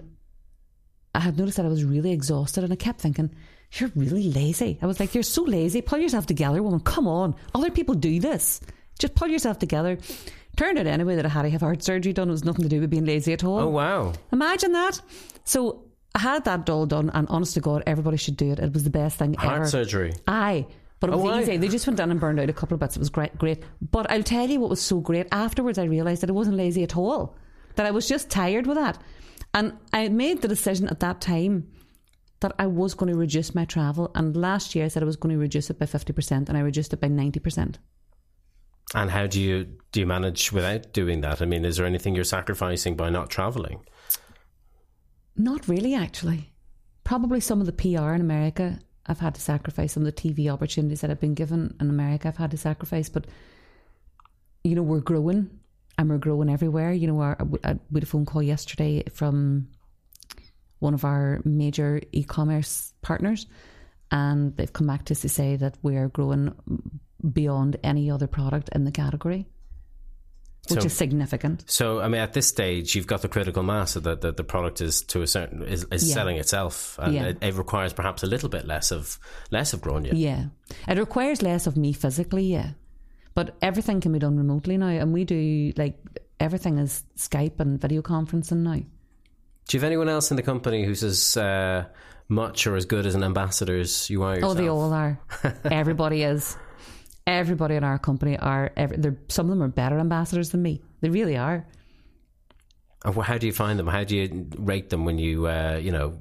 I 1.13 1.19
had 1.19 1.37
noticed 1.37 1.57
that 1.57 1.65
I 1.65 1.69
was 1.69 1.83
really 1.83 2.11
exhausted, 2.11 2.63
and 2.63 2.73
I 2.73 2.75
kept 2.75 2.99
thinking, 3.01 3.29
"You're 3.73 3.91
really 3.95 4.31
lazy." 4.31 4.77
I 4.81 4.85
was 4.85 4.99
like, 4.99 5.13
"You're 5.13 5.23
so 5.23 5.43
lazy. 5.43 5.81
Pull 5.81 5.99
yourself 5.99 6.25
together, 6.25 6.61
woman. 6.63 6.79
Come 6.79 7.07
on. 7.07 7.35
Other 7.53 7.69
people 7.69 7.95
do 7.95 8.19
this. 8.19 8.59
Just 8.99 9.15
pull 9.15 9.27
yourself 9.27 9.59
together." 9.59 9.97
Turned 10.57 10.77
out 10.77 10.87
anyway 10.87 11.17
that 11.17 11.25
I 11.25 11.29
had 11.29 11.41
to 11.41 11.49
have 11.49 11.59
heart 11.61 11.83
surgery 11.83 12.13
done. 12.13 12.29
It 12.29 12.31
was 12.31 12.45
nothing 12.45 12.63
to 12.63 12.69
do 12.69 12.79
with 12.79 12.89
being 12.89 13.03
lazy 13.05 13.33
at 13.33 13.43
all. 13.43 13.59
oh 13.59 13.67
wow! 13.67 14.13
Imagine 14.31 14.71
that. 14.71 15.01
So 15.43 15.83
I 16.15 16.19
had 16.19 16.45
that 16.45 16.69
all 16.69 16.85
done, 16.85 17.11
and 17.13 17.27
honest 17.27 17.55
to 17.55 17.59
God, 17.59 17.83
everybody 17.85 18.15
should 18.15 18.37
do 18.37 18.51
it. 18.51 18.59
It 18.59 18.73
was 18.73 18.85
the 18.85 18.89
best 18.89 19.17
thing 19.17 19.33
Heart 19.33 19.47
ever. 19.51 19.57
Heart 19.57 19.69
surgery. 19.69 20.13
Aye. 20.27 20.65
But 21.05 21.19
it 21.19 21.21
was 21.21 21.31
Oh, 21.31 21.39
easy. 21.41 21.57
They 21.57 21.67
just 21.67 21.87
went 21.87 21.97
down 21.97 22.11
and 22.11 22.19
burned 22.19 22.39
out 22.39 22.49
a 22.49 22.53
couple 22.53 22.75
of 22.75 22.79
bits. 22.79 22.95
It 22.95 22.99
was 22.99 23.09
great, 23.09 23.37
great. 23.37 23.63
But 23.81 24.09
I'll 24.11 24.23
tell 24.23 24.49
you 24.49 24.59
what 24.59 24.69
was 24.69 24.81
so 24.81 24.99
great. 24.99 25.27
Afterwards, 25.31 25.77
I 25.77 25.83
realised 25.83 26.21
that 26.21 26.29
I 26.29 26.33
wasn't 26.33 26.57
lazy 26.57 26.83
at 26.83 26.97
all. 26.97 27.37
That 27.75 27.85
I 27.85 27.91
was 27.91 28.07
just 28.07 28.29
tired 28.29 28.67
with 28.67 28.77
that. 28.77 28.97
And 29.53 29.73
I 29.93 30.09
made 30.09 30.41
the 30.41 30.47
decision 30.47 30.87
at 30.89 30.99
that 31.01 31.21
time 31.21 31.67
that 32.41 32.53
I 32.59 32.67
was 32.67 32.93
going 32.93 33.11
to 33.11 33.17
reduce 33.17 33.55
my 33.55 33.65
travel. 33.65 34.11
And 34.15 34.35
last 34.35 34.75
year, 34.75 34.85
I 34.85 34.87
said 34.89 35.01
I 35.01 35.05
was 35.05 35.15
going 35.15 35.33
to 35.33 35.39
reduce 35.39 35.69
it 35.69 35.79
by 35.79 35.85
50%, 35.85 36.49
and 36.49 36.57
I 36.57 36.61
reduced 36.61 36.93
it 36.93 36.99
by 37.01 37.07
90%. 37.07 37.75
And 38.93 39.09
how 39.09 39.25
do 39.25 39.41
you 39.41 39.65
do 39.91 39.99
you 39.99 40.05
manage 40.05 40.51
without 40.51 40.93
doing 40.93 41.21
that? 41.21 41.41
I 41.41 41.45
mean, 41.45 41.65
is 41.65 41.77
there 41.77 41.85
anything 41.87 42.13
you're 42.15 42.23
sacrificing 42.23 42.95
by 42.95 43.09
not 43.09 43.29
traveling? 43.29 43.83
Not 45.35 45.67
really, 45.67 45.95
actually. 45.95 46.51
Probably 47.03 47.39
some 47.39 47.59
of 47.59 47.65
the 47.65 47.73
PR 47.73 48.13
in 48.13 48.21
America 48.21 48.79
I've 49.07 49.19
had 49.19 49.35
to 49.35 49.41
sacrifice, 49.41 49.93
some 49.93 50.05
of 50.05 50.13
the 50.13 50.21
TV 50.21 50.51
opportunities 50.51 51.01
that 51.01 51.11
I've 51.11 51.19
been 51.19 51.35
given 51.35 51.75
in 51.79 51.89
America 51.89 52.27
I've 52.27 52.37
had 52.37 52.51
to 52.51 52.57
sacrifice. 52.57 53.09
But, 53.09 53.25
you 54.63 54.75
know, 54.75 54.81
we're 54.81 54.99
growing 54.99 55.49
and 55.97 56.09
we're 56.09 56.17
growing 56.17 56.49
everywhere. 56.49 56.91
You 56.91 57.07
know, 57.07 57.21
our, 57.21 57.37
uh, 57.39 57.45
I 57.63 57.71
uh, 57.71 57.75
we 57.91 57.97
had 57.97 58.03
a 58.03 58.07
phone 58.07 58.25
call 58.25 58.41
yesterday 58.41 59.03
from 59.13 59.67
one 60.79 60.93
of 60.93 61.05
our 61.05 61.41
major 61.45 62.01
e 62.11 62.23
commerce 62.23 62.93
partners, 63.01 63.47
and 64.11 64.55
they've 64.57 64.73
come 64.73 64.87
back 64.87 65.05
to 65.05 65.13
us 65.13 65.21
to 65.21 65.29
say 65.29 65.55
that 65.55 65.77
we 65.81 65.95
are 65.95 66.09
growing 66.09 66.53
beyond 67.33 67.77
any 67.83 68.11
other 68.11 68.27
product 68.27 68.69
in 68.73 68.83
the 68.85 68.91
category, 68.91 69.45
which 70.69 70.81
So- 70.81 70.85
is 70.85 70.93
significant. 70.93 71.63
So, 71.67 71.99
I 71.99 72.07
mean, 72.07 72.21
at 72.21 72.33
this 72.33 72.47
stage, 72.47 72.95
you've 72.95 73.07
got 73.07 73.21
the 73.21 73.27
critical 73.27 73.63
mass 73.63 73.93
that 73.93 74.21
the, 74.21 74.31
the 74.31 74.43
product 74.43 74.81
is 74.81 75.01
to 75.03 75.21
a 75.21 75.27
certain 75.27 75.61
is, 75.63 75.85
is 75.91 76.07
Yeah. 76.07 76.13
selling 76.13 76.37
itself, 76.37 76.97
and 77.01 77.13
Yeah. 77.13 77.23
it, 77.25 77.37
it 77.41 77.53
requires 77.55 77.93
perhaps 77.93 78.23
a 78.23 78.27
little 78.27 78.49
bit 78.49 78.65
less 78.65 78.91
of 78.91 79.19
less 79.51 79.73
of 79.73 79.81
growing 79.81 80.05
you. 80.05 80.13
Yeah. 80.15 80.45
It 80.87 80.97
requires 80.97 81.41
less 81.41 81.67
of 81.67 81.77
me 81.77 81.93
physically, 81.93 82.45
yeah. 82.45 82.71
But 83.33 83.55
everything 83.61 84.01
can 84.01 84.11
be 84.13 84.19
done 84.19 84.37
remotely 84.37 84.77
now. 84.77 84.87
And 84.87 85.11
we 85.13 85.23
do, 85.25 85.73
like, 85.77 85.97
everything 86.39 86.77
is 86.77 87.03
Skype 87.17 87.59
and 87.59 87.79
video 87.79 88.01
conferencing 88.01 88.57
now. 88.63 88.75
Do 89.67 89.77
you 89.77 89.79
have 89.79 89.83
anyone 89.87 90.09
else 90.09 90.31
in 90.31 90.37
the 90.37 90.43
company 90.43 90.85
who's 90.85 91.03
as 91.03 91.35
uh, 91.37 91.85
much 92.29 92.65
or 92.67 92.75
as 92.75 92.85
good 92.85 93.05
as 93.05 93.13
an 93.15 93.23
ambassador 93.23 93.77
as 93.77 94.09
you 94.09 94.23
are 94.23 94.39
Oh, 94.41 94.53
they 94.53 94.67
all 94.69 94.93
are. 94.93 95.19
Everybody 95.65 96.23
is. 96.23 96.55
Everybody 97.27 97.75
in 97.75 97.83
our 97.83 97.97
company 97.97 98.37
are, 98.37 98.71
every, 98.77 98.97
they're, 98.97 99.17
some 99.29 99.47
of 99.47 99.49
them 99.49 99.63
are 99.63 99.67
better 99.67 99.99
ambassadors 99.99 100.51
than 100.51 100.61
me. 100.61 100.81
They 101.01 101.09
really 101.09 101.37
are. 101.37 101.65
How 103.03 103.37
do 103.37 103.45
you 103.47 103.53
find 103.53 103.77
them? 103.77 103.87
How 103.87 104.03
do 104.03 104.15
you 104.15 104.47
rate 104.57 104.89
them 104.89 105.05
when 105.05 105.19
you 105.19 105.47
uh, 105.47 105.79
you 105.81 105.91
know 105.91 106.17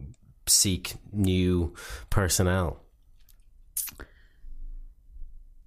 seek 0.47 0.95
new 1.13 1.75
personnel? 2.11 2.81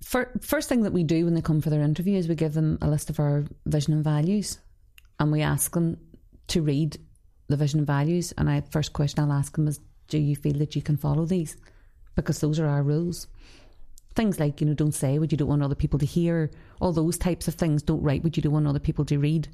First 0.01 0.69
thing 0.69 0.83
that 0.83 0.93
we 0.93 1.03
do 1.03 1.25
when 1.25 1.33
they 1.33 1.41
come 1.41 1.59
for 1.59 1.69
their 1.69 1.81
interview 1.81 2.17
is 2.17 2.29
we 2.29 2.35
give 2.35 2.53
them 2.53 2.77
a 2.81 2.87
list 2.87 3.09
of 3.09 3.19
our 3.19 3.43
vision 3.65 3.93
and 3.93 4.03
values 4.03 4.57
and 5.19 5.33
we 5.33 5.41
ask 5.41 5.73
them 5.73 5.97
to 6.47 6.61
read 6.61 6.97
the 7.47 7.57
vision 7.57 7.79
and 7.79 7.87
values. 7.87 8.33
And 8.37 8.49
I 8.49 8.61
first 8.69 8.93
question 8.93 9.19
I'll 9.19 9.33
ask 9.33 9.53
them 9.55 9.67
is, 9.67 9.81
do 10.07 10.17
you 10.17 10.35
feel 10.37 10.59
that 10.59 10.77
you 10.77 10.81
can 10.81 10.95
follow 10.95 11.25
these? 11.25 11.57
Because 12.15 12.39
those 12.39 12.57
are 12.57 12.67
our 12.67 12.83
rules. 12.83 13.27
Things 14.17 14.39
like, 14.39 14.59
you 14.59 14.67
know, 14.67 14.73
don't 14.73 14.93
say 14.93 15.19
what 15.19 15.31
you 15.31 15.37
don't 15.37 15.47
want 15.47 15.61
other 15.61 15.75
people 15.75 15.99
to 15.99 16.05
hear, 16.05 16.49
all 16.81 16.91
those 16.91 17.19
types 17.19 17.47
of 17.47 17.53
things. 17.53 17.83
Don't 17.83 18.01
write 18.01 18.23
what 18.23 18.35
you 18.35 18.41
don't 18.41 18.51
want 18.51 18.67
other 18.67 18.79
people 18.79 19.05
to 19.05 19.19
read. 19.19 19.47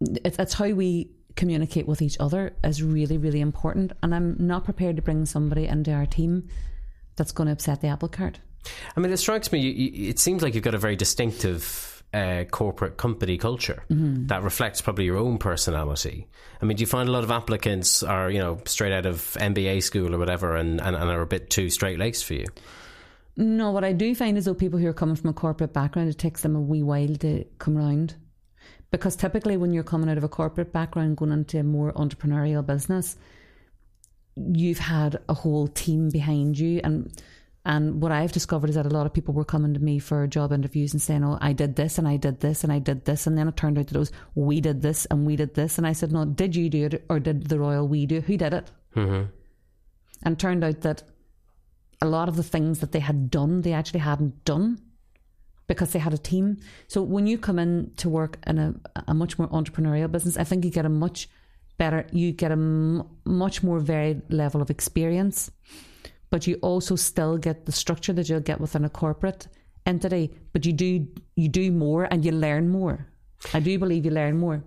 It's, 0.00 0.38
it's 0.38 0.52
how 0.52 0.68
we 0.68 1.10
communicate 1.34 1.88
with 1.88 2.02
each 2.02 2.18
other 2.20 2.54
is 2.62 2.82
really, 2.82 3.16
really 3.16 3.40
important. 3.40 3.92
And 4.02 4.14
I'm 4.14 4.36
not 4.38 4.64
prepared 4.64 4.96
to 4.96 5.02
bring 5.02 5.24
somebody 5.24 5.66
into 5.66 5.92
our 5.92 6.04
team 6.04 6.46
that's 7.16 7.32
going 7.32 7.46
to 7.46 7.54
upset 7.54 7.80
the 7.80 7.88
apple 7.88 8.08
cart. 8.08 8.38
I 8.96 9.00
mean, 9.00 9.10
it 9.10 9.16
strikes 9.16 9.50
me. 9.50 9.60
You, 9.60 9.70
you, 9.70 10.10
it 10.10 10.18
seems 10.18 10.42
like 10.42 10.54
you've 10.54 10.62
got 10.62 10.74
a 10.74 10.78
very 10.78 10.96
distinctive 10.96 12.02
uh, 12.12 12.44
corporate 12.50 12.98
company 12.98 13.38
culture 13.38 13.82
Mm-hmm. 13.90 14.26
that 14.26 14.42
reflects 14.42 14.80
probably 14.80 15.06
your 15.06 15.16
own 15.16 15.38
personality. 15.38 16.28
I 16.62 16.66
mean, 16.66 16.76
do 16.76 16.82
you 16.82 16.86
find 16.86 17.08
a 17.08 17.12
lot 17.12 17.24
of 17.24 17.30
applicants 17.30 18.02
are 18.02 18.30
you 18.30 18.38
know 18.38 18.60
straight 18.66 18.92
out 18.92 19.06
of 19.06 19.16
MBA 19.40 19.82
school 19.82 20.14
or 20.14 20.18
whatever, 20.18 20.54
and, 20.54 20.80
and, 20.80 20.94
and 20.94 21.10
are 21.10 21.22
a 21.22 21.26
bit 21.26 21.50
too 21.50 21.70
straight 21.70 21.98
laced 21.98 22.24
for 22.24 22.34
you? 22.34 22.46
No, 23.36 23.72
what 23.72 23.84
I 23.84 23.92
do 23.92 24.14
find 24.14 24.38
is 24.38 24.44
though 24.44 24.54
people 24.54 24.78
who 24.78 24.86
are 24.86 24.94
coming 24.94 25.16
from 25.16 25.30
a 25.30 25.34
corporate 25.34 25.72
background, 25.72 26.08
it 26.08 26.18
takes 26.18 26.42
them 26.42 26.54
a 26.54 26.60
wee 26.60 26.82
while 26.82 27.16
to 27.16 27.44
come 27.58 27.76
round. 27.76 28.14
Because 28.90 29.16
typically, 29.16 29.56
when 29.56 29.72
you're 29.72 29.82
coming 29.82 30.08
out 30.08 30.18
of 30.18 30.24
a 30.24 30.28
corporate 30.28 30.72
background, 30.72 31.16
going 31.16 31.32
into 31.32 31.58
a 31.58 31.64
more 31.64 31.92
entrepreneurial 31.94 32.64
business, 32.64 33.16
you've 34.36 34.78
had 34.78 35.18
a 35.28 35.34
whole 35.34 35.66
team 35.66 36.10
behind 36.10 36.58
you. 36.58 36.80
And 36.84 37.12
and 37.66 38.02
what 38.02 38.12
I've 38.12 38.30
discovered 38.30 38.68
is 38.68 38.76
that 38.76 38.86
a 38.86 38.90
lot 38.90 39.06
of 39.06 39.14
people 39.14 39.32
were 39.32 39.44
coming 39.44 39.72
to 39.72 39.80
me 39.80 39.98
for 39.98 40.26
job 40.26 40.52
interviews 40.52 40.92
and 40.92 41.02
saying, 41.02 41.24
"Oh, 41.24 41.38
I 41.40 41.54
did 41.54 41.76
this 41.76 41.98
and 41.98 42.06
I 42.06 42.18
did 42.18 42.40
this 42.40 42.62
and 42.62 42.72
I 42.72 42.78
did 42.78 43.04
this," 43.04 43.26
and 43.26 43.36
then 43.36 43.48
it 43.48 43.56
turned 43.56 43.78
out 43.78 43.88
that 43.88 43.96
it 43.96 43.98
was 43.98 44.12
we 44.34 44.60
did 44.60 44.82
this 44.82 45.06
and 45.06 45.26
we 45.26 45.34
did 45.34 45.54
this, 45.54 45.76
and 45.76 45.86
I 45.86 45.92
said, 45.92 46.12
"No, 46.12 46.24
did 46.24 46.54
you 46.54 46.70
do 46.70 46.86
it 46.86 47.04
or 47.08 47.18
did 47.18 47.48
the 47.48 47.58
royal 47.58 47.88
we 47.88 48.06
do? 48.06 48.20
Who 48.20 48.36
did 48.36 48.54
it?" 48.54 48.70
Mm-hmm. 48.94 49.30
And 50.22 50.32
it 50.32 50.38
turned 50.38 50.62
out 50.62 50.82
that 50.82 51.02
a 52.04 52.08
lot 52.08 52.28
of 52.28 52.36
the 52.36 52.42
things 52.42 52.78
that 52.80 52.92
they 52.92 53.00
had 53.00 53.30
done, 53.30 53.62
they 53.62 53.72
actually 53.72 54.00
hadn't 54.00 54.44
done 54.44 54.80
because 55.66 55.92
they 55.92 55.98
had 55.98 56.12
a 56.12 56.18
team. 56.18 56.58
So 56.86 57.02
when 57.02 57.26
you 57.26 57.38
come 57.38 57.58
in 57.58 57.92
to 57.96 58.08
work 58.08 58.38
in 58.46 58.58
a, 58.58 58.74
a 59.08 59.14
much 59.14 59.38
more 59.38 59.48
entrepreneurial 59.48 60.10
business, 60.12 60.36
I 60.36 60.44
think 60.44 60.64
you 60.64 60.70
get 60.70 60.84
a 60.84 60.90
much 60.90 61.28
better, 61.78 62.06
you 62.12 62.32
get 62.32 62.50
a 62.50 62.60
m- 62.60 63.08
much 63.24 63.62
more 63.62 63.78
varied 63.78 64.22
level 64.30 64.60
of 64.62 64.70
experience, 64.70 65.50
but 66.30 66.46
you 66.46 66.56
also 66.56 66.96
still 66.96 67.38
get 67.38 67.66
the 67.66 67.72
structure 67.72 68.12
that 68.12 68.28
you'll 68.28 68.40
get 68.40 68.60
within 68.60 68.84
a 68.84 68.90
corporate 68.90 69.48
entity. 69.86 70.30
But 70.52 70.66
you 70.66 70.72
do 70.72 71.06
you 71.36 71.48
do 71.48 71.70
more 71.72 72.04
and 72.10 72.24
you 72.24 72.32
learn 72.32 72.68
more. 72.68 73.06
I 73.52 73.60
do 73.60 73.78
believe 73.78 74.04
you 74.04 74.10
learn 74.10 74.38
more. 74.38 74.62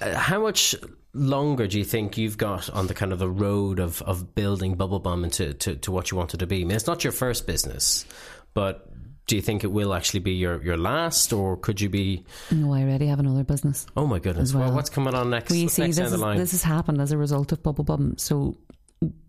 Uh, 0.00 0.14
how 0.14 0.40
much 0.40 0.74
longer 1.14 1.66
do 1.66 1.78
you 1.78 1.84
think 1.84 2.16
you've 2.16 2.38
got 2.38 2.70
on 2.70 2.86
the 2.86 2.94
kind 2.94 3.12
of 3.12 3.18
the 3.18 3.28
road 3.28 3.78
of, 3.78 4.02
of 4.02 4.34
building 4.34 4.76
Bubblebum 4.76 5.24
into 5.24 5.52
to, 5.54 5.76
to 5.76 5.92
what 5.92 6.10
you 6.10 6.16
wanted 6.16 6.40
to 6.40 6.46
be? 6.46 6.62
I 6.62 6.64
mean, 6.64 6.76
it's 6.76 6.86
not 6.86 7.04
your 7.04 7.12
first 7.12 7.46
business, 7.46 8.06
but 8.54 8.88
do 9.26 9.36
you 9.36 9.42
think 9.42 9.64
it 9.64 9.68
will 9.68 9.94
actually 9.94 10.20
be 10.20 10.32
your, 10.32 10.62
your 10.62 10.76
last, 10.76 11.32
or 11.32 11.56
could 11.56 11.80
you 11.80 11.88
be? 11.88 12.24
No, 12.50 12.72
I 12.72 12.82
already 12.82 13.06
have 13.06 13.20
another 13.20 13.44
business. 13.44 13.86
Oh 13.96 14.06
my 14.06 14.18
goodness! 14.18 14.52
Well. 14.52 14.64
well. 14.64 14.74
what's 14.74 14.90
coming 14.90 15.14
on 15.14 15.30
next? 15.30 15.54
You 15.54 15.68
see, 15.68 15.82
next 15.82 15.96
this, 15.96 16.12
is, 16.12 16.20
line? 16.20 16.38
this 16.38 16.50
has 16.52 16.62
happened 16.62 17.00
as 17.00 17.12
a 17.12 17.18
result 17.18 17.52
of 17.52 17.62
Bubblebum. 17.62 18.18
So, 18.18 18.56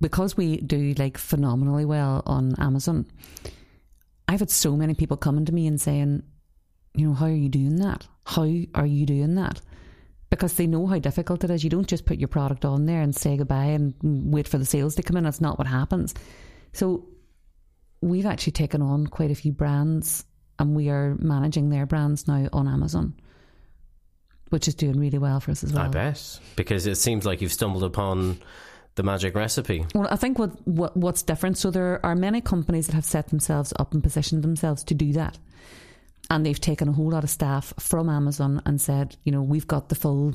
because 0.01 0.36
we 0.36 0.57
do 0.57 0.93
like 0.97 1.17
phenomenally 1.17 1.86
well 1.86 2.23
on 2.25 2.55
Amazon, 2.59 3.05
I've 4.27 4.39
had 4.39 4.49
so 4.49 4.75
many 4.75 4.95
people 4.95 5.15
coming 5.15 5.45
to 5.45 5.53
me 5.53 5.67
and 5.67 5.79
saying, 5.79 6.23
you 6.95 7.07
know, 7.07 7.13
how 7.13 7.27
are 7.27 7.31
you 7.31 7.49
doing 7.49 7.75
that? 7.77 8.07
How 8.25 8.41
are 8.73 8.86
you 8.86 9.05
doing 9.05 9.36
that? 9.36 9.61
Because 10.34 10.55
they 10.55 10.65
know 10.65 10.88
how 10.88 10.97
difficult 10.97 11.43
it 11.43 11.51
is. 11.51 11.63
You 11.63 11.69
don't 11.69 11.86
just 11.86 12.05
put 12.05 12.17
your 12.17 12.27
product 12.27 12.65
on 12.65 12.88
there 12.88 13.01
and 13.01 13.15
say 13.15 13.38
goodbye 13.38 13.65
and 13.65 13.93
wait 14.01 14.47
for 14.47 14.57
the 14.57 14.65
sales 14.65 14.95
to 14.95 15.03
come 15.03 15.15
in. 15.15 15.25
That's 15.25 15.39
not 15.39 15.59
what 15.59 15.67
happens. 15.67 16.15
So 16.71 17.07
we've 18.01 18.25
actually 18.25 18.53
taken 18.53 18.81
on 18.81 19.05
quite 19.05 19.29
a 19.29 19.36
few 19.36 19.51
brands 19.51 20.25
and 20.57 20.75
we 20.75 20.89
are 20.89 21.15
managing 21.19 21.69
their 21.69 21.86
brands 21.86 22.27
now 22.27 22.49
on 22.51 22.67
Amazon, 22.67 23.13
which 24.49 24.67
is 24.67 24.73
doing 24.73 24.99
really 24.99 25.19
well 25.19 25.39
for 25.39 25.51
us 25.51 25.63
as 25.63 25.71
well. 25.71 25.84
I 25.84 25.88
bet. 25.89 26.39
Because 26.55 26.88
it 26.88 26.95
seems 26.95 27.27
like 27.27 27.41
you've 27.41 27.53
stumbled 27.53 27.84
upon 27.84 28.39
the 28.95 29.03
magic 29.03 29.36
recipe. 29.36 29.86
Well, 29.93 30.07
I 30.09 30.15
think 30.15 30.39
what, 30.39 30.67
what 30.67 30.97
what's 30.97 31.21
different. 31.21 31.59
So 31.59 31.69
there 31.69 32.03
are 32.03 32.15
many 32.15 32.41
companies 32.41 32.88
that 32.88 32.95
have 32.95 33.05
set 33.05 33.27
themselves 33.27 33.71
up 33.77 33.93
and 33.93 34.01
positioned 34.01 34.43
themselves 34.43 34.84
to 34.86 34.95
do 34.95 35.13
that, 35.13 35.38
and 36.30 36.45
they've 36.45 36.59
taken 36.59 36.88
a 36.88 36.93
whole 36.93 37.11
lot 37.11 37.24
of 37.24 37.30
staff 37.30 37.74
from 37.80 38.09
Amazon 38.09 38.61
and 38.65 38.80
said, 38.80 39.15
you 39.24 39.32
know, 39.32 39.41
we've 39.41 39.67
got 39.67 39.89
the 39.89 39.95
full 39.95 40.34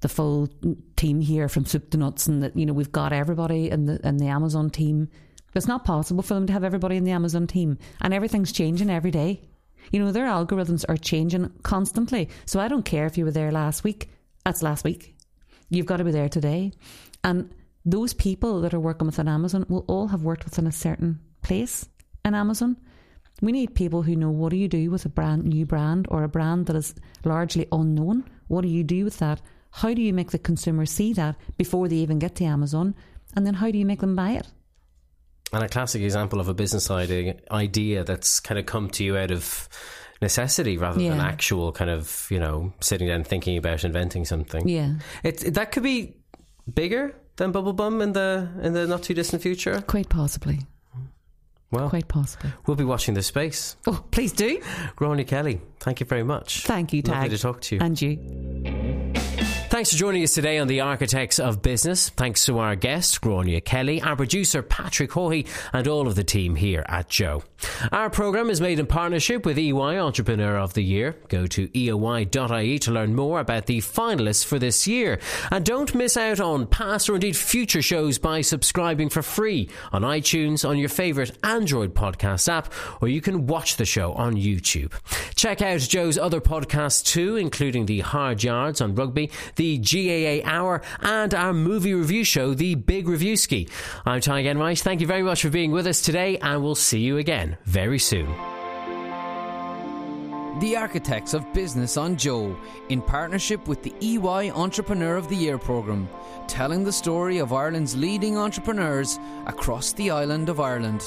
the 0.00 0.08
full 0.08 0.48
team 0.96 1.20
here 1.22 1.48
from 1.48 1.64
soup 1.64 1.90
to 1.90 1.96
nuts, 1.96 2.26
and 2.26 2.42
that 2.42 2.54
you 2.56 2.66
know 2.66 2.74
we've 2.74 2.92
got 2.92 3.12
everybody 3.12 3.70
in 3.70 3.86
the 3.86 4.06
in 4.06 4.18
the 4.18 4.26
Amazon 4.28 4.68
team. 4.68 5.08
It's 5.54 5.66
not 5.66 5.84
possible 5.84 6.22
for 6.22 6.34
them 6.34 6.46
to 6.46 6.52
have 6.52 6.64
everybody 6.64 6.96
in 6.96 7.04
the 7.04 7.12
Amazon 7.12 7.46
team, 7.46 7.78
and 8.02 8.12
everything's 8.12 8.52
changing 8.52 8.90
every 8.90 9.10
day. 9.10 9.48
You 9.92 10.00
know, 10.00 10.12
their 10.12 10.26
algorithms 10.26 10.84
are 10.88 10.96
changing 10.96 11.50
constantly. 11.62 12.28
So 12.44 12.60
I 12.60 12.68
don't 12.68 12.84
care 12.84 13.06
if 13.06 13.16
you 13.16 13.24
were 13.24 13.30
there 13.30 13.52
last 13.52 13.84
week. 13.84 14.10
That's 14.44 14.62
last 14.62 14.84
week. 14.84 15.16
You've 15.70 15.86
got 15.86 15.98
to 15.98 16.04
be 16.04 16.10
there 16.10 16.28
today. 16.28 16.72
And 17.22 17.54
those 17.84 18.14
people 18.14 18.60
that 18.62 18.74
are 18.74 18.80
working 18.80 19.06
within 19.06 19.28
Amazon 19.28 19.66
will 19.68 19.84
all 19.88 20.08
have 20.08 20.22
worked 20.22 20.44
within 20.44 20.66
a 20.66 20.72
certain 20.72 21.20
place 21.42 21.88
in 22.24 22.34
Amazon. 22.34 22.76
We 23.42 23.52
need 23.52 23.74
people 23.74 24.02
who 24.02 24.14
know 24.16 24.30
what 24.30 24.50
do 24.50 24.56
you 24.56 24.68
do 24.68 24.90
with 24.90 25.04
a 25.04 25.08
brand 25.08 25.44
new 25.44 25.66
brand 25.66 26.06
or 26.10 26.22
a 26.22 26.28
brand 26.28 26.66
that 26.66 26.76
is 26.76 26.94
largely 27.24 27.66
unknown. 27.72 28.24
What 28.48 28.62
do 28.62 28.68
you 28.68 28.84
do 28.84 29.04
with 29.04 29.18
that? 29.18 29.40
How 29.70 29.92
do 29.92 30.00
you 30.02 30.12
make 30.14 30.30
the 30.30 30.38
consumer 30.38 30.86
see 30.86 31.12
that 31.14 31.36
before 31.58 31.88
they 31.88 31.96
even 31.96 32.18
get 32.20 32.36
to 32.36 32.44
Amazon? 32.44 32.94
And 33.34 33.44
then 33.44 33.54
how 33.54 33.70
do 33.70 33.78
you 33.78 33.84
make 33.86 34.00
them 34.00 34.14
buy 34.14 34.30
it? 34.32 34.46
And 35.52 35.62
a 35.64 35.68
classic 35.68 36.02
example 36.02 36.40
of 36.40 36.48
a 36.48 36.54
business 36.54 36.90
idea, 36.90 37.36
idea 37.50 38.04
that's 38.04 38.38
kind 38.40 38.58
of 38.58 38.66
come 38.66 38.88
to 38.90 39.04
you 39.04 39.16
out 39.16 39.30
of 39.32 39.68
necessity 40.22 40.78
rather 40.78 41.00
Yeah. 41.00 41.10
than 41.10 41.20
actual 41.20 41.72
kind 41.72 41.90
of, 41.90 42.26
you 42.30 42.38
know, 42.38 42.72
sitting 42.80 43.08
down 43.08 43.24
thinking 43.24 43.56
about 43.58 43.84
inventing 43.84 44.24
something. 44.24 44.68
Yeah, 44.68 44.94
It, 45.24 45.54
that 45.54 45.72
could 45.72 45.82
be 45.82 46.16
bigger 46.72 47.14
than 47.36 47.52
Bubblebum 47.52 48.00
in 48.00 48.12
the 48.12 48.48
in 48.62 48.72
the 48.74 48.86
not 48.86 49.02
too 49.02 49.14
distant 49.14 49.42
future. 49.42 49.80
quite 49.86 50.08
possibly. 50.08 50.60
Well, 51.74 51.88
Quite 51.90 52.08
possibly. 52.08 52.50
we'll 52.66 52.76
be 52.76 52.84
watching 52.84 53.14
this 53.14 53.26
space. 53.26 53.76
Oh, 53.86 54.04
please 54.10 54.32
do. 54.32 54.60
Gráinne 54.96 55.26
Kelly, 55.26 55.60
thank 55.80 56.00
you 56.00 56.06
very 56.06 56.22
much. 56.22 56.62
Thank 56.62 56.92
you, 56.92 57.02
Lovely 57.02 57.28
Tadhg. 57.28 57.32
to 57.32 57.38
talk 57.38 57.60
to 57.62 57.74
you. 57.76 57.80
And 57.82 58.00
you. 58.00 58.18
Thanks 59.74 59.90
for 59.90 59.96
joining 59.96 60.22
us 60.22 60.32
today 60.32 60.58
on 60.58 60.68
the 60.68 60.82
Architects 60.82 61.40
of 61.40 61.60
Business. 61.60 62.08
Thanks 62.10 62.46
to 62.46 62.60
our 62.60 62.76
guest, 62.76 63.20
Gráinne 63.20 63.64
Kelly, 63.64 64.00
our 64.00 64.14
producer, 64.14 64.62
Patrick 64.62 65.10
Hohey, 65.10 65.48
and 65.72 65.88
all 65.88 66.06
of 66.06 66.14
the 66.14 66.22
team 66.22 66.54
here 66.54 66.84
at 66.88 67.08
Joe. 67.08 67.42
Our 67.90 68.08
programme 68.08 68.50
is 68.50 68.60
made 68.60 68.78
in 68.78 68.86
partnership 68.86 69.44
with 69.44 69.58
EY 69.58 69.98
Entrepreneur 69.98 70.58
of 70.58 70.74
the 70.74 70.84
Year. 70.84 71.16
Go 71.26 71.48
to 71.48 71.66
eoy.ie 71.66 72.78
to 72.78 72.92
learn 72.92 73.16
more 73.16 73.40
about 73.40 73.66
the 73.66 73.78
finalists 73.78 74.44
for 74.44 74.60
this 74.60 74.86
year. 74.86 75.18
And 75.50 75.64
don't 75.64 75.92
miss 75.92 76.16
out 76.16 76.38
on 76.38 76.68
past 76.68 77.10
or 77.10 77.16
indeed 77.16 77.36
future 77.36 77.82
shows 77.82 78.16
by 78.16 78.42
subscribing 78.42 79.08
for 79.08 79.22
free 79.22 79.70
on 79.90 80.02
iTunes, 80.02 80.68
on 80.68 80.78
your 80.78 80.88
favourite 80.88 81.36
Android 81.42 81.96
podcast 81.96 82.48
app, 82.48 82.72
or 83.00 83.08
you 83.08 83.20
can 83.20 83.48
watch 83.48 83.74
the 83.74 83.84
show 83.84 84.12
on 84.12 84.36
YouTube. 84.36 84.92
Check 85.34 85.62
out 85.62 85.80
Joe's 85.80 86.16
other 86.16 86.40
podcasts 86.40 87.04
too, 87.04 87.34
including 87.34 87.86
the 87.86 88.00
Hard 88.00 88.44
Yards 88.44 88.80
on 88.80 88.94
rugby, 88.94 89.32
the 89.56 89.63
GAA 89.64 90.48
Hour, 90.48 90.82
and 91.00 91.34
our 91.34 91.52
movie 91.52 91.94
review 91.94 92.24
show, 92.24 92.54
The 92.54 92.74
Big 92.74 93.06
Reviewski. 93.06 93.68
I'm 94.04 94.20
Tadhg 94.20 94.44
Enright. 94.44 94.78
Thank 94.78 95.00
you 95.00 95.06
very 95.06 95.22
much 95.22 95.42
for 95.42 95.50
being 95.50 95.70
with 95.70 95.86
us 95.86 96.00
today, 96.00 96.38
and 96.38 96.62
we'll 96.62 96.74
see 96.74 97.00
you 97.00 97.18
again 97.18 97.56
very 97.64 97.98
soon. 97.98 98.26
The 100.60 100.76
Architects 100.76 101.34
of 101.34 101.52
Business 101.52 101.96
on 101.96 102.16
Joe, 102.16 102.56
in 102.88 103.02
partnership 103.02 103.66
with 103.66 103.82
the 103.82 103.94
EY 104.00 104.52
Entrepreneur 104.52 105.16
of 105.16 105.28
the 105.28 105.36
Year 105.36 105.58
programme, 105.58 106.08
telling 106.46 106.84
the 106.84 106.92
story 106.92 107.38
of 107.38 107.52
Ireland's 107.52 107.96
leading 107.96 108.38
entrepreneurs 108.38 109.18
across 109.46 109.92
the 109.92 110.10
island 110.10 110.48
of 110.48 110.60
Ireland. 110.60 111.02